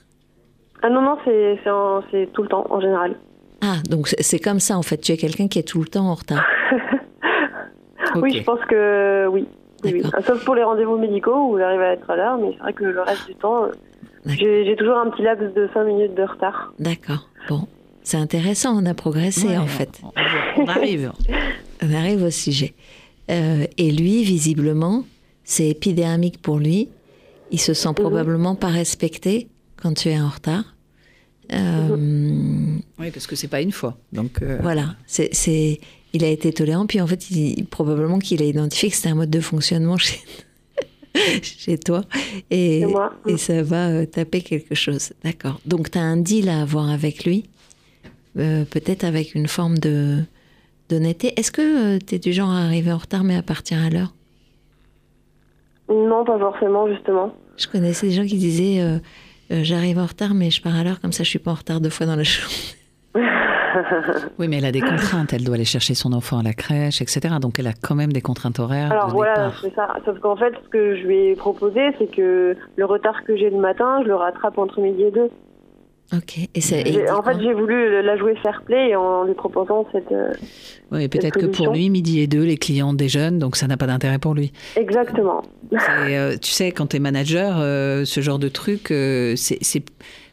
Ah 0.83 0.89
non, 0.89 1.03
non, 1.03 1.19
c'est 1.25 1.71
en- 1.71 2.01
tout 2.33 2.43
le 2.43 2.49
temps, 2.49 2.67
en 2.71 2.81
général. 2.81 3.17
Ah, 3.61 3.77
donc 3.91 4.09
c'est- 4.09 4.39
comme 4.39 4.61
ça 4.61 4.79
en 4.79 4.83
fait. 4.83 4.97
Tu 4.99 5.13
es 5.13 5.17
quelqu'un 5.19 5.49
qui 5.49 5.59
est 5.59 5.63
tout 5.69 5.81
le 5.81 5.89
temps 5.89 6.07
en 6.07 6.15
retard. 6.15 6.45
Oui, 8.17 8.33
je 8.39 8.43
pense 8.43 8.59
que 8.69 9.27
oui. 9.29 9.47
Ah, 10.13 10.21
Sauf 10.27 10.45
pour 10.45 10.55
les 10.57 10.65
rendez-vous 10.65 10.99
médicaux 10.99 11.51
où 11.53 11.59
j'arrive 11.59 11.81
à 11.81 11.93
être 11.93 12.11
à 12.11 12.17
l'heure, 12.17 12.39
mais 12.39 12.51
c'est 12.55 12.59
vrai 12.63 12.73
que 12.73 12.85
le 12.85 13.01
reste 13.03 13.27
du 13.29 13.35
temps, 13.37 13.65
euh, 13.67 13.71
j'ai 14.27 14.65
j'ai 14.65 14.75
toujours 14.77 14.97
un 14.99 15.11
petit 15.11 15.23
laps 15.23 15.55
de 15.55 15.69
5 15.73 15.85
minutes 15.85 16.15
de 16.17 16.23
retard. 16.25 16.73
D'accord. 16.81 17.29
Bon, 17.49 17.69
c'est 18.03 18.17
intéressant. 18.17 18.77
On 18.83 18.85
a 18.87 18.95
progressé 18.95 19.49
Ouais, 19.49 19.59
en 19.59 19.67
fait. 19.67 20.01
On, 20.03 20.11
on 20.63 20.67
arrive. 20.67 21.13
On 21.83 21.95
arrive 21.95 22.25
au 22.25 22.31
sujet. 22.31 22.75
Euh, 23.31 23.65
et 23.79 23.91
lui, 23.91 24.23
visiblement, 24.25 25.05
c'est 25.45 25.69
épidermique 25.69 26.41
pour 26.41 26.59
lui. 26.59 26.89
Il 27.51 27.61
se 27.61 27.75
sent 27.75 27.95
probablement 27.95 28.55
pas 28.55 28.69
respecté 28.69 29.49
quand 29.77 29.95
tu 29.95 30.09
es 30.09 30.21
en 30.21 30.29
retard. 30.29 30.77
Euh, 31.53 32.77
Oui, 32.99 33.11
parce 33.11 33.27
que 33.27 33.35
c'est 33.35 33.49
pas 33.49 33.61
une 33.61 33.73
fois. 33.73 33.99
Donc, 34.13 34.41
euh, 34.43 34.59
Voilà, 34.63 34.95
c'est, 35.07 35.81
il 36.13 36.25
a 36.25 36.29
été 36.29 36.53
tolérant, 36.53 36.87
puis 36.87 37.01
en 37.01 37.07
fait, 37.07 37.31
il- 37.31 37.65
probablement 37.67 38.19
qu'il 38.21 38.41
a 38.43 38.45
identifié 38.45 38.89
que 38.91 38.97
c'était 38.97 39.09
un 39.09 39.15
mode 39.17 39.31
de 39.31 39.41
fonctionnement 39.41 39.97
chez, 39.97 40.21
chez 41.43 41.77
toi, 41.79 42.05
et, 42.51 42.85
ça 43.37 43.63
va 43.65 43.89
euh, 43.89 44.07
taper 44.07 44.43
quelque 44.43 44.77
chose. 44.77 45.13
D'accord. 45.25 45.61
Donc, 45.67 45.91
tu 45.91 45.99
as 45.99 46.03
un 46.03 46.17
deal 46.19 46.49
à 46.49 46.63
avoir 46.63 46.89
avec 46.89 47.25
lui, 47.25 47.47
euh, 48.39 48.65
peut-être 48.65 49.03
avec 49.03 49.35
une 49.35 49.49
forme 49.49 49.79
de, 49.79 50.19
d'honnêteté. 50.89 51.33
Est-ce 51.37 51.51
que 51.51 51.99
tu 51.99 52.15
es 52.15 52.19
du 52.21 52.33
genre 52.33 52.51
à 52.51 52.61
arriver 52.65 52.93
en 52.93 52.99
retard, 52.99 53.25
mais 53.25 53.35
à 53.35 53.43
partir 53.43 53.79
à 53.81 53.91
l'heure? 53.91 54.15
Non, 55.91 56.25
pas 56.25 56.39
forcément, 56.39 56.89
justement. 56.89 57.33
Je 57.57 57.67
connaissais 57.67 58.07
des 58.07 58.13
gens 58.13 58.25
qui 58.25 58.39
disaient 58.39 58.83
euh, 58.83 58.99
euh, 59.53 59.61
J'arrive 59.63 59.99
en 59.99 60.07
retard, 60.07 60.35
mais 60.35 60.51
je 60.51 60.63
pars 60.63 60.77
à 60.77 60.85
l'heure, 60.85 61.01
comme 61.01 61.13
ça 61.13 61.25
je 61.25 61.29
suis 61.29 61.39
pas 61.39 61.51
en 61.51 61.55
retard 61.55 61.81
deux 61.81 61.91
fois 61.91 62.07
dans 62.07 62.17
la 62.17 62.23
journée. 62.23 62.55
Oui, 64.39 64.49
mais 64.49 64.59
elle 64.59 64.65
a 64.65 64.73
des 64.73 64.81
contraintes. 64.81 65.33
Elle 65.33 65.45
doit 65.45 65.55
aller 65.55 65.65
chercher 65.65 65.95
son 65.95 66.13
enfant 66.13 66.39
à 66.39 66.43
la 66.43 66.53
crèche, 66.53 67.01
etc. 67.01 67.37
Donc, 67.41 67.59
elle 67.61 67.69
a 67.69 67.73
quand 67.73 67.95
même 67.95 68.13
des 68.13 68.21
contraintes 68.21 68.59
horaires. 68.59 68.91
Alors 68.91 69.09
de 69.09 69.13
voilà, 69.13 69.53
c'est 69.61 69.73
ça. 69.75 69.95
Sauf 70.05 70.19
qu'en 70.19 70.37
fait, 70.37 70.53
ce 70.65 70.69
que 70.71 70.97
je 70.97 71.07
lui 71.07 71.27
ai 71.29 71.37
proposé, 71.37 71.81
c'est 71.99 72.11
que 72.11 72.57
le 72.77 72.85
retard 72.85 73.23
que 73.25 73.37
j'ai 73.37 73.49
le 73.51 73.59
matin, 73.59 74.01
je 74.03 74.09
le 74.09 74.17
rattrape 74.17 74.59
entre 74.59 74.81
midi 74.81 75.05
et 75.05 75.11
deux. 75.13 75.31
Ok. 76.13 76.39
Et 76.55 76.61
ça, 76.61 76.77
et 76.79 76.83
il 76.87 76.93
J'ai- 76.93 77.03
dit 77.05 77.11
En 77.11 77.23
fait, 77.23 77.39
j'ai 77.41 77.53
voulu 77.55 78.03
la 78.03 78.17
jouer 78.17 78.35
fair 78.43 78.63
play 78.67 78.97
en 78.97 79.25
lui 79.25 79.35
proposant 79.35 79.87
cette. 79.93 80.11
euh, 80.11 80.33
Oui, 80.91 81.07
peut-être 81.09 81.39
que 81.39 81.47
pour 81.47 81.73
lui, 81.73 81.89
midi 81.89 82.21
et 82.21 82.27
deux, 82.27 82.43
les 82.45 82.57
clients 82.57 82.93
déjeunent, 82.93 83.39
donc 83.39 83.55
ça 83.57 83.69
n'a 83.69 83.77
pas 83.77 83.87
d'intérêt 83.87 84.19
pour 84.19 84.35
lui. 84.35 84.53
Exactement. 84.77 85.43
Euh, 85.73 86.37
tu 86.37 86.51
sais, 86.51 86.73
quand 86.73 86.89
tu 86.89 86.97
es 86.97 86.99
manager, 86.99 87.59
euh, 87.61 88.05
ce 88.05 88.21
genre 88.21 88.39
de 88.41 88.49
truc, 88.49 88.91
euh, 88.91 89.35
c'est, 89.37 89.59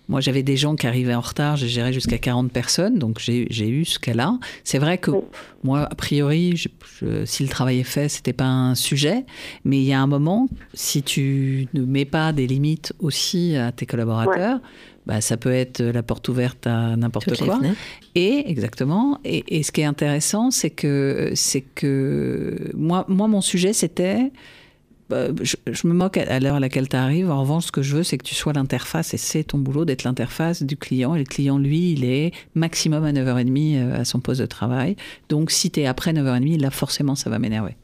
Moi, 0.09 0.21
j'avais 0.21 0.41
des 0.41 0.55
gens 0.55 0.78
qui 0.78 0.88
arrivaient 0.88 1.13
en 1.15 1.19
retard, 1.19 1.57
j'ai 1.57 1.67
géré 1.67 1.91
jusqu'à 1.91 2.17
40 2.17 2.49
personnes, 2.49 2.97
donc 2.97 3.19
j'ai, 3.19 3.45
eu 3.69 3.84
ce 3.84 3.99
cas-là. 3.99 4.39
C'est 4.63 4.78
vrai 4.80 4.97
que 4.97 5.11
Oui. 5.11 5.19
moi, 5.65 5.82
a 5.82 5.95
priori, 5.95 6.55
je- 6.55 6.69
je- 7.01 7.25
si 7.25 7.43
le 7.43 7.49
travail 7.49 7.82
est 7.82 7.84
fait, 7.84 8.07
c'était 8.07 8.32
pas 8.32 8.45
un 8.45 8.73
sujet, 8.73 9.25
mais 9.65 9.75
il 9.80 9.84
y 9.84 9.91
a 9.91 9.99
un 9.99 10.07
moment, 10.07 10.47
si 10.73 11.03
tu 11.03 11.67
ne 11.73 11.82
mets 11.84 12.05
pas 12.05 12.32
des 12.32 12.47
limites 12.47 12.93
aussi 12.99 13.57
à 13.57 13.73
tes 13.73 13.86
collaborateurs, 13.86 14.59
bah, 15.08 15.22
ça 15.22 15.38
peut 15.38 15.53
être 15.53 15.82
la 15.82 16.03
porte 16.03 16.28
ouverte 16.28 16.68
à 16.68 16.97
n'importe 16.97 17.38
quoi. 17.38 17.62
Et 18.14 18.43
exactement. 18.49 19.20
Et, 19.24 19.58
et 19.58 19.64
ce 19.64 19.72
qui 19.72 19.80
est 19.80 19.86
intéressant, 19.86 20.51
c'est 20.51 20.70
que 20.70 21.32
c'est 21.34 21.62
que 21.62 22.72
moi, 22.76 23.05
moi, 23.08 23.30
mon 23.30 23.39
sujet, 23.39 23.72
c'était. 23.72 24.34
bah, 25.10 25.28
je, 25.41 25.55
je 25.72 25.88
me 25.88 25.93
moque 25.93 26.18
à, 26.18 26.39
l'heure 26.41 26.55
à 26.55 26.60
laquelle 26.60 26.89
tu 26.89 26.97
arrives. 26.97 27.32
En 27.32 27.39
revanche, 27.39 27.68
ce 27.68 27.72
que 27.72 27.82
je 27.82 27.95
veux, 27.95 28.03
c'est 28.03 28.18
que 28.18 28.26
tu 28.26 28.36
sois 28.36 28.51
l'interface, 28.51 29.14
et 29.14 29.18
c'est 29.18 29.45
ton 29.45 29.60
boulot 29.60 29.86
d'être 29.86 30.03
l'interface 30.03 30.62
du 30.62 30.76
client. 30.76 31.16
Et 31.16 31.20
le 31.20 31.24
client, 31.26 31.58
lui, 31.58 31.93
il 31.93 32.03
est 32.03 32.34
maximum 32.53 33.05
à 33.05 33.14
9h30 33.14 33.78
euh, 33.78 34.01
à 34.01 34.03
son 34.03 34.20
poste 34.20 34.41
de 34.41 34.45
travail. 34.45 34.97
Donc, 35.30 35.51
si 35.51 35.72
tu 35.72 35.80
es 35.80 35.86
après 35.86 36.12
9h30, 36.12 36.60
là, 36.60 36.70
forcément, 36.70 37.16
ça 37.16 37.30
va 37.30 37.39
m'énerver. 37.39 37.78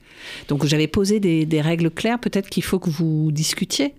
Donc, 0.50 0.66
j'avais 0.66 0.88
posé 0.88 1.22
des, 1.22 1.46
des 1.46 1.62
règles 1.62 1.90
claires. 1.90 2.20
Peut-être 2.20 2.50
qu'il 2.50 2.64
faut 2.64 2.80
que 2.80 2.90
vous 2.90 3.32
discutiez 3.32 3.94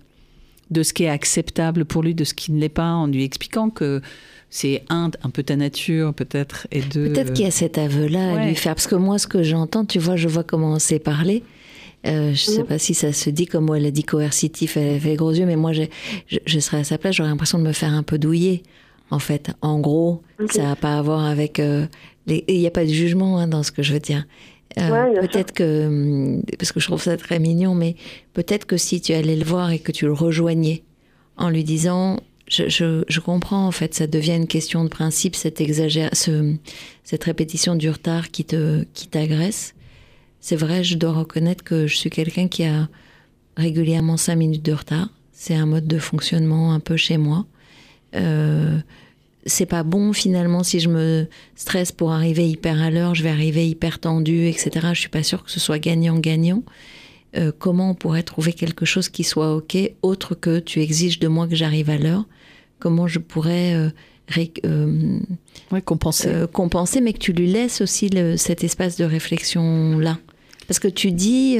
de 0.71 0.83
ce 0.83 0.93
qui 0.93 1.03
est 1.03 1.09
acceptable 1.09 1.85
pour 1.85 2.01
lui, 2.03 2.15
de 2.15 2.23
ce 2.23 2.33
qui 2.33 2.51
ne 2.51 2.59
l'est 2.59 2.69
pas, 2.69 2.89
en 2.91 3.07
lui 3.07 3.23
expliquant 3.23 3.69
que 3.69 4.01
c'est 4.49 4.83
un, 4.89 5.11
un 5.23 5.29
peu 5.29 5.43
ta 5.43 5.55
nature, 5.55 6.13
peut-être, 6.13 6.67
et 6.71 6.81
deux. 6.81 7.09
Peut-être 7.09 7.33
qu'il 7.33 7.45
y 7.45 7.47
a 7.47 7.51
cet 7.51 7.77
aveu-là 7.77 8.33
à 8.41 8.45
lui 8.47 8.55
faire. 8.55 8.73
Parce 8.75 8.87
que 8.87 8.95
moi, 8.95 9.17
ce 9.19 9.27
que 9.27 9.43
j'entends, 9.43 9.85
tu 9.85 9.99
vois, 9.99 10.15
je 10.15 10.27
vois 10.27 10.43
comment 10.43 10.71
on 10.73 10.79
s'est 10.79 10.99
parlé. 10.99 11.43
Euh, 12.07 12.33
je 12.33 12.49
ne 12.51 12.55
sais 12.55 12.61
Mhm. 12.61 12.67
pas 12.67 12.77
si 12.77 12.93
ça 12.93 13.11
se 13.13 13.29
dit 13.31 13.47
comme 13.47 13.65
moi, 13.65 13.77
elle 13.77 13.85
a 13.85 13.91
dit 13.91 14.03
coercitif, 14.03 14.77
elle 14.77 14.99
fait 14.99 15.09
les 15.09 15.15
gros 15.15 15.31
yeux, 15.31 15.45
mais 15.45 15.55
moi, 15.55 15.73
je, 15.73 15.83
je 16.45 16.59
serais 16.59 16.77
à 16.77 16.83
sa 16.83 16.97
place, 16.97 17.15
j'aurais 17.15 17.29
l'impression 17.29 17.57
de 17.57 17.63
me 17.63 17.71
faire 17.73 17.91
un 17.93 18.03
peu 18.03 18.17
douiller, 18.19 18.61
en 19.09 19.19
fait. 19.19 19.51
En 19.61 19.79
gros, 19.79 20.21
ça 20.51 20.61
n'a 20.63 20.75
pas 20.75 20.97
à 20.97 21.01
voir 21.01 21.25
avec... 21.25 21.59
euh, 21.59 21.87
les- 22.27 22.43
Il 22.47 22.59
n'y 22.59 22.67
a 22.67 22.71
pas 22.71 22.85
de 22.85 22.89
jugement 22.91 23.39
hein, 23.39 23.47
dans 23.47 23.63
ce 23.63 23.71
que 23.71 23.81
je 23.83 23.93
veux 23.93 23.99
dire. 23.99 24.25
Euh, 24.79 24.89
Ouais, 24.89 25.19
peut-être 25.21 25.53
que, 25.53 25.87
hum, 25.87 26.43
parce 26.59 26.71
que 26.71 26.79
je 26.79 26.87
trouve 26.87 27.01
ça 27.01 27.15
très 27.17 27.39
mignon, 27.39 27.75
mais 27.75 27.95
peut-être 28.33 28.65
que 28.65 28.77
si 28.77 28.99
tu 29.01 29.13
allais 29.13 29.35
le 29.35 29.45
voir 29.45 29.71
et 29.71 29.79
que 29.79 29.91
tu 29.91 30.05
le 30.05 30.13
rejoignais 30.13 30.83
en 31.37 31.49
lui 31.49 31.63
disant, 31.63 32.19
je, 32.47 32.67
je, 32.69 33.03
je 33.07 33.19
comprends 33.19 33.65
en 33.67 33.71
fait, 33.71 33.93
ça 33.93 34.07
devient 34.07 34.35
une 34.35 34.47
question 34.47 34.83
de 34.83 34.89
principe, 34.89 35.35
cette 35.35 35.61
exagère, 35.61 36.09
ce, 36.13 36.55
cette 37.03 37.23
répétition 37.23 37.75
du 37.75 37.89
retard 37.89 38.31
qui 38.31 38.45
te, 38.45 38.83
qui 38.93 39.07
t'agresse. 39.07 39.73
C'est 40.41 40.55
vrai, 40.55 40.83
je 40.83 40.97
dois 40.97 41.11
reconnaître 41.13 41.63
que 41.63 41.87
je 41.87 41.95
suis 41.95 42.09
quelqu'un 42.09 42.47
qui 42.47 42.65
a 42.65 42.87
régulièrement 43.57 44.17
cinq 44.17 44.35
minutes 44.35 44.63
de 44.63 44.73
retard. 44.73 45.09
C'est 45.31 45.55
un 45.55 45.65
mode 45.65 45.87
de 45.87 45.97
fonctionnement 45.97 46.73
un 46.73 46.79
peu 46.79 46.97
chez 46.97 47.17
moi. 47.17 47.45
Euh, 48.15 48.77
c'est 49.45 49.65
pas 49.65 49.83
bon 49.83 50.11
finalement 50.13 50.63
si 50.63 50.79
je 50.79 50.89
me 50.89 51.27
stresse 51.55 51.91
pour 51.91 52.11
arriver 52.11 52.49
hyper 52.49 52.81
à 52.81 52.89
l'heure, 52.89 53.13
je 53.15 53.23
vais 53.23 53.29
arriver 53.29 53.67
hyper 53.67 53.99
tendu, 53.99 54.47
etc. 54.47 54.87
Je 54.93 54.99
suis 54.99 55.09
pas 55.09 55.23
sûre 55.23 55.43
que 55.43 55.51
ce 55.51 55.59
soit 55.59 55.79
gagnant-gagnant. 55.79 56.63
Euh, 57.37 57.51
comment 57.57 57.91
on 57.91 57.95
pourrait 57.95 58.23
trouver 58.23 58.53
quelque 58.53 58.85
chose 58.85 59.09
qui 59.09 59.23
soit 59.23 59.55
ok, 59.55 59.77
autre 60.01 60.35
que 60.35 60.59
tu 60.59 60.81
exiges 60.81 61.19
de 61.19 61.27
moi 61.27 61.47
que 61.47 61.55
j'arrive 61.55 61.89
à 61.89 61.97
l'heure? 61.97 62.25
Comment 62.79 63.07
je 63.07 63.19
pourrais 63.19 63.73
euh, 63.73 63.89
ré- 64.29 64.53
euh, 64.65 65.19
Ouais, 65.71 65.81
compenser. 65.81 66.27
euh, 66.29 66.47
compenser, 66.47 67.01
mais 67.01 67.13
que 67.13 67.19
tu 67.19 67.33
lui 67.33 67.47
laisses 67.47 67.81
aussi 67.81 68.09
le- 68.09 68.37
cet 68.37 68.63
espace 68.63 68.95
de 68.97 69.03
réflexion 69.05 69.99
là. 69.99 70.17
Parce 70.67 70.79
que 70.79 70.87
tu 70.87 71.11
dis, 71.11 71.57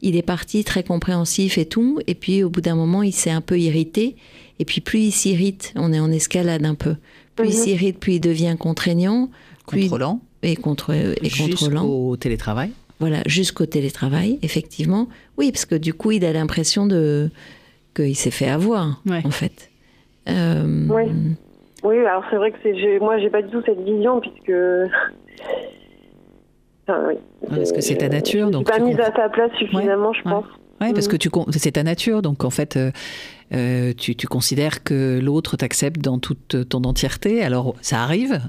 il 0.00 0.16
est 0.16 0.22
parti 0.22 0.64
très 0.64 0.82
compréhensif 0.82 1.58
et 1.58 1.66
tout, 1.66 2.00
et 2.06 2.14
puis 2.14 2.42
au 2.42 2.48
bout 2.48 2.62
d'un 2.62 2.74
moment, 2.74 3.02
il 3.02 3.12
s'est 3.12 3.28
un 3.30 3.42
peu 3.42 3.58
irrité, 3.60 4.16
et 4.58 4.64
puis 4.64 4.80
plus 4.80 5.00
il 5.00 5.12
s'irrite, 5.12 5.74
on 5.76 5.92
est 5.92 6.00
en 6.00 6.10
escalade 6.10 6.64
un 6.64 6.74
peu, 6.74 6.94
plus 7.36 7.48
il 7.48 7.54
Mhm. 7.54 7.62
s'irrite, 7.62 7.98
plus 8.00 8.14
il 8.14 8.20
devient 8.20 8.56
contraignant, 8.58 9.28
plus 9.66 9.82
contrôlant. 9.82 10.20
et, 10.42 10.56
contre, 10.56 10.92
et 10.92 11.14
contrôlant. 11.30 11.82
Jusqu'au 11.82 12.16
télétravail. 12.16 12.70
Voilà, 12.98 13.18
jusqu'au 13.26 13.66
télétravail, 13.66 14.38
effectivement. 14.42 15.08
Oui, 15.36 15.52
parce 15.52 15.66
que 15.66 15.74
du 15.74 15.92
coup, 15.92 16.12
il 16.12 16.24
a 16.24 16.32
l'impression 16.32 16.86
de 16.86 17.30
qu'il 17.94 18.16
s'est 18.16 18.30
fait 18.30 18.48
avoir, 18.48 19.00
Ouais. 19.06 19.20
en 19.24 19.30
fait. 19.30 19.70
Euh, 20.28 20.86
Oui. 20.88 21.04
Oui, 21.84 21.98
alors 21.98 22.24
c'est 22.30 22.36
vrai 22.36 22.50
que 22.52 22.98
moi, 23.00 23.18
j'ai 23.18 23.30
pas 23.30 23.42
du 23.42 23.50
tout 23.50 23.62
cette 23.66 23.80
vision 23.80 24.20
puisque. 24.20 24.50
Enfin, 26.88 27.00
oui. 27.08 27.14
Ouais, 27.42 27.56
parce 27.56 27.72
que 27.72 27.80
c'est 27.80 27.96
ta 27.96 28.08
nature, 28.08 28.40
Je 28.40 28.44
suis 28.46 28.52
donc 28.52 28.66
pas 28.66 28.78
mise 28.78 28.94
à 28.98 29.06
comprends. 29.06 29.22
ta 29.22 29.28
place 29.28 29.50
suffisamment, 29.58 30.12
je 30.12 30.22
pense. 30.22 30.44
Ouais, 30.80 30.92
parce 30.92 31.06
Mhm. 31.06 31.12
que 31.12 31.16
tu 31.16 31.30
c'est 31.52 31.72
ta 31.72 31.82
nature, 31.82 32.22
donc 32.22 32.44
en 32.44 32.50
fait, 32.50 32.76
euh, 32.76 32.90
euh, 33.52 33.92
tu, 33.96 34.14
tu 34.16 34.26
considères 34.26 34.82
que 34.82 35.20
l'autre 35.22 35.56
t'accepte 35.56 36.00
dans 36.00 36.18
toute 36.18 36.68
ton 36.68 36.82
entièreté. 36.84 37.42
Alors, 37.42 37.74
ça 37.82 38.02
arrive, 38.02 38.40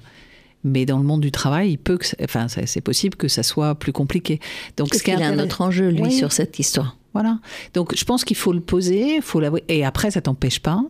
mais 0.63 0.85
dans 0.85 0.97
le 0.97 1.03
monde 1.03 1.21
du 1.21 1.31
travail, 1.31 1.71
il 1.71 1.77
peut, 1.77 1.97
que, 1.97 2.05
ça- 2.05 2.17
enfin, 2.23 2.47
c'est 2.47 2.81
possible 2.81 3.15
que 3.15 3.27
ça 3.27 3.43
soit 3.43 3.75
plus 3.75 3.91
compliqué. 3.93 4.39
Donc, 4.75 4.89
Parce 4.89 4.99
ce 4.99 5.03
qu'il 5.03 5.21
a 5.21 5.27
un 5.27 5.39
autre 5.39 5.61
enjeu, 5.61 5.89
lui, 5.89 6.01
Oui. 6.03 6.11
sur 6.11 6.31
cette 6.31 6.57
histoire. 6.59 6.97
Voilà. 7.13 7.39
Donc, 7.73 7.95
je 7.95 8.03
pense 8.05 8.23
qu'il 8.25 8.35
faut 8.37 8.53
le 8.53 8.59
poser, 8.61 9.21
faut 9.21 9.39
l'avouer. 9.39 9.63
Et 9.69 9.83
après, 9.85 10.11
ça 10.11 10.21
t'empêche 10.21 10.59
pas 10.59 10.83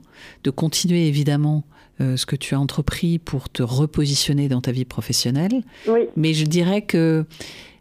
de 0.43 0.49
continuer, 0.49 1.07
évidemment, 1.07 1.63
ce 1.99 2.25
que 2.27 2.35
tu 2.35 2.53
as 2.53 2.59
entrepris 2.59 3.17
pour 3.17 3.49
te 3.49 3.63
repositionner 3.63 4.47
dans 4.49 4.61
ta 4.61 4.71
vie 4.71 4.85
professionnelle. 4.85 5.63
Oui. 5.87 6.01
Mais 6.15 6.33
je 6.35 6.45
dirais 6.45 6.81
que 6.83 7.25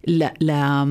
la, 0.06 0.86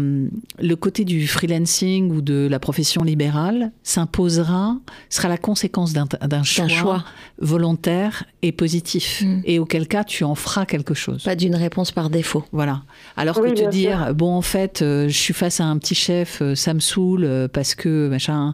le 0.60 0.76
côté 0.76 1.06
du 1.06 1.28
freelancing 1.28 2.12
ou 2.12 2.22
de 2.22 2.48
la 2.50 2.60
profession 2.60 3.04
libérale 3.04 3.72
s'imposera, 3.84 4.78
sera 5.10 5.30
la 5.30 5.38
conséquence 5.38 5.94
d'un 5.94 6.44
choix, 6.44 6.68
choix, 6.68 7.04
volontaire 7.40 8.26
et 8.42 8.52
positif. 8.52 9.24
Mm. 9.26 9.42
Et 9.46 9.60
auquel 9.60 9.88
cas, 9.88 10.04
tu 10.04 10.24
en 10.24 10.36
feras 10.36 10.66
quelque 10.66 10.94
chose. 10.94 11.24
Pas 11.24 11.36
d'une 11.36 11.56
réponse 11.56 11.92
par 11.92 12.10
défaut. 12.10 12.44
Voilà. 12.52 12.84
Alors 13.16 13.42
que 13.42 13.54
te 13.54 13.70
dire, 13.70 14.14
bon, 14.14 14.34
en 14.34 14.42
fait, 14.42 14.82
euh, 14.82 15.08
je 15.08 15.18
suis 15.18 15.34
face 15.34 15.60
à 15.60 15.66
un 15.66 15.78
petit 15.78 15.96
chef, 15.96 16.42
euh, 16.42 16.56
ça 16.56 16.74
me 16.74 16.80
saoule 16.80 17.24
euh, 17.24 17.48
parce 17.48 17.76
que, 17.76 18.10
machin, 18.10 18.54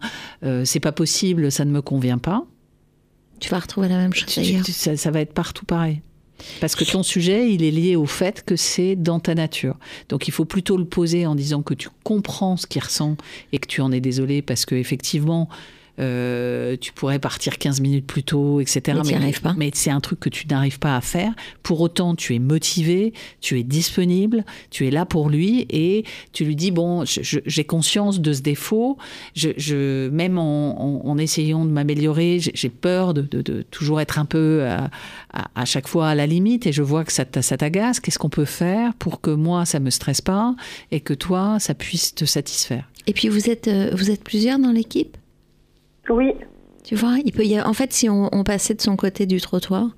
c'est 0.63 0.79
pas 0.79 0.91
possible, 0.91 1.51
ça 1.51 1.65
ne 1.65 1.71
me 1.71 1.81
convient 1.81 2.17
pas. 2.17 2.43
Tu 3.39 3.49
vas 3.49 3.59
retrouver 3.59 3.87
la 3.87 3.97
même 3.97 4.13
chose 4.13 4.29
ça, 4.69 4.95
ça 4.95 5.11
va 5.11 5.21
être 5.21 5.33
partout 5.33 5.65
pareil. 5.65 6.01
Parce 6.59 6.75
que 6.75 6.83
ton 6.83 7.03
sujet, 7.03 7.51
il 7.51 7.63
est 7.63 7.71
lié 7.71 7.95
au 7.95 8.05
fait 8.05 8.43
que 8.45 8.55
c'est 8.55 8.95
dans 8.95 9.19
ta 9.19 9.35
nature. 9.35 9.75
Donc 10.09 10.27
il 10.27 10.31
faut 10.31 10.45
plutôt 10.45 10.77
le 10.77 10.85
poser 10.85 11.25
en 11.25 11.35
disant 11.35 11.61
que 11.61 11.73
tu 11.73 11.89
comprends 12.03 12.57
ce 12.57 12.67
qu'il 12.67 12.83
ressent 12.83 13.17
et 13.51 13.59
que 13.59 13.67
tu 13.67 13.81
en 13.81 13.91
es 13.91 13.99
désolé 13.99 14.41
parce 14.41 14.65
que 14.65 14.75
effectivement, 14.75 15.49
euh, 16.01 16.77
tu 16.79 16.93
pourrais 16.93 17.19
partir 17.19 17.57
15 17.57 17.81
minutes 17.81 18.07
plus 18.07 18.23
tôt, 18.23 18.59
etc. 18.59 18.99
Mais, 19.05 19.33
pas. 19.41 19.53
mais 19.57 19.71
c'est 19.73 19.91
un 19.91 19.99
truc 19.99 20.19
que 20.19 20.29
tu 20.29 20.47
n'arrives 20.47 20.79
pas 20.79 20.95
à 20.95 21.01
faire. 21.01 21.31
Pour 21.63 21.81
autant, 21.81 22.15
tu 22.15 22.33
es 22.33 22.39
motivé, 22.39 23.13
tu 23.39 23.59
es 23.59 23.63
disponible, 23.63 24.43
tu 24.71 24.87
es 24.87 24.91
là 24.91 25.05
pour 25.05 25.29
lui 25.29 25.67
et 25.69 26.03
tu 26.33 26.45
lui 26.45 26.55
dis 26.55 26.71
bon, 26.71 27.03
j'ai 27.05 27.63
conscience 27.63 28.19
de 28.19 28.33
ce 28.33 28.41
défaut. 28.41 28.97
Je, 29.35 30.09
même 30.09 30.37
en, 30.37 31.17
essayant 31.17 31.65
de 31.65 31.71
m'améliorer, 31.71 32.39
j'ai 32.39 32.69
peur 32.69 33.13
de, 33.13 33.21
toujours 33.69 34.01
être 34.01 34.17
un 34.17 34.25
peu 34.25 34.65
à, 35.33 35.65
chaque 35.65 35.87
fois 35.87 36.09
à 36.09 36.15
la 36.15 36.25
limite 36.25 36.65
et 36.65 36.71
je 36.71 36.81
vois 36.81 37.03
que 37.03 37.11
ça, 37.11 37.25
t'agace. 37.25 37.99
Qu'est-ce 37.99 38.17
qu'on 38.17 38.29
peut 38.29 38.45
faire 38.45 38.93
pour 38.95 39.21
que 39.21 39.29
moi 39.29 39.65
ça 39.65 39.79
me 39.79 39.89
stresse 39.89 40.21
pas 40.21 40.55
et 40.91 40.99
que 40.99 41.13
toi 41.13 41.59
ça 41.59 41.73
puisse 41.73 42.15
te 42.15 42.25
satisfaire? 42.25 42.89
Et 43.07 43.13
puis 43.13 43.29
vous 43.29 43.49
êtes 43.49 43.67
euh, 43.67 43.91
vous 43.93 44.11
êtes 44.11 44.23
plusieurs 44.23 44.59
dans 44.59 44.71
l'équipe? 44.71 45.17
Oui. 46.09 46.33
Tu 46.83 46.95
vois, 46.95 47.17
il 47.23 47.31
peut 47.31 47.45
y 47.45 47.59
en 47.61 47.73
fait, 47.73 47.93
si 47.93 48.09
on, 48.09 48.43
passait 48.43 48.73
de 48.73 48.81
son 48.81 48.95
côté 48.95 49.25
du 49.25 49.39
trottoir, 49.39 49.89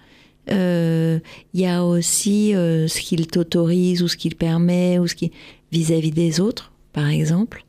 euh, 0.51 1.19
il 1.53 1.61
y 1.61 1.65
a 1.65 1.85
aussi 1.85 2.53
euh, 2.53 2.87
ce 2.87 2.99
qu'il 2.99 3.25
t'autorise 3.27 4.03
ou 4.03 4.07
ce 4.07 4.17
qu'il 4.17 4.35
permet 4.35 4.99
ou 4.99 5.07
ce 5.07 5.15
qui 5.15 5.31
vis-à-vis 5.71 6.11
des 6.11 6.39
autres, 6.41 6.73
par 6.91 7.07
exemple. 7.07 7.65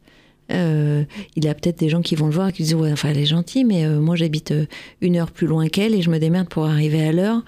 Euh, 0.53 1.05
il 1.37 1.45
y 1.45 1.49
a 1.49 1.55
peut-être 1.55 1.79
des 1.79 1.89
gens 1.89 2.03
qui 2.03 2.17
vont 2.17 2.27
le 2.27 2.33
voir 2.33 2.49
et 2.49 2.53
qui 2.53 2.65
disent 2.65 2.75
ouais, 2.75 2.93
enfin 2.93 3.11
elle 3.11 3.19
est 3.19 3.25
gentille, 3.25 3.65
mais 3.65 3.89
moi 3.89 4.17
j'habite 4.17 4.53
une 5.01 5.17
heure 5.17 5.31
plus 5.31 5.47
loin 5.47 5.69
qu'elle 5.69 5.95
et 5.95 6.03
je 6.03 6.11
me 6.11 6.19
démerde 6.19 6.49
pour 6.49 6.67
arriver 6.67 7.07
à 7.07 7.13
l'heure. 7.13 7.43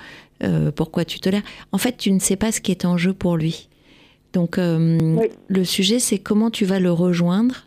pourquoi 0.76 1.04
tu 1.04 1.20
tolères 1.20 1.42
En 1.72 1.78
fait, 1.78 1.96
tu 1.98 2.10
ne 2.12 2.20
sais 2.20 2.36
pas 2.36 2.52
ce 2.52 2.60
qui 2.60 2.70
est 2.70 2.84
en 2.84 2.96
jeu 2.96 3.12
pour 3.12 3.36
lui. 3.36 3.68
Donc 4.32 4.56
le 4.58 5.64
sujet, 5.64 5.98
c'est 5.98 6.18
comment 6.18 6.50
tu 6.50 6.64
vas 6.64 6.78
le 6.78 6.92
rejoindre 6.92 7.66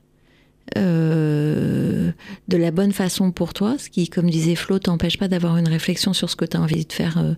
euh, 0.77 2.11
de 2.47 2.57
la 2.57 2.71
bonne 2.71 2.91
façon 2.91 3.31
pour 3.31 3.53
toi, 3.53 3.77
ce 3.77 3.89
qui, 3.89 4.09
comme 4.09 4.29
disait 4.29 4.55
Flo, 4.55 4.79
t'empêche 4.79 5.17
pas 5.17 5.27
d'avoir 5.27 5.57
une 5.57 5.67
réflexion 5.67 6.13
sur 6.13 6.29
ce 6.29 6.35
que 6.35 6.45
tu 6.45 6.57
as 6.57 6.61
envie 6.61 6.85
de 6.85 6.93
faire 6.93 7.17
euh, 7.17 7.33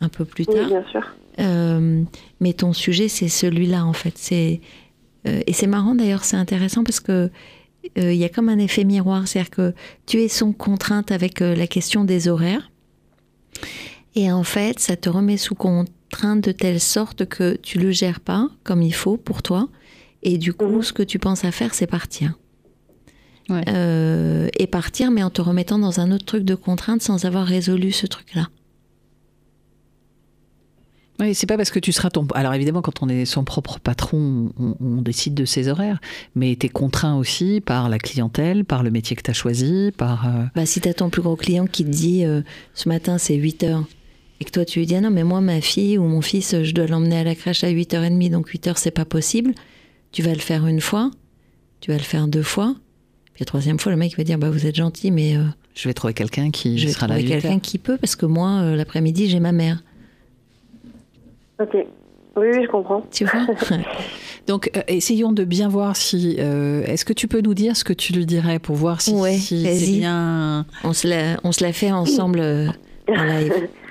un 0.00 0.08
peu 0.08 0.24
plus 0.24 0.46
tard. 0.46 0.56
Oui, 0.56 0.66
bien 0.66 0.84
sûr. 0.90 1.02
Euh, 1.38 2.02
mais 2.40 2.52
ton 2.52 2.72
sujet, 2.72 3.08
c'est 3.08 3.28
celui-là, 3.28 3.84
en 3.84 3.92
fait. 3.92 4.14
C'est, 4.16 4.60
et 5.24 5.52
c'est 5.52 5.66
marrant 5.66 5.96
d'ailleurs, 5.96 6.24
c'est 6.24 6.36
intéressant 6.36 6.84
parce 6.84 7.00
que 7.00 7.30
il 7.96 8.14
y 8.14 8.24
a 8.24 8.28
comme 8.28 8.48
un 8.48 8.58
effet 8.58 8.84
miroir, 8.84 9.28
c'est-à-dire 9.28 9.50
que 9.50 9.74
tu 10.06 10.20
es 10.20 10.28
son 10.28 10.52
contrainte 10.52 11.12
avec 11.12 11.40
la 11.40 11.66
question 11.68 12.04
des 12.04 12.28
horaires. 12.28 12.70
Et 14.16 14.32
en 14.32 14.42
fait, 14.42 14.80
ça 14.80 14.96
te 14.96 15.08
remet 15.08 15.36
sous 15.36 15.54
contrainte 15.54 16.42
de 16.42 16.52
telle 16.52 16.80
sorte 16.80 17.26
que 17.26 17.56
tu 17.56 17.78
le 17.78 17.90
gères 17.90 18.20
pas 18.20 18.48
comme 18.64 18.82
il 18.82 18.94
faut 18.94 19.16
pour 19.16 19.42
toi. 19.42 19.68
Et 20.22 20.38
du 20.38 20.52
coup, 20.52 20.66
mhm. 20.66 20.82
ce 20.82 20.92
que 20.92 21.02
tu 21.02 21.18
penses 21.18 21.44
à 21.44 21.52
faire, 21.52 21.74
c'est 21.74 21.86
partir. 21.86 22.36
Euh, 23.50 24.48
et 24.58 24.66
partir, 24.66 25.10
mais 25.10 25.22
en 25.22 25.30
te 25.30 25.40
remettant 25.40 25.78
dans 25.78 26.00
un 26.00 26.10
autre 26.10 26.24
truc 26.24 26.44
de 26.44 26.54
contrainte 26.54 27.02
sans 27.02 27.24
avoir 27.24 27.46
résolu 27.46 27.92
ce 27.92 28.06
truc-là. 28.06 28.48
Oui, 31.18 31.34
c'est 31.34 31.46
pas 31.46 31.56
parce 31.56 31.70
que 31.70 31.78
tu 31.78 31.92
seras 31.92 32.10
ton. 32.10 32.26
Alors 32.34 32.52
évidemment, 32.52 32.82
quand 32.82 33.02
on 33.02 33.08
est 33.08 33.24
son 33.24 33.42
propre 33.42 33.78
patron, 33.78 34.52
on, 34.58 35.00
décide 35.00 35.32
de 35.32 35.46
ses 35.46 35.68
horaires, 35.68 35.98
mais 36.34 36.56
tu 36.56 36.66
es 36.66 36.68
contraint 36.68 37.16
aussi 37.16 37.62
par 37.62 37.88
la 37.88 37.98
clientèle, 37.98 38.66
par 38.66 38.82
le 38.82 38.90
métier 38.90 39.16
que 39.16 39.22
tu 39.22 39.30
as 39.30 39.34
choisi, 39.34 39.92
par. 39.96 40.26
Euh, 40.26 40.44
bah, 40.54 40.66
si 40.66 40.80
tu 40.80 40.88
as 40.88 40.94
ton 40.94 41.08
plus 41.08 41.22
gros 41.22 41.36
client 41.36 41.66
qui 41.66 41.84
te 41.84 41.88
dit 41.88 42.24
euh, 42.24 42.42
ce 42.74 42.88
matin 42.90 43.16
c'est 43.16 43.34
8 43.34 43.62
heures, 43.64 43.84
et 44.40 44.44
que 44.44 44.50
toi 44.50 44.66
tu 44.66 44.80
lui 44.80 44.86
dis 44.86 44.94
ah 44.94 45.00
non, 45.00 45.10
mais 45.10 45.24
moi, 45.24 45.40
ma 45.40 45.62
fille 45.62 45.96
ou 45.96 46.04
mon 46.04 46.20
fils, 46.20 46.62
je 46.62 46.74
dois 46.74 46.86
l'emmener 46.86 47.18
à 47.18 47.24
la 47.24 47.34
crèche 47.34 47.64
à 47.64 47.70
8h30, 47.70 48.30
donc 48.30 48.48
8 48.48 48.66
heures 48.66 48.78
c'est 48.78 48.90
pas 48.90 49.06
possible, 49.06 49.54
tu 50.12 50.20
vas 50.20 50.34
le 50.34 50.40
faire 50.40 50.66
une 50.66 50.82
fois, 50.82 51.10
tu 51.80 51.92
vas 51.92 51.96
le 51.96 52.02
faire 52.02 52.28
deux 52.28 52.42
fois, 52.42 52.74
puis 53.36 53.42
la 53.42 53.48
troisième 53.48 53.78
fois, 53.78 53.92
le 53.92 53.98
mec 53.98 54.16
va 54.16 54.24
dire 54.24 54.38
bah, 54.38 54.48
Vous 54.48 54.66
êtes 54.66 54.76
gentil, 54.76 55.10
mais. 55.10 55.36
Euh, 55.36 55.42
je 55.74 55.86
vais 55.90 55.92
trouver 55.92 56.14
quelqu'un 56.14 56.50
qui 56.50 56.78
je 56.78 56.86
vais 56.86 56.92
sera 56.94 57.06
trouver 57.06 57.22
quelqu'un 57.22 57.58
qui 57.58 57.76
peut, 57.76 57.98
parce 57.98 58.16
que 58.16 58.24
moi, 58.24 58.62
euh, 58.62 58.76
l'après-midi, 58.76 59.28
j'ai 59.28 59.40
ma 59.40 59.52
mère. 59.52 59.82
Ok. 61.60 61.74
Oui, 61.74 62.46
oui, 62.50 62.64
je 62.64 62.66
comprends. 62.68 63.02
Tu 63.10 63.26
vois 63.26 63.46
Donc, 64.46 64.70
euh, 64.74 64.80
essayons 64.88 65.32
de 65.32 65.44
bien 65.44 65.68
voir 65.68 65.96
si. 65.96 66.38
Est-ce 66.38 67.04
que 67.04 67.12
tu 67.12 67.28
peux 67.28 67.42
nous 67.42 67.52
dire 67.52 67.76
ce 67.76 67.84
que 67.84 67.92
tu 67.92 68.14
lui 68.14 68.24
dirais 68.24 68.58
pour 68.58 68.74
voir 68.74 69.02
si, 69.02 69.14
c'est 69.38 69.92
bien. 69.92 70.64
On 70.82 70.94
se, 70.94 71.06
la, 71.06 71.38
on 71.44 71.52
se 71.52 71.62
la 71.62 71.74
fait 71.74 71.92
ensemble 71.92 72.40
en 72.40 73.22
live. 73.22 73.68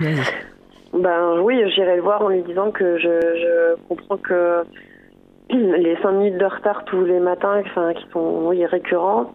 ben 0.92 1.40
oui, 1.44 1.54
j'irai 1.72 1.94
le 1.94 2.02
voir 2.02 2.20
en 2.20 2.30
lui 2.30 2.42
disant 2.42 2.72
que 2.72 2.98
je, 2.98 3.20
je 3.20 3.76
comprends 3.88 4.16
que 4.16 4.64
les 5.50 5.96
5 6.02 6.10
minutes 6.12 6.38
de 6.38 6.44
retard 6.44 6.84
tous 6.86 7.04
les 7.04 7.20
matins, 7.20 7.62
qui 7.62 8.10
sont 8.10 8.48
oui, 8.48 8.66
récurrents, 8.66 9.32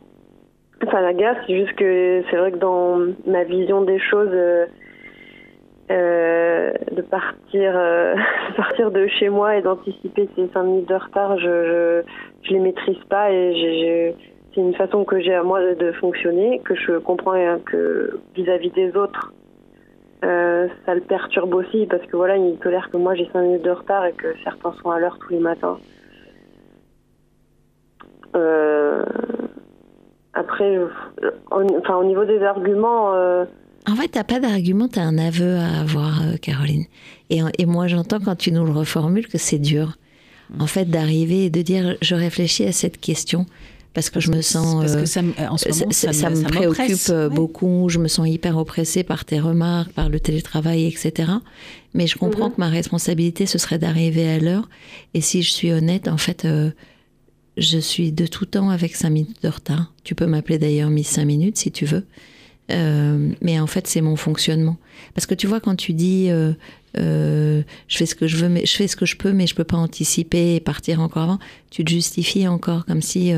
ça 0.91 1.01
m'agace. 1.01 1.37
C'est 1.47 1.57
juste 1.57 1.73
que 1.75 2.21
c'est 2.29 2.35
vrai 2.35 2.51
que 2.51 2.57
dans 2.57 2.99
ma 3.25 3.45
vision 3.45 3.81
des 3.83 3.99
choses, 3.99 4.29
euh, 4.33 4.65
euh 5.91 6.73
de 6.91 7.01
partir, 7.01 7.71
euh, 7.77 8.15
partir 8.57 8.91
de 8.91 9.07
chez 9.07 9.29
moi 9.29 9.55
et 9.55 9.61
d'anticiper 9.61 10.27
ces 10.35 10.49
5 10.49 10.63
minutes 10.63 10.89
de 10.89 10.95
retard, 10.95 11.39
je, 11.39 12.03
je, 12.43 12.51
les 12.51 12.59
maîtrise 12.59 13.01
pas 13.09 13.31
et 13.31 14.13
c'est 14.53 14.59
une 14.59 14.75
façon 14.75 15.05
que 15.05 15.21
j'ai 15.21 15.33
à 15.33 15.43
moi 15.43 15.61
de, 15.75 15.91
fonctionner, 15.93 16.59
que 16.65 16.75
je 16.75 16.97
comprends 16.97 17.37
que 17.65 18.19
vis-à-vis 18.35 18.71
des 18.71 18.97
autres, 18.97 19.31
ça 20.21 20.93
le 20.93 21.01
perturbe 21.07 21.55
aussi 21.55 21.85
parce 21.85 22.05
que 22.05 22.17
voilà, 22.17 22.35
il 22.35 22.57
tolère 22.57 22.89
que 22.91 22.97
moi 22.97 23.15
j'ai 23.15 23.29
5 23.31 23.41
minutes 23.41 23.63
de 23.63 23.71
retard 23.71 24.05
et 24.05 24.11
que 24.11 24.27
certains 24.43 24.73
sont 24.73 24.91
à 24.91 24.99
l'heure 24.99 25.17
tous 25.19 25.31
les 25.31 25.39
matins. 25.39 25.77
Euh, 28.35 29.03
après, 30.33 30.77
enfin, 31.51 31.95
au 31.95 32.03
niveau 32.03 32.25
des 32.25 32.41
arguments. 32.41 33.13
Euh, 33.13 33.45
en 33.87 33.95
fait, 33.95 34.09
t'as 34.09 34.23
pas 34.23 34.39
d'argument, 34.39 34.87
t'as 34.87 35.01
un 35.01 35.17
aveu 35.17 35.55
à 35.55 35.81
avoir, 35.81 36.21
euh, 36.21 36.37
Caroline. 36.41 36.85
Et, 37.29 37.41
et 37.57 37.65
moi, 37.65 37.87
j'entends 37.87 38.19
quand 38.19 38.35
tu 38.35 38.51
nous 38.51 38.65
le 38.65 38.71
reformules 38.71 39.27
que 39.27 39.37
c'est 39.37 39.59
dur. 39.59 39.97
En 40.59 40.67
fait, 40.67 40.85
d'arriver 40.85 41.45
et 41.45 41.49
de 41.49 41.61
dire, 41.61 41.95
je 42.01 42.13
réfléchis 42.13 42.65
à 42.65 42.73
cette 42.73 42.99
question 42.99 43.45
parce 43.93 44.09
que 44.09 44.19
je 44.19 44.31
me 44.31 44.41
sens. 44.41 44.81
Parce 44.81 44.95
que 44.97 45.05
ça, 45.05 45.21
en 45.49 45.57
ce 45.57 45.69
moment, 45.69 45.91
ça, 45.91 46.11
ça, 46.11 46.29
me, 46.29 46.43
préoccupe 46.43 47.33
beaucoup. 47.33 47.87
Je 47.87 47.99
me 47.99 48.09
sens 48.09 48.27
hyper 48.27 48.57
oppressée 48.57 49.03
par 49.03 49.23
tes 49.23 49.39
remarques, 49.39 49.93
par 49.93 50.09
le 50.09 50.19
télétravail, 50.19 50.87
etc. 50.87 51.31
Mais 51.93 52.05
je 52.05 52.17
comprends 52.17 52.47
mhm. 52.47 52.55
que 52.55 52.59
ma 52.59 52.67
responsabilité, 52.67 53.45
ce 53.45 53.57
serait 53.57 53.79
d'arriver 53.79 54.29
à 54.29 54.39
l'heure. 54.39 54.67
Et 55.13 55.21
si 55.21 55.41
je 55.41 55.51
suis 55.51 55.71
honnête, 55.71 56.09
en 56.09 56.17
fait, 56.17 56.45
je 57.57 57.77
suis 57.77 58.11
de 58.11 58.25
tout 58.25 58.45
temps 58.45 58.69
avec 58.69 58.95
5 58.95 59.09
minutes 59.09 59.43
de 59.43 59.49
retard. 59.49 59.93
Tu 60.03 60.15
peux 60.15 60.25
m'appeler 60.25 60.57
d'ailleurs 60.57 60.89
Miss 60.89 61.07
5 61.07 61.25
minutes 61.25 61.57
si 61.57 61.71
tu 61.71 61.85
veux. 61.85 62.05
Euh, 62.71 63.33
mais 63.41 63.59
en 63.59 63.67
fait, 63.67 63.87
c'est 63.87 64.01
mon 64.01 64.15
fonctionnement. 64.15 64.77
Parce 65.13 65.25
que 65.25 65.33
tu 65.33 65.47
vois, 65.47 65.59
quand 65.59 65.75
tu 65.75 65.93
dis 65.93 66.27
euh, 66.29 66.53
euh, 66.97 67.63
je 67.87 67.97
fais 67.97 68.05
ce 68.05 68.15
que 68.15 68.27
je 68.27 68.37
veux, 68.37 68.49
mais 68.49 68.65
je 68.65 68.75
fais 68.75 68.87
ce 68.87 68.95
que 68.95 69.05
je 69.05 69.17
peux, 69.17 69.33
mais 69.33 69.47
je 69.47 69.55
peux 69.55 69.63
pas 69.63 69.77
anticiper 69.77 70.55
et 70.55 70.59
partir 70.59 71.01
encore 71.01 71.23
avant, 71.23 71.39
tu 71.69 71.83
te 71.83 71.91
justifies 71.91 72.47
encore 72.47 72.85
comme 72.85 73.01
si 73.01 73.33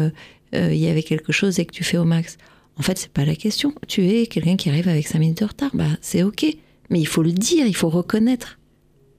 il 0.53 0.75
y 0.75 0.87
avait 0.87 1.03
quelque 1.03 1.31
chose 1.31 1.59
et 1.59 1.65
que 1.65 1.71
tu 1.71 1.83
fais 1.83 1.97
au 1.97 2.05
max. 2.05 2.37
En 2.77 2.83
fait, 2.83 2.97
c'est 2.97 3.11
pas 3.11 3.25
la 3.25 3.35
question. 3.35 3.73
Tu 3.87 4.07
es 4.07 4.27
quelqu'un 4.27 4.55
qui 4.55 4.69
arrive 4.69 4.87
avec 4.87 5.07
5 5.07 5.19
minutes 5.19 5.39
de 5.39 5.45
retard, 5.45 5.71
bah 5.73 5.87
c'est 6.01 6.23
ok. 6.23 6.45
Mais 6.89 6.99
il 6.99 7.07
faut 7.07 7.23
le 7.23 7.31
dire, 7.31 7.65
il 7.65 7.75
faut 7.75 7.89
reconnaître 7.89 8.59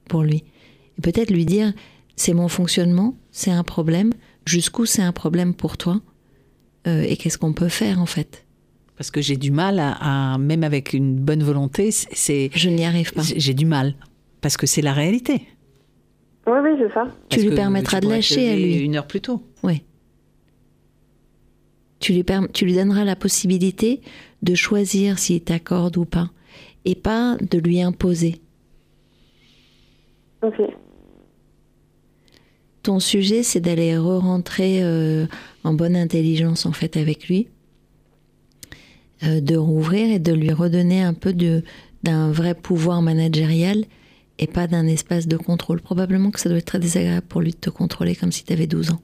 pour 0.07 0.23
lui. 0.23 0.43
Et 0.97 1.01
peut-être 1.01 1.31
lui 1.31 1.45
dire 1.45 1.73
c'est 2.15 2.33
mon 2.33 2.47
fonctionnement, 2.47 3.17
c'est 3.31 3.51
un 3.51 3.63
problème 3.63 4.13
jusqu'où 4.45 4.85
c'est 4.85 5.01
un 5.01 5.11
problème 5.11 5.53
pour 5.53 5.77
toi 5.77 6.01
euh, 6.87 7.03
et 7.03 7.17
qu'est-ce 7.17 7.37
qu'on 7.37 7.53
peut 7.53 7.69
faire 7.69 7.99
en 7.99 8.05
fait? 8.05 8.45
Parce 8.97 9.11
que 9.11 9.21
j'ai 9.21 9.35
du 9.35 9.51
mal 9.51 9.79
à, 9.79 10.37
même 10.37 10.63
avec 10.63 10.93
une 10.93 11.15
bonne 11.15 11.43
volonté, 11.43 11.91
c'est. 11.91 12.49
Je 12.53 12.69
n'y 12.69 12.85
arrive 12.85 13.11
pas. 13.13 13.23
J'ai 13.23 13.53
du 13.53 13.65
mal 13.65 13.95
parce 14.39 14.55
que 14.55 14.67
c'est 14.67 14.81
la 14.81 14.93
réalité. 14.93 15.41
Oui, 16.47 16.59
oui, 16.63 16.69
c'est 16.79 16.93
ça. 16.93 17.07
tu 17.29 17.41
lui 17.41 17.55
permettras 17.55 17.99
de 17.99 18.07
lâcher 18.07 18.51
à 18.51 18.55
lui. 18.55 18.75
Une 18.77 18.95
heure 18.95 19.07
plus 19.07 19.19
tôt. 19.19 19.43
Oui. 19.63 19.83
Tu 21.99 22.13
lui, 22.13 22.23
tu 22.53 22.65
lui 22.65 22.75
donneras 22.75 23.03
la 23.03 23.15
possibilité 23.15 24.01
de 24.43 24.53
choisir 24.53 25.17
s'il 25.17 25.43
t'accorde 25.43 25.97
ou 25.97 26.05
pas. 26.05 26.29
et 26.85 26.95
pas 26.95 27.35
de 27.41 27.57
lui 27.57 27.81
imposer. 27.81 28.39
Ok. 30.43 30.61
Ton 32.85 32.99
sujet, 32.99 33.41
c'est 33.41 33.61
d'aller 33.61 33.97
re-rentrer 33.97 34.81
euh, 34.83 35.25
en 35.63 35.73
bonne 35.73 35.95
intelligence 35.95 36.67
en 36.67 36.71
fait 36.71 36.97
avec 36.97 37.27
lui, 37.27 37.47
euh, 39.23 39.41
de 39.41 39.55
rouvrir 39.57 40.11
et 40.13 40.19
de 40.19 40.31
lui 40.31 40.51
redonner 40.51 41.01
un 41.01 41.15
peu 41.15 41.33
de 41.33 41.63
d'un 42.03 42.31
vrai 42.31 42.53
pouvoir 42.53 43.01
managérial 43.01 43.85
et 44.37 44.45
pas 44.45 44.67
d'un 44.67 44.85
espace 44.85 45.27
de 45.27 45.35
contrôle. 45.35 45.81
Probablement 45.81 46.29
que 46.29 46.39
ça 46.39 46.47
doit 46.49 46.59
être 46.59 46.65
très 46.65 46.77
désagréable 46.77 47.25
pour 47.27 47.41
lui 47.41 47.49
de 47.53 47.57
te 47.57 47.71
contrôler 47.71 48.15
comme 48.15 48.31
si 48.31 48.43
tu 48.43 48.53
avais 48.53 48.67
12 48.67 48.91
ans. 48.91 49.01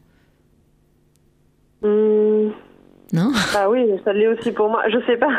Hmm, 1.81 2.51
Non? 3.13 3.31
Bah 3.53 3.67
oui, 3.67 3.79
ça 4.05 4.13
l'est 4.13 4.27
aussi 4.27 4.51
pour 4.51 4.69
moi. 4.69 4.83
Je 4.89 4.97
sais 5.07 5.17
pas. 5.17 5.31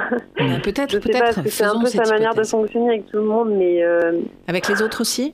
Peut-être, 0.64 0.90
Je 0.90 0.98
sais 0.98 1.12
pas, 1.12 1.20
peut-être. 1.20 1.34
parce 1.36 1.42
que 1.42 1.48
c'est 1.50 1.62
un 1.64 1.80
peu 1.80 1.86
sa 1.86 2.02
manière 2.10 2.34
de 2.34 2.42
fonctionner 2.42 2.88
avec 2.88 3.06
tout 3.06 3.18
le 3.18 3.24
monde, 3.26 3.50
mais 3.56 3.84
euh, 3.84 4.20
Avec 4.48 4.66
les 4.66 4.82
autres 4.82 5.02
aussi? 5.02 5.32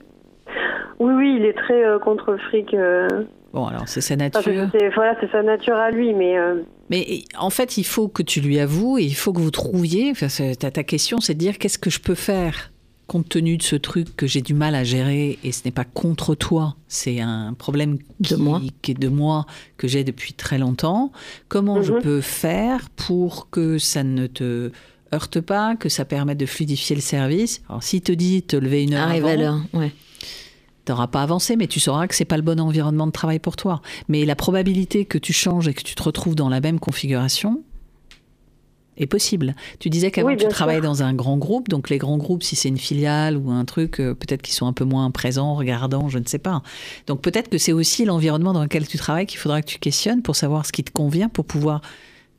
Oui, 0.99 1.13
oui, 1.13 1.35
il 1.39 1.45
est 1.45 1.53
très 1.53 1.83
euh, 1.85 1.99
contre 1.99 2.37
fric. 2.49 2.73
euh, 2.73 3.07
Bon, 3.53 3.65
alors 3.65 3.87
c'est 3.87 4.01
sa 4.01 4.13
enfin, 4.15 4.29
c'est- 4.43 4.53
nature. 4.53 4.69
c'est- 4.71 4.89
voilà, 4.93 5.15
c'est 5.19 5.31
sa 5.31 5.41
nature 5.41 5.75
à 5.75 5.89
lui, 5.91 6.13
mais 6.13 6.37
euh, 6.37 6.61
Mais 6.91 7.23
en 7.37 7.49
fait, 7.49 7.77
il 7.77 7.83
faut 7.83 8.07
que 8.07 8.21
tu 8.23 8.41
lui 8.41 8.59
avoues 8.59 8.97
et 8.99 9.03
il 9.03 9.15
faut 9.15 9.33
que 9.33 9.39
vous 9.41 9.51
trouviez. 9.51 10.11
Enfin, 10.11 10.29
c'est- 10.29 10.55
ta, 10.57 10.69
ta 10.71 10.83
question, 10.83 11.19
c'est 11.19 11.33
de 11.33 11.39
dire 11.39 11.57
qu'est-ce 11.57 11.79
que 11.79 11.89
je 11.89 11.99
peux 11.99 12.15
faire 12.15 12.71
compte 13.07 13.27
tenu 13.27 13.57
de 13.57 13.63
ce 13.63 13.75
truc 13.75 14.15
que 14.15 14.27
j'ai 14.27 14.41
du 14.41 14.53
mal 14.53 14.75
à 14.75 14.83
gérer 14.83 15.39
et 15.43 15.51
ce 15.51 15.63
n'est 15.65 15.71
pas 15.71 15.83
contre 15.83 16.35
toi, 16.35 16.75
c'est 16.87 17.19
un 17.21 17.55
problème 17.57 17.97
qui, 18.23 18.35
De 18.35 18.39
moi. 18.39 18.61
qui 18.83 18.91
est 18.91 18.99
de 18.99 19.07
moi 19.09 19.47
que 19.77 19.87
j'ai 19.87 20.03
depuis 20.03 20.33
très 20.33 20.59
longtemps. 20.59 21.11
Comment 21.47 21.81
je 21.81 21.93
Mhm. 21.93 22.01
peux 22.03 22.21
faire 22.21 22.87
pour 22.91 23.49
que 23.49 23.79
ça 23.79 24.03
ne 24.03 24.27
te 24.27 24.69
heurte 25.11 25.41
pas, 25.41 25.75
que 25.75 25.89
ça 25.89 26.05
permette 26.05 26.37
de 26.37 26.45
fluidifier 26.45 26.95
le 26.95 27.01
service? 27.01 27.63
Alors, 27.67 27.81
s'il 27.81 28.01
te 28.01 28.11
dit 28.11 28.43
te 28.43 28.55
lever 28.55 28.83
une 28.83 28.93
heure 28.93 29.07
Arrive 29.07 29.25
avant, 29.25 29.33
à 29.33 29.37
l'heure, 29.37 29.59
ouais. 29.73 29.91
T'auras 30.89 31.05
pas 31.05 31.21
avancé, 31.21 31.55
mais 31.55 31.67
tu 31.67 31.79
sauras 31.79 32.07
que 32.07 32.15
c'est 32.15 32.25
pas 32.25 32.35
le 32.35 32.41
bon 32.41 32.59
environnement 32.59 33.05
de 33.05 33.11
travail 33.11 33.37
pour 33.37 33.55
toi. 33.55 33.79
Mais 34.07 34.25
la 34.25 34.35
probabilité 34.35 35.05
que 35.05 35.19
tu 35.19 35.33
changes 35.33 35.67
et 35.67 35.75
que 35.75 35.83
tu 35.83 35.93
te 35.93 36.01
retrouves 36.01 36.33
dans 36.33 36.49
la 36.49 36.61
même 36.61 36.79
configuration 36.79 37.61
est 38.97 39.05
possible. 39.05 39.53
Tu 39.77 39.91
disais 39.91 40.09
qu'avant 40.09 40.29
Oui, 40.29 40.35
tu 40.37 40.47
travaillais 40.47 40.81
dans 40.81 41.03
un 41.03 41.13
grand 41.13 41.37
groupe, 41.37 41.69
donc 41.69 41.91
les 41.91 41.99
grands 41.99 42.17
groupes, 42.17 42.41
si 42.41 42.55
c'est 42.55 42.69
une 42.69 42.79
filiale 42.79 43.37
ou 43.37 43.51
un 43.51 43.65
truc, 43.65 43.99
euh, 43.99 44.15
peut-être 44.15 44.41
qu'ils 44.41 44.55
sont 44.55 44.65
un 44.65 44.73
peu 44.73 44.83
moins 44.83 45.11
présents, 45.11 45.53
regardants, 45.53 46.09
je 46.09 46.17
ne 46.17 46.25
sais 46.25 46.39
pas. 46.39 46.63
Donc 47.05 47.21
peut-être 47.21 47.49
que 47.49 47.59
c'est 47.59 47.71
aussi 47.71 48.03
l'environnement 48.03 48.51
dans 48.53 48.63
lequel 48.63 48.87
tu 48.87 48.97
travailles 48.97 49.27
qu'il 49.27 49.37
faudra 49.39 49.61
que 49.61 49.67
tu 49.67 49.77
questionnes 49.77 50.23
pour 50.23 50.35
savoir 50.35 50.65
ce 50.65 50.71
qui 50.71 50.83
te 50.83 50.91
convient, 50.91 51.29
pour 51.29 51.45
pouvoir 51.45 51.81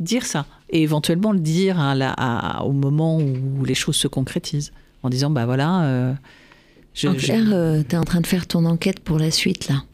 dire 0.00 0.26
ça 0.26 0.44
et 0.70 0.82
éventuellement 0.82 1.30
le 1.30 1.38
dire 1.38 1.78
à 1.78 1.94
la- 1.94 2.14
à- 2.16 2.64
au 2.64 2.72
moment 2.72 3.16
où 3.18 3.64
les 3.64 3.74
choses 3.76 3.94
se 3.96 4.08
concrétisent, 4.08 4.72
en 5.04 5.08
disant 5.08 5.30
bah 5.30 5.46
voilà. 5.46 5.84
euh, 5.84 6.12
je- 6.94 7.08
en 7.08 7.14
je- 7.14 7.26
clair, 7.26 7.84
tu 7.88 7.94
es 7.94 7.98
en 7.98 8.04
train 8.04 8.20
de 8.20 8.26
faire 8.26 8.46
ton 8.46 8.64
enquête 8.64 9.00
pour 9.00 9.18
la 9.18 9.30
suite, 9.30 9.68
là. 9.68 9.84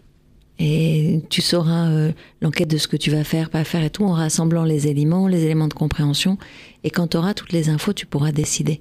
Et 0.59 1.21
tu 1.29 1.43
sauras 1.43 1.91
euh, 1.91 2.13
l'enquête 2.41 2.69
de 2.69 2.79
ce 2.79 2.89
que 2.89 2.97
tu 2.97 3.11
vas 3.11 3.25
faire, 3.25 3.51
pas 3.51 3.63
faire 3.65 3.85
et 3.85 3.91
tout, 3.91 4.05
en 4.05 4.13
rassemblant 4.15 4.65
les 4.65 4.87
éléments, 4.87 5.29
les 5.29 5.45
éléments 5.45 5.69
de 5.69 5.75
compréhension. 5.75 6.39
Et 6.83 6.89
quand 6.91 7.09
tu 7.09 7.17
auras 7.19 7.35
toutes 7.35 7.53
les 7.53 7.69
infos, 7.69 7.93
tu 7.93 8.07
pourras 8.07 8.33
décider. 8.33 8.81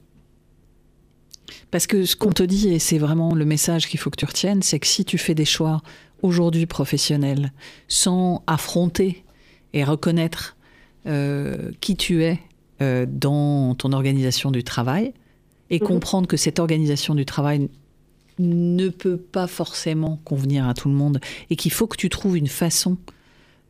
Parce 1.71 1.85
que 1.87 2.05
ce 2.05 2.15
qu'on 2.15 2.31
te 2.31 2.43
dit, 2.43 2.69
et 2.69 2.79
c'est 2.79 2.97
vraiment 2.97 3.35
le 3.35 3.43
message 3.45 3.87
qu'il 3.87 3.99
faut 3.99 4.09
que 4.09 4.15
tu 4.17 4.25
retiennes, 4.25 4.61
c'est 4.61 4.79
que 4.79 4.87
si 4.87 5.03
tu 5.03 5.17
fais 5.17 5.35
des 5.35 5.45
choix 5.45 5.81
aujourd'hui 6.21 6.65
professionnels 6.65 7.51
sans 7.87 8.43
affronter 8.47 9.23
et 9.73 9.83
reconnaître 9.83 10.55
euh, 11.07 11.71
qui 11.81 11.95
tu 11.97 12.23
es 12.23 12.39
euh, 12.81 13.05
dans 13.07 13.75
ton 13.75 13.91
organisation 13.91 14.49
du 14.49 14.63
travail 14.63 15.13
et 15.69 15.79
Mhm. 15.79 15.87
comprendre 15.87 16.27
que 16.27 16.37
cette 16.37 16.57
organisation 16.59 17.13
du 17.15 17.25
travail 17.25 17.69
ne 18.39 18.89
peut 18.89 19.17
pas 19.17 19.47
forcément 19.47 20.19
convenir 20.25 20.67
à 20.67 20.73
tout 20.73 20.89
le 20.89 20.95
monde 20.95 21.19
et 21.49 21.55
qu'il 21.55 21.71
faut 21.71 21.87
que 21.87 21.97
tu 21.97 22.09
trouves 22.09 22.37
une 22.37 22.47
façon 22.47 22.97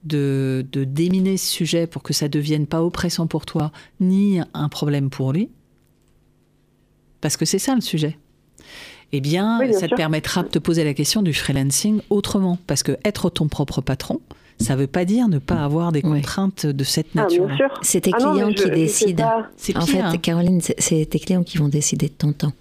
de, 0.04 0.66
de 0.72 0.84
déminer 0.84 1.38
ce 1.38 1.48
sujet 1.48 1.88
pour 1.88 2.04
que 2.04 2.14
ça 2.14 2.28
devienne 2.28 2.68
pas 2.68 2.84
oppressant 2.84 3.28
pour 3.28 3.46
toi 3.46 3.72
ni 4.00 4.40
un 4.54 4.70
problème 4.70 5.10
pour 5.10 5.34
lui, 5.34 5.50
parce 7.22 7.38
que 7.38 7.46
c'est 7.46 7.60
ça 7.60 7.76
le 7.76 7.82
sujet. 7.82 8.18
Eh 9.12 9.22
bien, 9.22 9.60
Oui, 9.60 9.68
bien 9.70 9.74
ça 9.80 9.86
te 9.86 9.90
sûr. 9.90 9.98
permettra 9.98 10.44
de 10.44 10.48
te 10.50 10.60
poser 10.60 10.84
la 10.84 10.94
question 10.94 11.22
du 11.22 11.34
freelancing 11.34 12.02
autrement, 12.10 12.58
parce 12.68 12.84
que 12.84 12.98
être 13.06 13.30
ton 13.30 13.48
propre 13.48 13.82
patron, 13.82 14.20
ça 14.60 14.76
veut 14.76 14.88
pas 14.88 15.06
dire 15.06 15.28
ne 15.28 15.38
pas 15.40 15.64
avoir 15.64 15.92
des 15.92 16.02
contraintes 16.02 16.66
de 16.66 16.84
cette 16.84 17.08
ah, 17.16 17.22
nature. 17.24 17.50
C'est 17.82 18.02
tes 18.02 18.12
Ah 18.14 18.24
non, 18.24 18.32
clients 18.34 18.50
je- 18.50 18.56
qui 18.56 18.70
je 18.70 18.74
décident. 18.74 19.44
En 19.76 19.86
pire, 19.86 20.12
fait. 20.12 20.18
Caroline, 20.20 20.62
c'est 20.62 21.06
tes 21.06 21.20
clients 21.20 21.44
qui 21.44 21.58
vont 21.58 21.68
décider 21.68 22.08
de 22.08 22.14
ton 22.14 22.32
temps. 22.34 22.54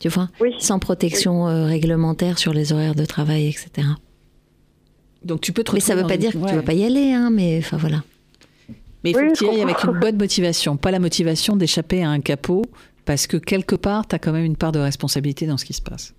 Tu 0.00 0.08
vois 0.08 0.28
Oui. 0.40 0.54
Sans 0.58 0.78
protection 0.80 1.46
euh, 1.46 1.66
réglementaire 1.66 2.38
sur 2.38 2.52
les 2.52 2.72
horaires 2.72 2.94
de 2.96 3.04
travail, 3.04 3.46
etc. 3.46 3.86
Donc 5.24 5.40
tu 5.42 5.52
peux 5.52 5.62
te 5.62 5.72
Mais 5.72 5.80
ça 5.80 5.94
retrouver 5.94 6.02
veut 6.02 6.08
pas 6.08 6.16
dire 6.20 6.32
que 6.32 6.38
tu 6.38 6.42
Ouais. 6.44 6.56
vas 6.56 6.62
pas 6.62 6.72
y 6.72 6.84
aller, 6.84 7.12
hein, 7.12 7.30
mais 7.30 7.58
enfin 7.58 7.76
voilà. 7.76 8.02
Mais 9.04 9.10
il 9.10 9.14
faut 9.14 9.20
Oui, 9.20 9.28
que 9.32 9.38
tu 9.38 9.48
ailles 9.48 9.62
avec 9.62 9.82
une 9.84 9.98
bonne 9.98 10.16
motivation, 10.18 10.76
pas 10.76 10.90
la 10.90 10.98
motivation 10.98 11.56
d'échapper 11.56 12.02
à 12.02 12.10
un 12.10 12.20
capot, 12.20 12.64
parce 13.04 13.26
que 13.26 13.36
quelque 13.36 13.74
part, 13.76 14.06
tu 14.08 14.14
as 14.14 14.18
quand 14.18 14.32
même 14.32 14.44
une 14.44 14.56
part 14.56 14.72
de 14.72 14.78
responsabilité 14.78 15.46
dans 15.46 15.56
ce 15.56 15.64
qui 15.64 15.72
se 15.72 15.80
passe. 15.82 16.14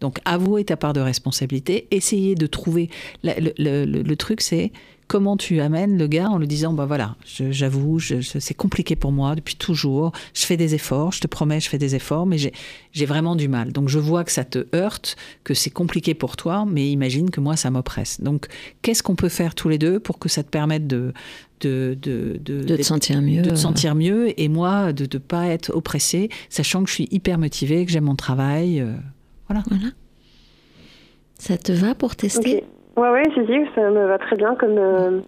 Donc, 0.00 0.18
avouer 0.24 0.64
ta 0.64 0.76
part 0.76 0.92
de 0.92 1.00
responsabilité, 1.00 1.88
essayer 1.90 2.34
de 2.34 2.46
trouver. 2.46 2.88
la- 3.22 3.38
le, 3.40 3.52
le- 3.58 3.84
le- 3.84 4.02
le 4.02 4.16
truc, 4.16 4.40
c'est 4.42 4.72
comment 5.08 5.36
tu 5.36 5.60
amènes 5.60 5.98
le 5.98 6.06
gars 6.06 6.28
en 6.28 6.38
lui 6.38 6.46
disant 6.46 6.72
bah 6.72 6.84
voilà, 6.86 7.16
je- 7.26 7.50
j'avoue, 7.50 7.98
je- 7.98 8.20
je- 8.20 8.38
c'est 8.38 8.54
compliqué 8.54 8.94
pour 8.94 9.10
moi 9.10 9.34
depuis 9.34 9.56
toujours, 9.56 10.12
je 10.34 10.44
fais 10.46 10.56
des 10.56 10.74
efforts, 10.74 11.12
je 11.12 11.20
te 11.20 11.26
promets, 11.26 11.58
je 11.60 11.68
fais 11.68 11.78
des 11.78 11.94
efforts, 11.94 12.26
mais 12.26 12.38
j'ai 12.38 12.52
j'ai 12.92 13.06
vraiment 13.06 13.34
du 13.36 13.48
mal. 13.48 13.72
Donc, 13.72 13.88
je 13.88 13.98
vois 13.98 14.24
que 14.24 14.32
ça 14.32 14.44
te 14.44 14.66
heurte, 14.74 15.16
que 15.44 15.54
c'est 15.54 15.70
compliqué 15.70 16.14
pour 16.14 16.36
toi, 16.36 16.64
mais 16.68 16.90
imagine 16.90 17.30
que 17.30 17.40
moi, 17.40 17.56
ça 17.56 17.70
m'oppresse. 17.70 18.20
Donc, 18.20 18.46
qu'est-ce 18.82 19.02
qu'on 19.02 19.14
peut 19.16 19.28
faire 19.28 19.54
tous 19.54 19.68
les 19.68 19.78
deux 19.78 19.98
pour 20.00 20.18
que 20.18 20.28
ça 20.28 20.42
te 20.42 20.48
permette 20.50 20.86
de. 20.86 21.12
de, 21.60 21.96
de, 22.00 22.38
de, 22.44 22.62
De 22.62 22.76
te 22.76 22.82
sentir 22.82 23.20
mieux. 23.22 23.42
de 23.42 23.48
te 23.50 23.54
euh, 23.54 23.56
sentir 23.56 23.94
mieux 23.94 24.38
et 24.40 24.48
moi 24.48 24.92
de 24.92 25.04
ne 25.12 25.18
pas 25.18 25.46
être 25.48 25.70
oppressée, 25.74 26.28
sachant 26.50 26.82
que 26.84 26.88
je 26.90 26.94
suis 26.94 27.08
hyper 27.10 27.38
motivée, 27.38 27.84
que 27.86 27.90
j'aime 27.92 28.04
mon 28.04 28.14
travail. 28.16 28.80
euh, 28.80 28.92
voilà. 29.48 29.62
Ça 31.38 31.56
te 31.56 31.72
va 31.72 31.94
pour 31.94 32.16
tester? 32.16 32.64
Ouais, 33.00 33.10
ouais, 33.10 33.22
si, 33.34 33.40
si, 33.46 33.58
ça 33.74 33.90
me 33.90 34.06
va 34.08 34.18
très 34.18 34.36
bien 34.36 34.54
comme, 34.56 34.76
euh, 34.78 35.20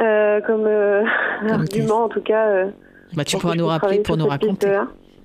euh, 0.00 0.40
comme, 0.46 0.66
euh, 0.66 1.02
argument, 1.48 2.04
en 2.04 2.08
tout 2.08 2.20
cas. 2.20 2.46
euh, 2.48 2.66
Bah, 3.14 3.24
tu 3.24 3.32
pour 3.32 3.42
pourras 3.42 3.54
nous 3.54 3.66
rappeler 3.66 3.98
pour 4.00 4.16
nous 4.16 4.26
raconter. 4.26 4.78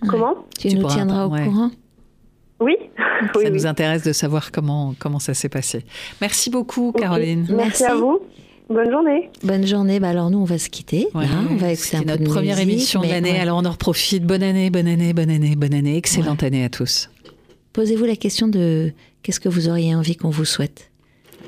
Comment 0.07 0.35
Tu, 0.59 0.69
Tu 0.69 0.75
nous 0.77 0.87
tiendras 0.87 1.25
au 1.25 1.29
ouais. 1.31 1.45
courant 1.45 1.71
Oui, 2.59 2.75
oui, 2.99 3.27
Ça 3.33 3.39
oui. 3.39 3.51
nous 3.51 3.65
intéresse 3.65 4.03
de 4.03 4.13
savoir 4.13 4.51
comment, 4.51 4.93
comment 4.99 5.19
ça 5.19 5.33
s'est 5.33 5.49
passé. 5.49 5.83
Merci 6.21 6.49
beaucoup. 6.49 6.91
Caroline. 6.91 7.45
Merci 7.49 7.55
Merci. 7.55 7.83
à 7.85 7.95
vous. 7.95 8.19
Bonne 8.69 8.91
journée. 8.91 9.29
Bonne 9.43 9.65
journée. 9.65 9.99
Bah 9.99 10.09
alors 10.09 10.29
nous, 10.29 10.39
on 10.39 10.43
va 10.43 10.57
se 10.57 10.69
quitter. 10.69 11.07
Ouais, 11.15 11.23
là, 11.23 11.31
on 11.49 11.55
va 11.55 11.71
écouter 11.71 11.75
C'était 11.75 11.97
un 11.97 12.01
peu 12.01 12.07
notre 12.09 12.23
de 12.23 12.27
première 12.29 12.55
musique, 12.57 12.69
émission 12.73 13.01
de 13.01 13.07
l'année, 13.07 13.31
ouais. 13.31 13.39
alors 13.39 13.57
on 13.57 13.65
en 13.65 13.73
profite. 13.73 14.25
Bonne 14.25 14.43
année, 14.43 14.69
bonne 14.69 14.87
année, 14.87 15.13
bonne 15.13 15.29
année, 15.29 15.55
bonne 15.55 15.73
année. 15.73 15.95
Excellente 15.97 16.43
année 16.43 16.65
à 16.65 16.69
tous. 16.69 17.09
Posez-vous 17.73 18.03
la 18.05 18.17
question 18.17 18.47
de 18.49 18.91
qu'est-ce 19.23 19.39
que 19.39 19.47
vous 19.49 19.69
auriez 19.69 19.95
envie 19.95 20.15
qu'on 20.17 20.29
vous 20.29 20.43
souhaite? 20.45 20.91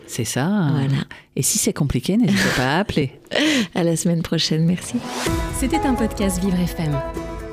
C'est 0.10 0.26
ça. 0.26 0.50
Voilà. 0.72 1.04
Et 1.36 1.44
si 1.44 1.60
c'est 1.60 1.72
compliqué, 1.72 2.18
n'hésitez 2.18 2.50
pas 2.58 2.78
à 2.78 2.80
appeler. 2.80 3.12
À 3.76 3.84
la 3.84 3.96
semaine 3.96 4.24
prochaine. 4.24 4.66
Merci. 4.66 4.96
C'était 5.60 5.86
un 5.86 5.94
podcast 5.94 6.44
Vivre 6.44 6.60
FM. 6.60 7.00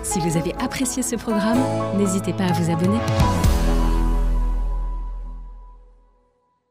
Si 0.03 0.19
vous 0.21 0.39
avez 0.39 0.55
apprécié 0.55 1.03
ce 1.03 1.17
programme, 1.17 1.61
n'hésitez 1.99 2.33
pas 2.33 2.45
à 2.45 2.53
vous 2.53 2.73
abonner. 2.73 2.99